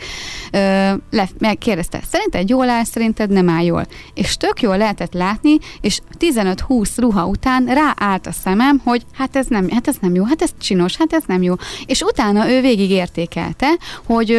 le, 1.09 1.29
megkérdezte, 1.39 2.01
szerinted 2.11 2.49
jól 2.49 2.69
áll, 2.69 2.83
szerinted 2.83 3.29
nem 3.29 3.49
áll 3.49 3.63
jól? 3.63 3.85
És 4.13 4.37
tök 4.37 4.61
jól 4.61 4.77
lehetett 4.77 5.13
látni, 5.13 5.57
és 5.81 5.99
15-20 6.19 6.89
ruha 6.97 7.25
után 7.25 7.65
ráállt 7.65 8.27
a 8.29 8.31
szemem, 8.43 8.81
hogy 8.83 9.05
hát 9.13 9.35
ez 9.35 9.45
nem, 9.47 9.69
hát 9.69 9.87
ez 9.87 9.95
nem 10.01 10.15
jó, 10.15 10.23
hát 10.23 10.41
ez 10.41 10.49
csinos, 10.59 10.97
hát 10.97 11.13
ez 11.13 11.23
nem 11.27 11.41
jó. 11.41 11.53
És 11.85 12.01
utána 12.01 12.49
ő 12.49 12.61
végig 12.61 12.89
értékelte, 12.89 13.67
hogy 14.05 14.37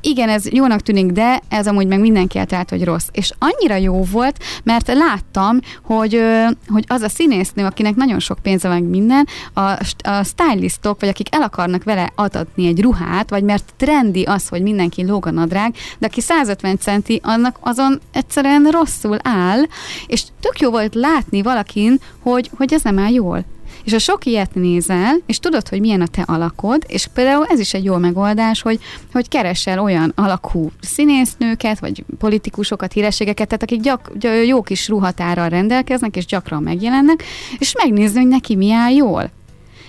igen, 0.00 0.28
ez 0.28 0.52
jónak 0.52 0.80
tűnik, 0.80 1.06
de 1.06 1.40
ez 1.48 1.66
amúgy 1.66 1.86
meg 1.86 2.00
mindenki 2.00 2.38
eltalált, 2.38 2.70
hogy 2.70 2.84
rossz. 2.84 3.06
És 3.12 3.32
annyira 3.38 3.76
jó 3.76 4.02
volt, 4.02 4.42
mert 4.62 4.92
láttam, 4.92 5.58
hogy, 5.82 6.22
hogy 6.68 6.84
az 6.86 7.02
a 7.02 7.08
színésznő, 7.08 7.64
akinek 7.64 7.94
nagyon 7.94 8.18
sok 8.18 8.38
pénze 8.38 8.68
van 8.68 8.82
minden, 8.82 9.26
a, 9.54 9.60
a 10.02 10.24
stylistok, 10.24 11.00
vagy 11.00 11.08
akik 11.08 11.34
el 11.34 11.42
akarnak 11.42 11.84
vele 11.84 12.12
adatni 12.14 12.66
egy 12.66 12.80
ruhát, 12.80 13.30
vagy 13.30 13.42
mert 13.42 13.72
trendi 13.76 14.22
az, 14.22 14.48
hogy 14.48 14.62
mindenki 14.62 15.04
lóg 15.06 15.26
a 15.26 15.30
nadrág, 15.30 15.74
de 15.98 16.06
aki 16.06 16.20
150 16.20 16.78
centi, 16.78 17.20
annak 17.24 17.58
azon 17.60 18.00
egyszerűen 18.12 18.68
rosszul 18.70 19.18
áll, 19.22 19.62
és 20.06 20.24
tök 20.40 20.60
jó 20.60 20.70
volt 20.70 20.94
látni 20.94 21.42
valakin, 21.42 22.00
hogy, 22.22 22.50
hogy 22.56 22.72
ez 22.72 22.82
nem 22.82 22.98
áll 22.98 23.12
jól. 23.12 23.44
És 23.84 23.92
ha 23.92 23.98
sok 23.98 24.24
ilyet 24.24 24.54
nézel, 24.54 25.16
és 25.26 25.38
tudod, 25.38 25.68
hogy 25.68 25.80
milyen 25.80 26.00
a 26.00 26.06
te 26.06 26.22
alakod, 26.22 26.84
és 26.86 27.06
például 27.14 27.46
ez 27.46 27.58
is 27.58 27.74
egy 27.74 27.84
jó 27.84 27.96
megoldás, 27.96 28.62
hogy, 28.62 28.78
hogy 29.12 29.28
keresel 29.28 29.78
olyan 29.78 30.12
alakú 30.16 30.70
színésznőket, 30.80 31.78
vagy 31.78 32.04
politikusokat, 32.18 32.92
hírességeket, 32.92 33.48
tehát 33.48 33.62
akik 33.62 33.80
gyak, 33.80 34.10
jó 34.46 34.62
kis 34.62 34.88
ruhatárral 34.88 35.48
rendelkeznek, 35.48 36.16
és 36.16 36.26
gyakran 36.26 36.62
megjelennek, 36.62 37.24
és 37.58 37.74
megnézni, 37.82 38.18
hogy 38.18 38.28
neki 38.28 38.56
mi 38.56 38.72
áll 38.72 38.92
jól. 38.92 39.30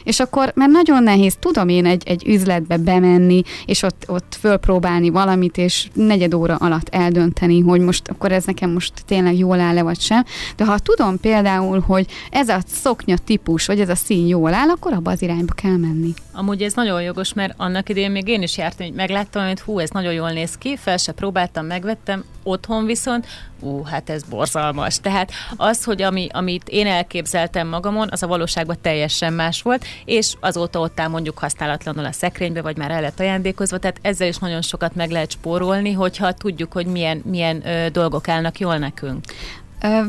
És 0.03 0.19
akkor, 0.19 0.51
mert 0.55 0.71
nagyon 0.71 1.03
nehéz, 1.03 1.35
tudom 1.39 1.69
én 1.69 1.85
egy, 1.85 2.03
egy 2.05 2.27
üzletbe 2.27 2.77
bemenni, 2.77 3.41
és 3.65 3.83
ott, 3.83 4.03
ott 4.07 4.37
fölpróbálni 4.39 5.09
valamit, 5.09 5.57
és 5.57 5.87
negyed 5.93 6.33
óra 6.33 6.55
alatt 6.55 6.89
eldönteni, 6.89 7.59
hogy 7.59 7.79
most 7.79 8.07
akkor 8.07 8.31
ez 8.31 8.45
nekem 8.45 8.69
most 8.69 8.93
tényleg 9.05 9.37
jól 9.37 9.59
áll-e 9.59 9.83
vagy 9.83 9.99
sem. 9.99 10.23
De 10.55 10.65
ha 10.65 10.79
tudom 10.79 11.19
például, 11.19 11.79
hogy 11.79 12.05
ez 12.29 12.49
a 12.49 12.59
szoknya 12.67 13.17
típus, 13.17 13.65
vagy 13.65 13.79
ez 13.79 13.89
a 13.89 13.95
szín 13.95 14.27
jól 14.27 14.53
áll, 14.53 14.69
akkor 14.69 14.93
abba 14.93 15.11
az 15.11 15.21
irányba 15.21 15.53
kell 15.53 15.77
menni. 15.77 16.13
Amúgy 16.33 16.61
ez 16.61 16.73
nagyon 16.73 17.01
jogos, 17.01 17.33
mert 17.33 17.53
annak 17.57 17.89
idején 17.89 18.11
még 18.11 18.27
én 18.27 18.41
is 18.41 18.57
jártam, 18.57 18.85
hogy 18.85 18.95
megláttam, 18.95 19.47
hogy 19.47 19.61
hú, 19.61 19.79
ez 19.79 19.89
nagyon 19.89 20.13
jól 20.13 20.31
néz 20.31 20.57
ki, 20.57 20.77
fel 20.77 20.97
se 20.97 21.11
próbáltam, 21.11 21.65
megvettem, 21.65 22.23
otthon 22.43 22.85
viszont, 22.85 23.25
ú, 23.61 23.83
hát 23.83 24.09
ez 24.09 24.23
borzalmas. 24.23 24.99
Tehát 24.99 25.31
az, 25.55 25.83
hogy 25.83 26.01
ami, 26.01 26.27
amit 26.31 26.69
én 26.69 26.87
elképzeltem 26.87 27.67
magamon, 27.67 28.07
az 28.11 28.23
a 28.23 28.27
valóságban 28.27 28.77
teljesen 28.81 29.33
más 29.33 29.61
volt, 29.61 29.85
és 30.05 30.33
azóta 30.39 30.79
ott 30.79 30.99
áll 30.99 31.07
mondjuk 31.07 31.37
használatlanul 31.37 32.05
a 32.05 32.11
szekrénybe, 32.11 32.61
vagy 32.61 32.77
már 32.77 32.91
el 32.91 33.01
lett 33.01 33.19
ajándékozva, 33.19 33.77
tehát 33.77 33.99
ezzel 34.01 34.27
is 34.27 34.37
nagyon 34.37 34.61
sokat 34.61 34.95
meg 34.95 35.11
lehet 35.11 35.31
spórolni, 35.31 35.91
hogyha 35.91 36.31
tudjuk, 36.31 36.71
hogy 36.71 36.85
milyen, 36.85 37.21
milyen 37.25 37.67
ö, 37.67 37.89
dolgok 37.89 38.27
állnak 38.27 38.59
jól 38.59 38.77
nekünk. 38.77 39.25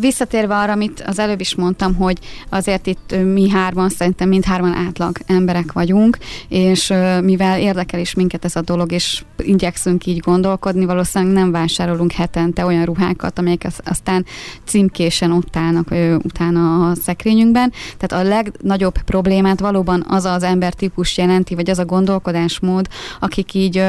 Visszatérve 0.01 0.57
arra, 0.57 0.73
amit 0.73 1.05
az 1.07 1.19
előbb 1.19 1.41
is 1.41 1.55
mondtam, 1.55 1.95
hogy 1.95 2.19
azért 2.49 2.87
itt 2.87 3.15
mi 3.33 3.51
hárman, 3.51 3.89
szerintem 3.89 4.29
mindhárman 4.29 4.75
átlag 4.75 5.17
emberek 5.27 5.73
vagyunk, 5.73 6.19
és 6.49 6.93
mivel 7.23 7.61
érdekel 7.61 8.01
is 8.01 8.15
minket 8.15 8.45
ez 8.45 8.57
a 8.57 8.61
dolog, 8.61 8.93
és 8.93 9.25
igyekszünk 9.37 10.07
így 10.07 10.19
gondolkodni, 10.19 10.85
valószínűleg 10.85 11.35
nem 11.35 11.51
vásárolunk 11.51 12.13
hetente 12.13 12.65
olyan 12.65 12.85
ruhákat, 12.85 13.39
amelyek 13.39 13.67
aztán 13.85 14.25
címkésen 14.65 15.33
ott 15.33 15.57
állnak 15.57 15.89
utána 16.25 16.91
a 16.91 16.95
szekrényünkben. 16.95 17.73
Tehát 17.99 18.27
a 18.27 18.29
legnagyobb 18.29 19.03
problémát 19.03 19.61
valóban 19.61 20.05
az 20.09 20.25
az 20.25 20.43
embertípus 20.43 21.19
jelenti, 21.19 21.55
vagy 21.55 21.71
az 21.71 21.79
a 21.79 21.85
gondolkodásmód, 21.85 22.89
akik 23.21 23.55
így 23.55 23.85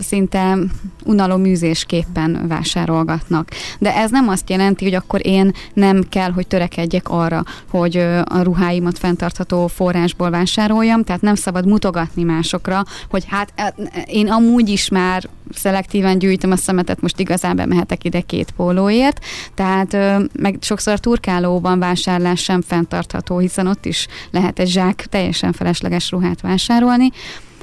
szinte 0.00 0.58
unaloműzésképpen 1.04 2.44
vásárolgatnak. 2.48 3.48
De 3.78 3.94
ez 3.94 4.10
nem 4.10 4.28
azt 4.28 4.50
jelenti, 4.50 4.84
hogy 4.84 4.94
akkor 4.94 5.26
én 5.26 5.52
nem 5.74 6.02
kell, 6.08 6.30
hogy 6.30 6.46
törekedjek 6.46 7.08
arra, 7.08 7.44
hogy 7.70 7.96
a 8.24 8.42
ruháimat 8.42 8.98
fenntartható 8.98 9.66
forrásból 9.66 10.30
vásároljam, 10.30 11.04
tehát 11.04 11.22
nem 11.22 11.34
szabad 11.34 11.66
mutogatni 11.66 12.22
másokra, 12.22 12.84
hogy 13.10 13.24
hát 13.28 13.52
e, 13.54 13.74
én 14.06 14.30
amúgy 14.30 14.68
is 14.68 14.88
már 14.88 15.28
szelektíven 15.52 16.18
gyűjtöm 16.18 16.50
a 16.50 16.56
szemetet, 16.56 17.00
most 17.00 17.20
igazából 17.20 17.66
mehetek 17.66 18.04
ide 18.04 18.20
két 18.20 18.50
pólóért, 18.50 19.24
tehát 19.54 19.96
meg 20.32 20.56
sokszor 20.60 20.98
turkálóban 20.98 21.78
vásárlás 21.78 22.42
sem 22.42 22.62
fenntartható, 22.62 23.38
hiszen 23.38 23.66
ott 23.66 23.84
is 23.84 24.06
lehet 24.30 24.58
egy 24.58 24.68
zsák 24.68 25.06
teljesen 25.10 25.52
felesleges 25.52 26.10
ruhát 26.10 26.40
vásárolni, 26.40 27.10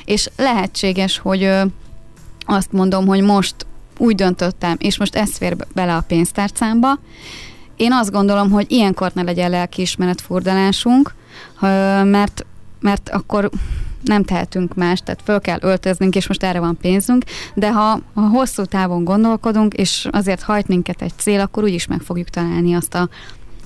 és 0.07 0.29
lehetséges, 0.37 1.17
hogy 1.17 1.49
azt 2.45 2.71
mondom, 2.71 3.07
hogy 3.07 3.21
most 3.21 3.55
úgy 3.97 4.15
döntöttem, 4.15 4.75
és 4.77 4.97
most 4.97 5.15
ez 5.15 5.37
fér 5.37 5.55
bele 5.73 5.95
a 5.95 6.03
pénztárcámba. 6.07 6.99
Én 7.75 7.93
azt 7.93 8.11
gondolom, 8.11 8.51
hogy 8.51 8.71
ilyenkor 8.71 9.11
ne 9.13 9.21
legyen 9.21 9.49
lelkiismeret 9.49 10.21
furdalásunk, 10.21 11.13
mert, 12.03 12.45
mert 12.79 13.09
akkor 13.09 13.49
nem 14.03 14.23
tehetünk 14.23 14.75
más, 14.75 14.99
tehát 14.99 15.21
föl 15.23 15.41
kell 15.41 15.57
öltöznünk, 15.61 16.15
és 16.15 16.27
most 16.27 16.43
erre 16.43 16.59
van 16.59 16.77
pénzünk, 16.81 17.23
de 17.53 17.71
ha, 17.71 17.99
ha 18.13 18.21
hosszú 18.21 18.63
távon 18.63 19.03
gondolkodunk, 19.03 19.73
és 19.73 20.07
azért 20.11 20.41
hajt 20.41 20.67
minket 20.67 21.01
egy 21.01 21.13
cél, 21.17 21.39
akkor 21.39 21.63
úgyis 21.63 21.87
meg 21.87 22.01
fogjuk 22.01 22.29
találni 22.29 22.75
azt 22.75 22.93
a 22.93 23.09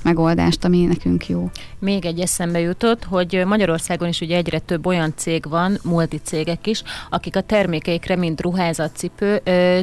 megoldást, 0.04 0.66
ami 0.66 0.86
nekünk 0.86 1.28
jó. 1.28 1.50
Még 1.80 2.06
egy 2.06 2.20
eszembe 2.20 2.60
jutott, 2.60 3.04
hogy 3.04 3.44
Magyarországon 3.46 4.08
is 4.08 4.22
ugye 4.22 4.36
egyre 4.36 4.60
több 4.60 4.86
olyan 4.86 5.14
cég 5.16 5.50
van, 5.50 5.78
multicégek 5.84 6.68
is, 6.68 6.84
akik 7.10 7.36
a 7.36 7.42
termékeikre, 7.42 8.16
mint 8.16 8.42
ruházatcipő, 8.42 9.42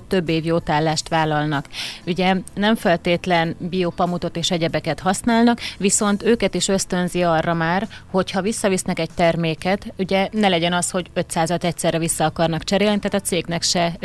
több 0.08 0.28
év 0.28 0.44
jótállást 0.44 1.08
vállalnak. 1.08 1.66
Ugye 2.06 2.36
nem 2.54 2.74
feltétlen 2.74 3.56
biopamutot 3.58 4.36
és 4.36 4.50
egyebeket 4.50 5.00
használnak, 5.00 5.60
viszont 5.78 6.22
őket 6.22 6.54
is 6.54 6.68
ösztönzi 6.68 7.22
arra 7.22 7.54
már, 7.54 7.88
hogy 8.10 8.30
ha 8.30 8.42
visszavisznek 8.42 8.98
egy 8.98 9.10
terméket, 9.14 9.92
ugye 9.98 10.28
ne 10.32 10.48
legyen 10.48 10.72
az, 10.72 10.90
hogy 10.90 11.06
500-at 11.14 11.64
egyszerre 11.64 11.98
vissza 11.98 12.24
akarnak 12.24 12.64
cserélni, 12.64 12.98
tehát 12.98 13.24
a 13.24 13.28
cégnek 13.28 13.62
se 13.62 13.96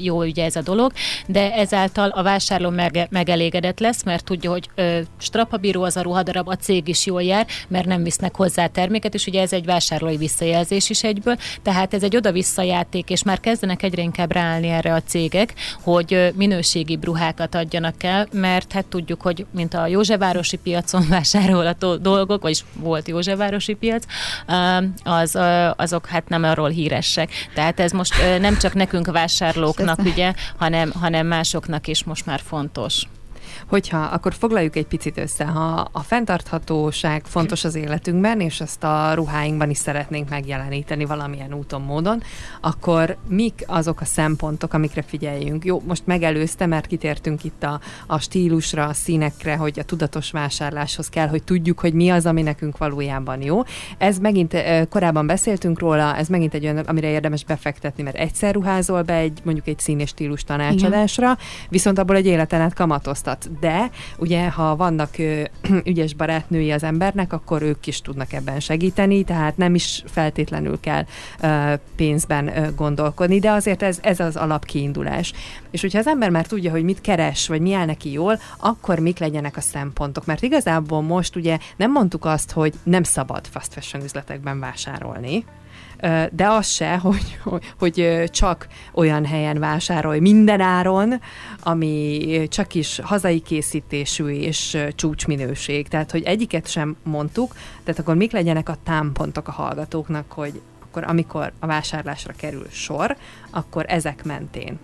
jó 0.00 0.22
ugye 0.22 0.44
ez 0.44 0.56
a 0.56 0.62
dolog, 0.62 0.92
de 1.26 1.52
ezáltal 1.54 2.08
a 2.08 2.22
vásárló 2.22 2.72
megelégedett 3.10 3.80
lesz, 3.80 4.04
mert 4.04 4.24
tudja, 4.24 4.50
hogy 4.50 4.68
strapabíró 5.28 5.82
az 5.82 5.96
a 5.96 6.02
ruhadarab, 6.02 6.48
a 6.48 6.56
cég 6.56 6.88
is 6.88 7.06
jól 7.06 7.22
jár, 7.22 7.46
mert 7.68 7.86
nem 7.86 8.02
visznek 8.02 8.36
hozzá 8.36 8.66
terméket, 8.66 9.14
és 9.14 9.26
ugye 9.26 9.40
ez 9.40 9.52
egy 9.52 9.64
vásárlói 9.64 10.16
visszajelzés 10.16 10.90
is 10.90 11.02
egyből, 11.02 11.36
tehát 11.62 11.94
ez 11.94 12.02
egy 12.02 12.16
oda-vissza 12.16 12.62
játék, 12.62 13.10
és 13.10 13.22
már 13.22 13.40
kezdenek 13.40 13.82
egyre 13.82 14.02
inkább 14.02 14.32
ráállni 14.32 14.68
erre 14.68 14.94
a 14.94 15.02
cégek, 15.02 15.54
hogy 15.82 16.32
minőségi 16.34 16.98
ruhákat 17.02 17.54
adjanak 17.54 18.02
el, 18.02 18.28
mert 18.32 18.72
hát 18.72 18.86
tudjuk, 18.86 19.22
hogy 19.22 19.46
mint 19.50 19.74
a 19.74 19.86
Józsefvárosi 19.86 20.56
piacon 20.56 21.06
vásárolható 21.16 21.96
dolgok, 21.96 22.42
vagyis 22.42 22.64
volt 22.74 23.08
Józsefvárosi 23.08 23.74
piac, 23.74 24.04
az, 25.04 25.38
azok 25.76 26.06
hát 26.06 26.28
nem 26.28 26.42
arról 26.42 26.68
híresek. 26.68 27.30
Tehát 27.54 27.80
ez 27.80 27.92
most 27.92 28.14
nem 28.40 28.58
csak 28.58 28.74
nekünk 28.74 29.10
vásárlóknak, 29.10 29.98
ugye, 29.98 30.32
hanem, 30.56 30.92
hanem 31.00 31.26
másoknak 31.26 31.86
is 31.86 32.04
most 32.04 32.26
már 32.26 32.40
fontos. 32.44 33.06
Hogyha, 33.68 33.98
akkor 33.98 34.34
foglaljuk 34.34 34.76
egy 34.76 34.86
picit 34.86 35.18
össze, 35.18 35.44
ha 35.44 35.88
a 35.92 36.00
fenntarthatóság 36.00 37.24
fontos 37.24 37.64
az 37.64 37.74
életünkben, 37.74 38.40
és 38.40 38.60
ezt 38.60 38.84
a 38.84 39.14
ruháinkban 39.14 39.70
is 39.70 39.78
szeretnénk 39.78 40.28
megjeleníteni 40.28 41.04
valamilyen 41.04 41.54
úton, 41.54 41.82
módon, 41.82 42.22
akkor 42.60 43.16
mik 43.28 43.64
azok 43.66 44.00
a 44.00 44.04
szempontok, 44.04 44.74
amikre 44.74 45.02
figyeljünk? 45.02 45.64
Jó, 45.64 45.82
most 45.86 46.02
megelőzte, 46.06 46.66
mert 46.66 46.86
kitértünk 46.86 47.44
itt 47.44 47.62
a, 47.62 47.80
a 48.06 48.18
stílusra, 48.18 48.84
a 48.84 48.92
színekre, 48.92 49.56
hogy 49.56 49.78
a 49.78 49.82
tudatos 49.82 50.30
vásárláshoz 50.30 51.08
kell, 51.08 51.28
hogy 51.28 51.42
tudjuk, 51.42 51.80
hogy 51.80 51.92
mi 51.92 52.10
az, 52.10 52.26
ami 52.26 52.42
nekünk 52.42 52.78
valójában 52.78 53.42
jó. 53.42 53.62
Ez 53.98 54.18
megint 54.18 54.56
korábban 54.88 55.26
beszéltünk 55.26 55.78
róla, 55.78 56.16
ez 56.16 56.28
megint 56.28 56.54
egy 56.54 56.64
olyan, 56.64 56.78
amire 56.78 57.08
érdemes 57.10 57.44
befektetni, 57.44 58.02
mert 58.02 58.16
egyszer 58.16 58.54
ruházol 58.54 59.02
be 59.02 59.14
egy 59.14 59.40
mondjuk 59.44 59.66
egy 59.66 59.78
szín 59.78 60.00
és 60.00 60.08
stílus 60.08 60.44
tanácsadásra, 60.44 61.24
Igen. 61.24 61.38
viszont 61.68 61.98
abból 61.98 62.16
egy 62.16 62.26
életen 62.26 62.60
át 62.60 62.74
kamatoztat. 62.74 63.50
De 63.60 63.90
ugye, 64.16 64.50
ha 64.50 64.76
vannak 64.76 65.18
ö, 65.18 65.42
ügyes 65.90 66.14
barátnői 66.14 66.70
az 66.70 66.82
embernek, 66.82 67.32
akkor 67.32 67.62
ők 67.62 67.86
is 67.86 68.00
tudnak 68.00 68.32
ebben 68.32 68.60
segíteni, 68.60 69.24
tehát 69.24 69.56
nem 69.56 69.74
is 69.74 70.02
feltétlenül 70.06 70.80
kell 70.80 71.04
ö, 71.40 71.74
pénzben 71.96 72.56
ö, 72.56 72.74
gondolkodni, 72.74 73.38
de 73.38 73.50
azért 73.50 73.82
ez, 73.82 73.98
ez 74.02 74.20
az 74.20 74.36
alapkiindulás. 74.36 75.32
És 75.70 75.80
hogyha 75.80 75.98
az 75.98 76.06
ember 76.06 76.30
már 76.30 76.46
tudja, 76.46 76.70
hogy 76.70 76.84
mit 76.84 77.00
keres, 77.00 77.48
vagy 77.48 77.60
mi 77.60 77.72
áll 77.72 77.86
neki 77.86 78.12
jól, 78.12 78.40
akkor 78.58 78.98
mik 78.98 79.18
legyenek 79.18 79.56
a 79.56 79.60
szempontok. 79.60 80.26
Mert 80.26 80.42
igazából 80.42 81.02
most 81.02 81.36
ugye 81.36 81.58
nem 81.76 81.92
mondtuk 81.92 82.24
azt, 82.24 82.50
hogy 82.50 82.74
nem 82.82 83.02
szabad 83.02 83.46
fast 83.46 83.72
fashion 83.72 84.04
üzletekben 84.04 84.60
vásárolni, 84.60 85.44
de 86.30 86.48
az 86.48 86.66
se, 86.66 86.96
hogy, 86.96 87.38
hogy 87.78 88.24
csak 88.30 88.66
olyan 88.92 89.26
helyen 89.26 89.58
vásárolj 89.58 90.18
minden 90.18 90.60
áron, 90.60 91.20
ami 91.62 92.46
csak 92.48 92.74
is 92.74 93.00
hazai 93.02 93.40
készítésű 93.40 94.26
és 94.26 94.78
csúcsminőség. 94.94 95.88
Tehát, 95.88 96.10
hogy 96.10 96.22
egyiket 96.22 96.68
sem 96.68 96.96
mondtuk, 97.02 97.54
tehát 97.84 98.00
akkor 98.00 98.14
mik 98.14 98.32
legyenek 98.32 98.68
a 98.68 98.76
támpontok 98.84 99.48
a 99.48 99.52
hallgatóknak, 99.52 100.32
hogy 100.32 100.60
akkor 100.82 101.04
amikor 101.04 101.52
a 101.58 101.66
vásárlásra 101.66 102.32
kerül 102.36 102.66
sor, 102.70 103.16
akkor 103.50 103.84
ezek 103.88 104.24
mentén 104.24 104.78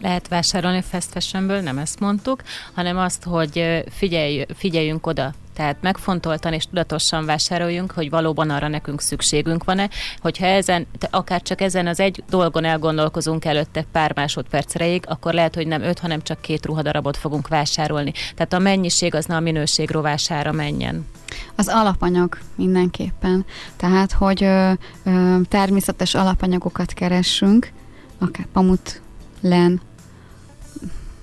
lehet 0.00 0.28
vásárolni 0.28 0.82
fast 0.82 1.10
fashionből, 1.10 1.60
nem 1.60 1.78
ezt 1.78 2.00
mondtuk, 2.00 2.42
hanem 2.74 2.98
azt, 2.98 3.24
hogy 3.24 3.84
figyelj, 3.90 4.44
figyeljünk 4.54 5.06
oda 5.06 5.34
tehát 5.54 5.76
megfontoltan 5.80 6.52
és 6.52 6.66
tudatosan 6.66 7.24
vásároljunk, 7.24 7.92
hogy 7.92 8.10
valóban 8.10 8.50
arra 8.50 8.68
nekünk 8.68 9.00
szükségünk 9.00 9.64
van-e, 9.64 9.88
hogyha 10.18 10.46
ezen, 10.46 10.86
akár 11.10 11.42
csak 11.42 11.60
ezen 11.60 11.86
az 11.86 12.00
egy 12.00 12.22
dolgon 12.28 12.64
elgondolkozunk 12.64 13.44
előtte 13.44 13.84
pár 13.92 14.12
másodperc 14.14 14.74
akkor 15.06 15.34
lehet, 15.34 15.54
hogy 15.54 15.66
nem 15.66 15.82
öt, 15.82 15.98
hanem 15.98 16.22
csak 16.22 16.40
két 16.40 16.66
ruhadarabot 16.66 17.16
fogunk 17.16 17.48
vásárolni. 17.48 18.12
Tehát 18.34 18.52
a 18.52 18.58
mennyiség 18.58 19.14
az 19.14 19.24
ne 19.24 19.36
a 19.36 19.40
minőség 19.40 19.90
rovására 19.90 20.52
menjen. 20.52 21.06
Az 21.54 21.68
alapanyag 21.68 22.38
mindenképpen. 22.54 23.44
Tehát, 23.76 24.12
hogy 24.12 24.44
ö, 24.44 24.72
ö, 25.04 25.36
természetes 25.48 26.14
alapanyagokat 26.14 26.92
keressünk, 26.92 27.72
akár 28.18 28.46
pamut, 28.52 29.02
len, 29.40 29.80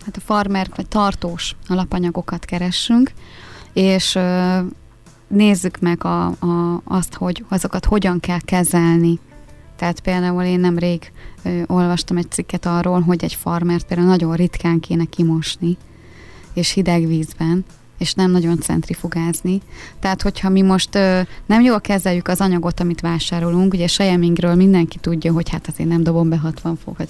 hát 0.05 0.17
a 0.17 0.19
farmer 0.19 0.67
vagy 0.75 0.87
tartós 0.87 1.55
alapanyagokat 1.67 2.45
keressünk, 2.45 3.11
és 3.73 4.19
nézzük 5.27 5.79
meg 5.79 6.05
a, 6.05 6.25
a, 6.25 6.81
azt, 6.83 7.13
hogy 7.13 7.45
azokat 7.49 7.85
hogyan 7.85 8.19
kell 8.19 8.39
kezelni. 8.39 9.19
Tehát 9.75 9.99
például 9.99 10.43
én 10.43 10.59
nemrég 10.59 11.11
ö, 11.43 11.61
olvastam 11.67 12.17
egy 12.17 12.31
cikket 12.31 12.65
arról, 12.65 13.01
hogy 13.01 13.23
egy 13.23 13.33
farmert 13.33 13.85
például 13.85 14.09
nagyon 14.09 14.35
ritkán 14.35 14.79
kéne 14.79 15.05
kimosni, 15.05 15.77
és 16.53 16.71
hideg 16.71 17.07
vízben, 17.07 17.65
és 18.01 18.13
nem 18.13 18.31
nagyon 18.31 18.59
centrifugázni. 18.59 19.61
Tehát, 19.99 20.21
hogyha 20.21 20.49
mi 20.49 20.61
most 20.61 20.95
ö, 20.95 21.21
nem 21.45 21.61
jól 21.61 21.81
kezeljük 21.81 22.27
az 22.27 22.41
anyagot, 22.41 22.79
amit 22.79 23.01
vásárolunk, 23.01 23.73
ugye 23.73 23.87
sejemingről 23.87 24.55
mindenki 24.55 24.97
tudja, 24.97 25.31
hogy 25.31 25.49
hát 25.49 25.67
azért 25.67 25.89
nem 25.89 26.03
dobom 26.03 26.29
be 26.29 26.37
60 26.37 26.77
fok, 26.83 26.97
hát, 26.97 27.09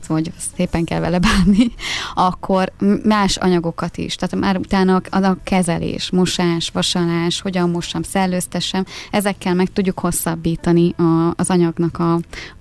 szóval 0.00 0.22
hogy 0.22 0.32
szépen 0.56 0.84
kell 0.84 1.00
vele 1.00 1.18
bánni, 1.18 1.72
akkor 2.28 2.72
más 3.04 3.36
anyagokat 3.36 3.96
is. 3.96 4.14
Tehát 4.14 4.36
már 4.44 4.56
utána 4.56 5.02
a, 5.10 5.24
a 5.24 5.36
kezelés, 5.42 6.10
mosás, 6.10 6.70
vasalás, 6.70 7.40
hogyan 7.40 7.70
mossam, 7.70 8.02
szellőztessem, 8.02 8.84
ezekkel 9.10 9.54
meg 9.54 9.72
tudjuk 9.72 9.98
hosszabbítani 9.98 10.94
a, 10.96 11.32
az 11.36 11.50
anyagnak 11.50 11.98
a, 11.98 12.14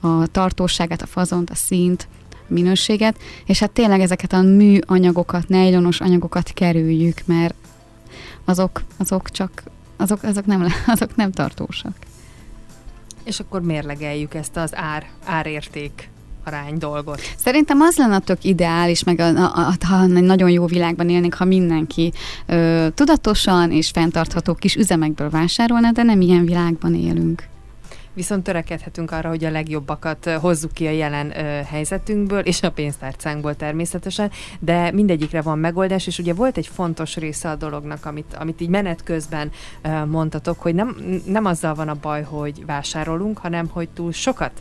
a 0.07 0.27
tartóságát, 0.27 1.01
a 1.01 1.07
fazont, 1.07 1.49
a 1.49 1.55
színt, 1.55 2.07
minőséget, 2.51 3.17
és 3.45 3.59
hát 3.59 3.71
tényleg 3.71 3.99
ezeket 3.99 4.33
a 4.33 4.41
műanyagokat, 4.41 5.47
nejlonos 5.47 5.99
anyagokat 6.01 6.51
kerüljük, 6.53 7.21
mert 7.25 7.55
azok, 8.45 8.81
azok 8.97 9.29
csak, 9.29 9.63
azok, 9.97 10.23
azok, 10.23 10.45
nem, 10.45 10.65
azok 10.87 11.15
nem 11.15 11.31
tartósak. 11.31 11.93
És 13.23 13.39
akkor 13.39 13.61
mérlegeljük 13.61 14.33
ezt 14.33 14.57
az 14.57 14.75
ár, 14.75 15.09
árérték 15.25 16.09
arány 16.43 16.77
dolgot. 16.77 17.21
Szerintem 17.37 17.81
az 17.81 17.97
lenne 17.97 18.19
tök 18.19 18.43
ideális, 18.43 19.03
meg 19.03 19.19
a, 19.19 19.27
a, 19.27 19.67
a, 19.79 19.85
ha 19.85 20.05
nagyon 20.05 20.49
jó 20.49 20.65
világban 20.65 21.09
élnénk, 21.09 21.33
ha 21.33 21.45
mindenki 21.45 22.13
ö, 22.45 22.87
tudatosan 22.93 23.71
és 23.71 23.89
fenntartható 23.89 24.53
kis 24.53 24.75
üzemekből 24.75 25.29
vásárolna, 25.29 25.91
de 25.91 26.03
nem 26.03 26.21
ilyen 26.21 26.45
világban 26.45 26.95
élünk 26.95 27.49
viszont 28.13 28.43
törekedhetünk 28.43 29.11
arra, 29.11 29.29
hogy 29.29 29.45
a 29.45 29.51
legjobbakat 29.51 30.29
hozzuk 30.29 30.71
ki 30.71 30.87
a 30.87 30.91
jelen 30.91 31.31
helyzetünkből, 31.65 32.39
és 32.39 32.63
a 32.63 32.71
pénztárcánkból 32.71 33.55
természetesen, 33.55 34.31
de 34.59 34.91
mindegyikre 34.91 35.41
van 35.41 35.59
megoldás, 35.59 36.07
és 36.07 36.19
ugye 36.19 36.33
volt 36.33 36.57
egy 36.57 36.67
fontos 36.67 37.15
része 37.15 37.49
a 37.49 37.55
dolognak, 37.55 38.05
amit, 38.05 38.33
amit 38.39 38.61
így 38.61 38.69
menet 38.69 39.03
közben 39.03 39.51
mondtatok, 40.07 40.59
hogy 40.59 40.75
nem, 40.75 40.95
nem 41.25 41.45
azzal 41.45 41.73
van 41.73 41.89
a 41.89 41.97
baj, 42.01 42.23
hogy 42.23 42.65
vásárolunk, 42.65 43.37
hanem 43.37 43.67
hogy 43.67 43.89
túl 43.89 44.11
sokat 44.11 44.51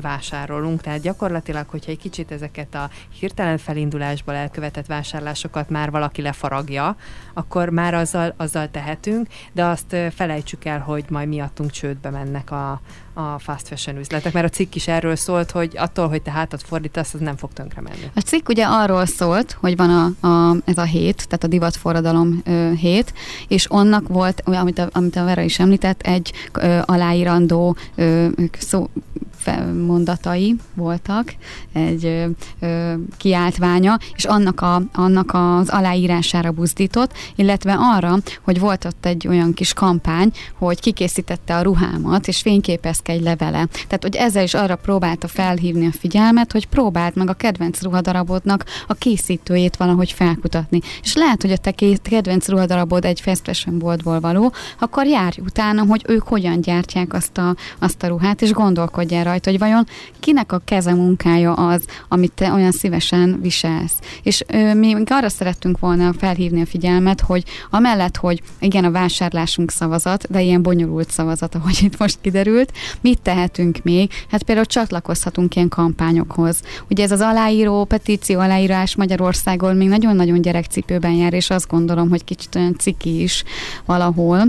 vásárolunk, 0.00 0.80
tehát 0.80 1.00
gyakorlatilag, 1.00 1.68
hogyha 1.68 1.90
egy 1.90 1.98
kicsit 1.98 2.30
ezeket 2.30 2.74
a 2.74 2.90
hirtelen 3.18 3.58
felindulásból 3.58 4.34
elkövetett 4.34 4.86
vásárlásokat 4.86 5.68
már 5.70 5.90
valaki 5.90 6.22
lefaragja, 6.22 6.96
akkor 7.34 7.68
már 7.68 7.94
azzal, 7.94 8.34
azzal 8.36 8.70
tehetünk, 8.70 9.26
de 9.52 9.64
azt 9.64 9.96
felejtsük 10.14 10.64
el, 10.64 10.80
hogy 10.80 11.04
majd 11.08 11.28
miattunk 11.28 11.70
csődbe 11.70 12.10
mennek 12.10 12.50
a, 12.50 12.80
a 13.14 13.38
fast 13.38 13.68
fashion 13.68 13.98
üzletek, 13.98 14.32
mert 14.32 14.46
a 14.46 14.48
cikk 14.48 14.74
is 14.74 14.88
erről 14.88 15.16
szólt, 15.16 15.50
hogy 15.50 15.76
attól, 15.76 16.08
hogy 16.08 16.22
te 16.22 16.30
hátat 16.30 16.62
fordítasz, 16.62 17.14
az 17.14 17.20
nem 17.20 17.36
fog 17.36 17.52
tönkre 17.52 17.80
menni. 17.80 18.10
A 18.14 18.20
cikk 18.20 18.48
ugye 18.48 18.64
arról 18.64 19.06
szólt, 19.06 19.56
hogy 19.60 19.76
van 19.76 19.90
a, 20.20 20.26
a, 20.26 20.56
ez 20.64 20.78
a 20.78 20.82
hét, 20.82 21.24
tehát 21.28 21.44
a 21.44 21.46
divatforradalom 21.46 22.40
ö, 22.44 22.72
hét, 22.72 23.12
és 23.48 23.70
onnak 23.70 24.08
volt, 24.08 24.42
amit 24.44 24.78
a, 24.78 24.88
amit 24.92 25.16
a 25.16 25.24
Vera 25.24 25.42
is 25.42 25.58
említett, 25.58 26.00
egy 26.00 26.32
ö, 26.52 26.78
aláírandó 26.84 27.76
ö, 27.94 28.28
szó, 28.58 28.88
mondatai 29.86 30.56
voltak, 30.74 31.34
egy 31.72 32.04
ö, 32.60 32.94
kiáltványa, 33.16 33.98
és 34.14 34.24
annak, 34.24 34.60
a, 34.60 34.82
annak 34.92 35.30
az 35.34 35.68
aláírására 35.68 36.50
buzdított, 36.50 37.12
illetve 37.34 37.76
arra, 37.78 38.16
hogy 38.42 38.58
volt 38.58 38.84
ott 38.84 39.06
egy 39.06 39.28
olyan 39.28 39.52
kis 39.52 39.72
kampány, 39.72 40.30
hogy 40.58 40.80
kikészítette 40.80 41.56
a 41.56 41.62
ruhámat, 41.62 42.28
és 42.28 42.40
fényképezke 42.40 43.03
egy 43.08 43.22
levele. 43.22 43.66
Tehát, 43.72 44.02
hogy 44.02 44.16
ezzel 44.16 44.42
is 44.42 44.54
arra 44.54 44.76
próbálta 44.76 45.28
felhívni 45.28 45.86
a 45.86 45.92
figyelmet, 45.92 46.52
hogy 46.52 46.66
próbált 46.66 47.14
meg 47.14 47.28
a 47.28 47.32
kedvenc 47.32 47.82
ruhadarabodnak 47.82 48.64
a 48.86 48.94
készítőjét 48.94 49.76
valahogy 49.76 50.12
felkutatni. 50.12 50.80
És 51.02 51.14
lehet, 51.14 51.42
hogy 51.42 51.52
a 51.52 51.56
te 51.56 51.74
kedvenc 52.02 52.48
ruhadarabod 52.48 53.04
egy 53.04 53.20
fast 53.20 53.42
fashion 53.44 53.78
boltból 53.78 54.20
való, 54.20 54.52
akkor 54.78 55.06
járj 55.06 55.40
utána, 55.40 55.84
hogy 55.86 56.04
ők 56.08 56.22
hogyan 56.22 56.60
gyártják 56.60 57.12
azt 57.12 57.38
a, 57.38 57.56
azt 57.78 58.02
a 58.02 58.06
ruhát, 58.06 58.42
és 58.42 58.52
gondolkodjál 58.52 59.24
rajta, 59.24 59.50
hogy 59.50 59.58
vajon 59.58 59.86
kinek 60.20 60.52
a 60.52 60.62
keze 60.64 60.94
munkája 60.94 61.52
az, 61.52 61.84
amit 62.08 62.32
te 62.32 62.52
olyan 62.52 62.72
szívesen 62.72 63.38
viselsz. 63.40 63.94
És 64.22 64.44
ö, 64.46 64.74
mi 64.74 64.94
arra 65.06 65.28
szerettünk 65.28 65.78
volna 65.78 66.12
felhívni 66.12 66.60
a 66.60 66.66
figyelmet, 66.66 67.20
hogy 67.20 67.44
amellett, 67.70 68.16
hogy 68.16 68.42
igen, 68.58 68.84
a 68.84 68.90
vásárlásunk 68.90 69.70
szavazat, 69.70 70.30
de 70.30 70.42
ilyen 70.42 70.62
bonyolult 70.62 71.10
szavazat, 71.10 71.54
ahogy 71.54 71.78
itt 71.82 71.98
most 71.98 72.18
kiderült, 72.20 72.72
mit 73.00 73.22
tehetünk 73.22 73.78
még? 73.82 74.10
Hát 74.30 74.42
például 74.42 74.66
csatlakozhatunk 74.66 75.56
ilyen 75.56 75.68
kampányokhoz. 75.68 76.60
Ugye 76.90 77.02
ez 77.02 77.12
az 77.12 77.20
aláíró, 77.20 77.84
petíció 77.84 78.40
aláírás 78.40 78.96
Magyarországon 78.96 79.76
még 79.76 79.88
nagyon-nagyon 79.88 80.40
gyerekcipőben 80.40 81.12
jár, 81.12 81.32
és 81.32 81.50
azt 81.50 81.68
gondolom, 81.68 82.08
hogy 82.08 82.24
kicsit 82.24 82.54
olyan 82.54 82.76
ciki 82.78 83.22
is 83.22 83.44
valahol 83.84 84.46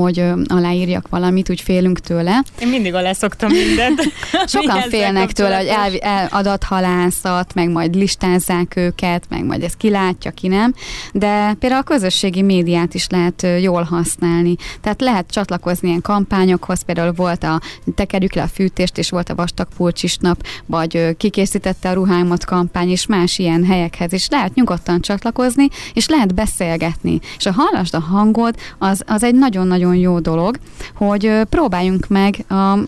hogy 0.00 0.24
aláírjak 0.46 1.08
valamit, 1.08 1.50
úgy 1.50 1.60
félünk 1.60 1.98
tőle. 1.98 2.42
Én 2.60 2.68
mindig 2.68 2.94
alá 2.94 3.12
szoktam 3.12 3.50
mindent. 3.50 4.00
Sokan 4.46 4.80
félnek 4.80 5.32
tőle, 5.32 5.56
hogy 5.56 5.66
el, 5.66 5.96
el 5.96 6.28
adathalászat, 6.30 7.54
meg 7.54 7.70
majd 7.70 7.94
listázzák 7.94 8.76
őket, 8.76 9.24
meg 9.28 9.44
majd 9.44 9.62
ezt 9.62 9.76
kilátja, 9.76 10.30
ki 10.30 10.48
nem. 10.48 10.74
De 11.12 11.54
például 11.58 11.80
a 11.80 11.84
közösségi 11.84 12.42
médiát 12.42 12.94
is 12.94 13.06
lehet 13.08 13.46
jól 13.60 13.82
használni. 13.82 14.54
Tehát 14.80 15.00
lehet 15.00 15.30
csatlakozni 15.30 15.88
ilyen 15.88 16.00
kampányokhoz, 16.00 16.82
például 16.82 17.12
volt 17.12 17.44
a 17.44 17.60
tekerjük 17.94 18.34
le 18.34 18.42
a 18.42 18.48
fűtést, 18.48 18.98
és 18.98 19.10
volt 19.10 19.28
a 19.28 19.34
vastag 19.34 19.68
pulcsis 19.76 20.16
nap, 20.16 20.46
vagy 20.66 21.16
kikészítette 21.16 21.88
a 21.88 21.92
ruhámat 21.92 22.44
kampány, 22.44 22.90
és 22.90 23.06
más 23.06 23.38
ilyen 23.38 23.64
helyekhez 23.64 24.12
is 24.12 24.28
lehet 24.28 24.54
nyugodtan 24.54 25.00
csatlakozni, 25.00 25.68
és 25.92 26.08
lehet 26.08 26.34
beszélgetni. 26.34 27.20
És 27.38 27.46
a 27.46 27.52
hallasd 27.52 27.94
a 27.94 28.00
hangod, 28.00 28.54
az, 28.78 29.02
az 29.06 29.22
egy 29.22 29.34
nagyon-nagyon 29.34 29.81
jó 29.90 30.18
dolog, 30.18 30.56
hogy 30.94 31.40
próbáljunk 31.48 32.08
meg 32.08 32.44
a 32.48 32.78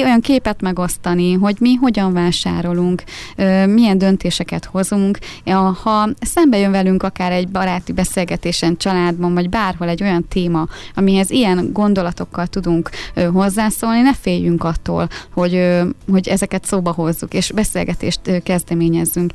olyan 0.00 0.20
képet 0.20 0.60
megosztani, 0.60 1.32
hogy 1.32 1.56
mi 1.60 1.74
hogyan 1.74 2.12
vásárolunk, 2.12 3.02
milyen 3.66 3.98
döntéseket 3.98 4.64
hozunk. 4.64 5.18
Ha 5.82 6.08
szembe 6.20 6.58
jön 6.58 6.70
velünk 6.70 7.02
akár 7.02 7.32
egy 7.32 7.48
baráti 7.48 7.92
beszélgetésen, 7.92 8.76
családban, 8.76 9.34
vagy 9.34 9.48
bárhol 9.48 9.88
egy 9.88 10.02
olyan 10.02 10.28
téma, 10.28 10.66
amihez 10.94 11.30
ilyen 11.30 11.68
gondolatokkal 11.72 12.46
tudunk 12.46 12.90
hozzászólni, 13.32 14.00
ne 14.00 14.14
féljünk 14.14 14.64
attól, 14.64 15.08
hogy, 15.34 15.68
hogy 16.10 16.28
ezeket 16.28 16.64
szóba 16.64 16.92
hozzuk, 16.92 17.34
és 17.34 17.52
beszélgetést 17.52 18.42
kezdeményezzünk. 18.42 19.32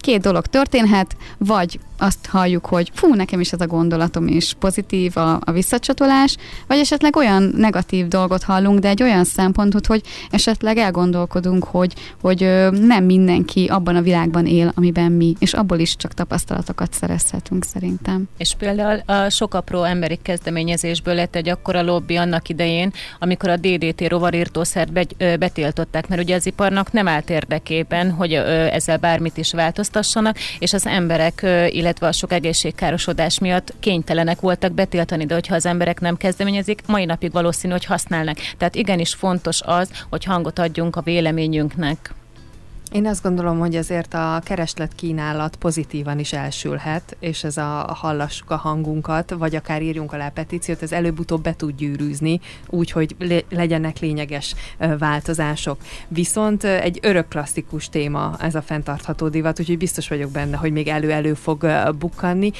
Két 0.00 0.20
dolog 0.20 0.46
történhet, 0.46 1.16
vagy 1.38 1.78
azt 1.98 2.26
halljuk, 2.26 2.66
hogy 2.66 2.90
fú, 2.94 3.14
nekem 3.14 3.40
is 3.40 3.52
ez 3.52 3.60
a 3.60 3.66
gondolatom 3.66 4.26
is 4.26 4.54
pozitív 4.58 5.16
a, 5.16 5.40
a 5.44 5.52
visszacsatolás, 5.52 6.36
vagy 6.66 6.78
esetleg 6.78 7.16
olyan 7.16 7.52
negatív 7.56 8.08
dolgot 8.08 8.42
hallunk, 8.42 8.78
de 8.78 8.88
egy 8.88 9.02
olyan 9.02 9.24
szempontot, 9.24 9.86
hogy 9.86 10.02
esetleg 10.30 10.76
elgondolkodunk, 10.76 11.64
hogy, 11.64 11.92
hogy 12.20 12.40
nem 12.70 13.04
mindenki 13.04 13.66
abban 13.66 13.96
a 13.96 14.02
világban 14.02 14.46
él, 14.46 14.72
amiben 14.74 15.12
mi, 15.12 15.34
és 15.38 15.52
abból 15.52 15.78
is 15.78 15.96
csak 15.96 16.14
tapasztalatokat 16.14 16.92
szerezhetünk 16.92 17.64
szerintem. 17.64 18.28
És 18.36 18.54
például 18.58 19.00
a 19.06 19.28
sok 19.28 19.54
apró 19.54 19.82
emberi 19.82 20.18
kezdeményezésből 20.22 21.14
lett 21.14 21.36
egy 21.36 21.48
akkora 21.48 21.82
lobby 21.82 22.16
annak 22.16 22.48
idején, 22.48 22.92
amikor 23.18 23.48
a 23.48 23.56
DDT 23.56 24.08
rovarírtószert 24.08 24.92
betiltották, 25.38 26.08
mert 26.08 26.22
ugye 26.22 26.34
az 26.34 26.46
iparnak 26.46 26.92
nem 26.92 27.08
állt 27.08 27.30
érdekében, 27.30 28.10
hogy 28.10 28.32
ezzel 28.32 28.96
bármit 28.96 29.36
is 29.36 29.52
változtassanak, 29.52 30.36
és 30.58 30.72
az 30.72 30.86
emberek, 30.86 31.40
illetve 31.68 31.87
illetve 31.88 32.06
a 32.06 32.12
sok 32.12 32.32
egészségkárosodás 32.32 33.38
miatt 33.38 33.74
kénytelenek 33.80 34.40
voltak 34.40 34.72
betiltani, 34.72 35.26
de 35.26 35.34
hogyha 35.34 35.54
az 35.54 35.66
emberek 35.66 36.00
nem 36.00 36.16
kezdeményezik, 36.16 36.82
mai 36.86 37.04
napig 37.04 37.32
valószínű, 37.32 37.72
hogy 37.72 37.84
használnak. 37.84 38.36
Tehát 38.58 38.74
igenis 38.74 39.14
fontos 39.14 39.60
az, 39.62 39.90
hogy 40.10 40.24
hangot 40.24 40.58
adjunk 40.58 40.96
a 40.96 41.00
véleményünknek. 41.00 42.14
Én 42.92 43.06
azt 43.06 43.22
gondolom, 43.22 43.58
hogy 43.58 43.76
azért 43.76 44.14
a 44.14 44.40
kereslet 44.44 44.94
kínálat 44.94 45.56
pozitívan 45.56 46.18
is 46.18 46.32
elsülhet, 46.32 47.16
és 47.20 47.44
ez 47.44 47.56
a 47.56 47.96
hallassuk 47.98 48.50
a 48.50 48.56
hangunkat, 48.56 49.30
vagy 49.30 49.56
akár 49.56 49.82
írjunk 49.82 50.12
alá 50.12 50.28
petíciót, 50.28 50.82
ez 50.82 50.92
előbb-utóbb 50.92 51.42
be 51.42 51.54
tud 51.56 51.74
gyűrűzni, 51.76 52.40
úgy, 52.66 52.90
hogy 52.90 53.16
legyenek 53.50 53.98
lényeges 53.98 54.54
változások. 54.98 55.80
Viszont 56.08 56.64
egy 56.64 56.98
örök 57.02 57.28
klasszikus 57.28 57.88
téma 57.88 58.36
ez 58.40 58.54
a 58.54 58.62
fenntartható 58.62 59.28
divat, 59.28 59.60
úgyhogy 59.60 59.78
biztos 59.78 60.08
vagyok 60.08 60.30
benne, 60.30 60.56
hogy 60.56 60.72
még 60.72 60.88
elő-elő 60.88 61.34
fog 61.34 61.66
bukkanni, 61.98 62.50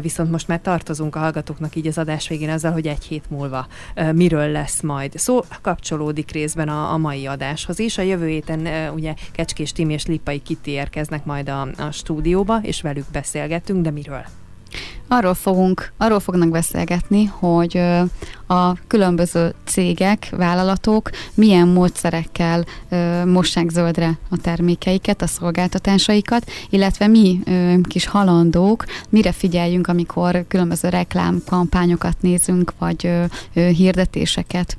viszont 0.00 0.30
most 0.30 0.48
már 0.48 0.60
tartozunk 0.60 1.16
a 1.16 1.18
hallgatóknak 1.18 1.76
így 1.76 1.86
az 1.86 1.98
adás 1.98 2.28
végén 2.28 2.50
azzal, 2.50 2.72
hogy 2.72 2.86
egy 2.86 3.04
hét 3.04 3.30
múlva 3.30 3.66
miről 4.12 4.48
lesz 4.48 4.80
majd. 4.80 5.18
Szó 5.18 5.40
kapcsolódik 5.62 6.30
részben 6.30 6.68
a, 6.68 6.92
a 6.92 6.96
mai 6.96 7.26
adáshoz 7.26 7.78
is. 7.78 7.98
A 7.98 8.02
jövő 8.02 8.26
héten 8.26 8.92
ugye 8.94 9.14
Kecskés 9.32 9.72
Timi 9.78 9.92
és 9.92 10.06
Lipai 10.06 10.42
Kitti 10.42 10.70
érkeznek 10.70 11.24
majd 11.24 11.48
a, 11.48 11.60
a 11.60 11.90
stúdióba, 11.90 12.58
és 12.62 12.80
velük 12.80 13.04
beszélgetünk, 13.12 13.82
de 13.82 13.90
miről? 13.90 14.24
Arról, 15.08 15.34
fogunk, 15.34 15.92
arról 15.96 16.20
fognak 16.20 16.48
beszélgetni, 16.48 17.24
hogy 17.24 17.76
a 18.46 18.86
különböző 18.86 19.54
cégek, 19.64 20.28
vállalatok 20.30 21.10
milyen 21.34 21.68
módszerekkel 21.68 22.64
mossák 23.24 23.68
zöldre 23.70 24.18
a 24.30 24.36
termékeiket, 24.36 25.22
a 25.22 25.26
szolgáltatásaikat, 25.26 26.50
illetve 26.70 27.06
mi 27.06 27.40
kis 27.82 28.06
halandók 28.06 28.84
mire 29.08 29.32
figyeljünk, 29.32 29.86
amikor 29.86 30.44
különböző 30.48 30.88
reklámkampányokat 30.88 32.16
nézünk, 32.20 32.72
vagy 32.78 33.10
hirdetéseket. 33.52 34.76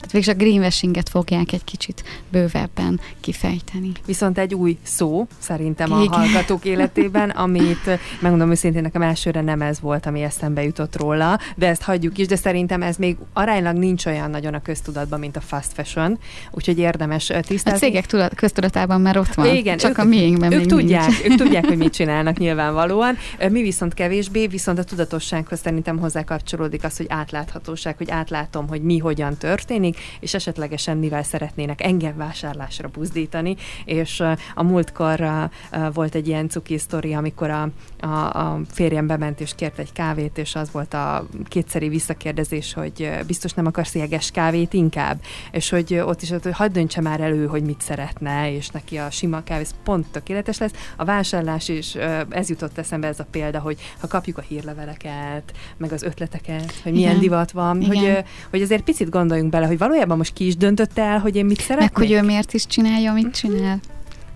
Tehát 0.00 0.12
végül 0.12 0.32
a 0.32 0.36
greenwashinget 0.36 1.08
fogják 1.08 1.52
egy 1.52 1.64
kicsit 1.64 2.04
bővebben 2.30 3.00
kifejteni. 3.20 3.92
Viszont 4.06 4.38
egy 4.38 4.54
új 4.54 4.76
szó 4.82 5.26
szerintem 5.38 5.92
a 5.92 6.02
Igen. 6.02 6.18
hallgatók 6.18 6.64
életében, 6.72 7.30
amit 7.30 7.98
megmondom 8.20 8.50
őszintén, 8.50 8.82
nekem 8.82 9.02
elsőre 9.02 9.40
nem 9.40 9.62
ez 9.62 9.80
volt, 9.80 10.06
ami 10.06 10.22
eszembe 10.22 10.62
jutott 10.62 10.96
róla, 10.96 11.38
de 11.56 11.68
ezt 11.68 11.82
hagyjuk 11.82 12.18
is, 12.18 12.26
de 12.26 12.36
szerintem 12.36 12.82
ez 12.82 12.96
még 12.96 13.16
aránylag 13.32 13.76
nincs 13.76 14.06
olyan 14.06 14.30
nagyon 14.30 14.54
a 14.54 14.62
köztudatban, 14.62 15.18
mint 15.18 15.36
a 15.36 15.40
fast 15.40 15.72
fashion, 15.72 16.18
úgyhogy 16.50 16.78
érdemes 16.78 17.32
tisztázni. 17.40 17.86
A 17.86 17.88
cégek 17.88 18.06
tudat, 18.06 18.34
köztudatában 18.34 19.00
már 19.00 19.18
ott 19.18 19.34
van, 19.34 19.54
Igen, 19.54 19.76
csak 19.76 19.90
ők, 19.90 19.98
a 19.98 20.04
miénkben 20.04 20.52
ők 20.52 20.66
tudják, 20.66 21.06
nincs. 21.06 21.24
ők 21.24 21.34
tudják, 21.34 21.66
hogy 21.66 21.76
mit 21.76 21.92
csinálnak 21.98 22.38
nyilvánvalóan. 22.38 23.16
Mi 23.50 23.62
viszont 23.62 23.94
kevésbé, 23.94 24.46
viszont 24.46 24.78
a 24.78 24.84
tudatossághoz 24.84 25.60
szerintem 25.60 25.98
hozzá 25.98 26.24
kapcsolódik 26.24 26.84
az, 26.84 26.96
hogy 26.96 27.06
átláthatóság, 27.08 27.96
hogy 27.96 28.10
átlátom, 28.10 28.68
hogy 28.68 28.82
mi 28.82 28.98
hogyan 28.98 29.36
történik, 29.36 29.87
történik, 29.88 30.18
és 30.20 30.34
esetlegesen 30.34 30.96
mivel 30.96 31.22
szeretnének 31.22 31.82
engem 31.82 32.16
vásárlásra 32.16 32.88
buzdítani, 32.88 33.56
és 33.84 34.22
a 34.54 34.62
múltkor 34.62 35.48
volt 35.92 36.14
egy 36.14 36.28
ilyen 36.28 36.48
cuki 36.48 36.78
sztori, 36.78 37.14
amikor 37.14 37.50
a, 37.50 37.68
a, 38.00 38.06
a 38.06 38.60
férjem 38.70 39.06
bement 39.06 39.40
és 39.40 39.52
kért 39.54 39.78
egy 39.78 39.92
kávét, 39.92 40.38
és 40.38 40.54
az 40.54 40.70
volt 40.72 40.94
a 40.94 41.26
kétszeri 41.48 41.88
visszakérdezés, 41.88 42.72
hogy 42.72 43.10
biztos 43.26 43.52
nem 43.52 43.66
akarsz 43.66 43.94
jeges 43.94 44.30
kávét 44.30 44.72
inkább, 44.72 45.20
és 45.50 45.68
hogy 45.68 45.94
ott 45.94 46.22
is, 46.22 46.30
hogy 46.30 46.52
hagyd 46.52 46.72
döntse 46.72 47.00
már 47.00 47.20
elő, 47.20 47.46
hogy 47.46 47.62
mit 47.62 47.80
szeretne, 47.80 48.52
és 48.52 48.68
neki 48.68 48.96
a 48.96 49.10
sima 49.10 49.42
kávé 49.42 49.64
pont 49.84 50.06
tökéletes 50.06 50.58
lesz. 50.58 50.72
A 50.96 51.04
vásárlás 51.04 51.68
is, 51.68 51.94
ez 52.28 52.48
jutott 52.48 52.78
eszembe 52.78 53.06
ez 53.06 53.20
a 53.20 53.26
példa, 53.30 53.58
hogy 53.58 53.78
ha 54.00 54.06
kapjuk 54.06 54.38
a 54.38 54.40
hírleveleket, 54.40 55.52
meg 55.76 55.92
az 55.92 56.02
ötleteket, 56.02 56.72
hogy 56.82 56.92
milyen 56.92 57.08
Igen. 57.08 57.22
divat 57.22 57.50
van, 57.50 57.80
Igen. 57.80 58.14
hogy, 58.14 58.24
hogy 58.50 58.62
azért 58.62 58.82
picit 58.82 59.10
gondoljunk 59.10 59.50
bele, 59.50 59.66
hogy 59.66 59.77
hogy 59.78 59.88
valójában 59.88 60.16
most 60.16 60.32
ki 60.32 60.46
is 60.46 60.56
döntötte 60.56 61.02
el, 61.02 61.18
hogy 61.18 61.36
én 61.36 61.44
mit 61.44 61.60
szeretnék? 61.60 61.90
Meg 61.90 62.08
hogy 62.08 62.12
ő 62.12 62.22
miért 62.22 62.52
is 62.52 62.66
csinálja, 62.66 63.12
mit 63.12 63.30
csinál. 63.30 63.80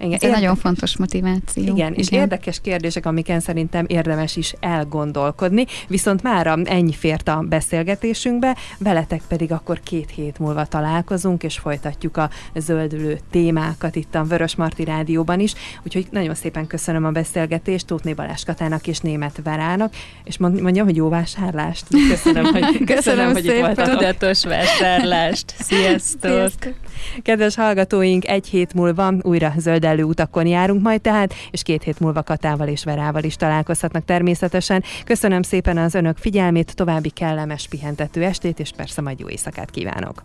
Igen, 0.02 0.14
Ez 0.14 0.22
egy 0.22 0.30
nagyon 0.30 0.56
fontos 0.56 0.96
motiváció. 0.96 1.62
Igen, 1.62 1.76
Igen, 1.76 1.94
és 1.94 2.10
érdekes 2.10 2.60
kérdések, 2.60 3.06
amiken 3.06 3.40
szerintem 3.40 3.84
érdemes 3.88 4.36
is 4.36 4.54
elgondolkodni, 4.60 5.66
viszont 5.88 6.22
már 6.22 6.58
ennyi 6.64 6.92
fért 6.92 7.28
a 7.28 7.44
beszélgetésünkbe, 7.48 8.56
veletek 8.78 9.22
pedig 9.28 9.52
akkor 9.52 9.80
két 9.80 10.10
hét 10.10 10.38
múlva 10.38 10.64
találkozunk, 10.64 11.42
és 11.42 11.58
folytatjuk 11.58 12.16
a 12.16 12.30
zöldülő 12.54 13.18
témákat 13.30 13.96
itt 13.96 14.14
a 14.14 14.22
Vörös 14.22 14.56
Marti 14.56 14.84
Rádióban 14.84 15.40
is, 15.40 15.54
úgyhogy 15.82 16.06
nagyon 16.10 16.34
szépen 16.34 16.66
köszönöm 16.66 17.04
a 17.04 17.10
beszélgetést 17.10 17.86
Tótné 17.86 18.12
Balázs 18.12 18.44
Katának 18.44 18.86
és 18.86 18.98
Német 18.98 19.40
Verának, 19.44 19.94
és 20.24 20.38
mondjam, 20.38 20.86
hogy 20.86 20.96
jó 20.96 21.08
vásárlást. 21.08 21.86
Köszönöm, 22.08 22.44
hogy, 22.44 22.60
köszönöm, 22.62 22.86
köszönöm 22.86 23.32
hogy 23.32 23.44
itt 23.44 23.58
voltatok. 23.58 23.98
Tudatos 23.98 24.44
vásárlást. 24.44 25.54
Sziasztok! 25.68 26.30
Sziasztok! 26.30 26.74
Kedves 27.22 27.54
hallgatóink, 27.54 28.28
egy 28.28 28.46
hét 28.46 28.74
múlva 28.74 29.12
újra 29.22 29.54
zöld 29.58 29.84
utakon 30.00 30.46
járunk 30.46 30.82
majd 30.82 31.00
tehát, 31.00 31.34
és 31.50 31.62
két 31.62 31.82
hét 31.82 32.00
múlva 32.00 32.22
Katával 32.22 32.68
és 32.68 32.84
Verával 32.84 33.22
is 33.22 33.36
találkozhatnak 33.36 34.04
természetesen. 34.04 34.84
Köszönöm 35.04 35.42
szépen 35.42 35.78
az 35.78 35.94
önök 35.94 36.16
figyelmét, 36.16 36.74
további 36.74 37.10
kellemes 37.10 37.68
pihentető 37.68 38.22
estét, 38.22 38.58
és 38.58 38.70
persze 38.76 39.00
majd 39.00 39.18
jó 39.18 39.28
éjszakát 39.28 39.70
kívánok. 39.70 40.24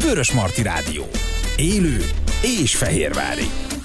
Vörös 0.00 0.32
Marti 0.32 0.62
Rádió. 0.62 1.04
Élő 1.56 1.98
és 2.42 2.76
fehérvári. 2.76 3.75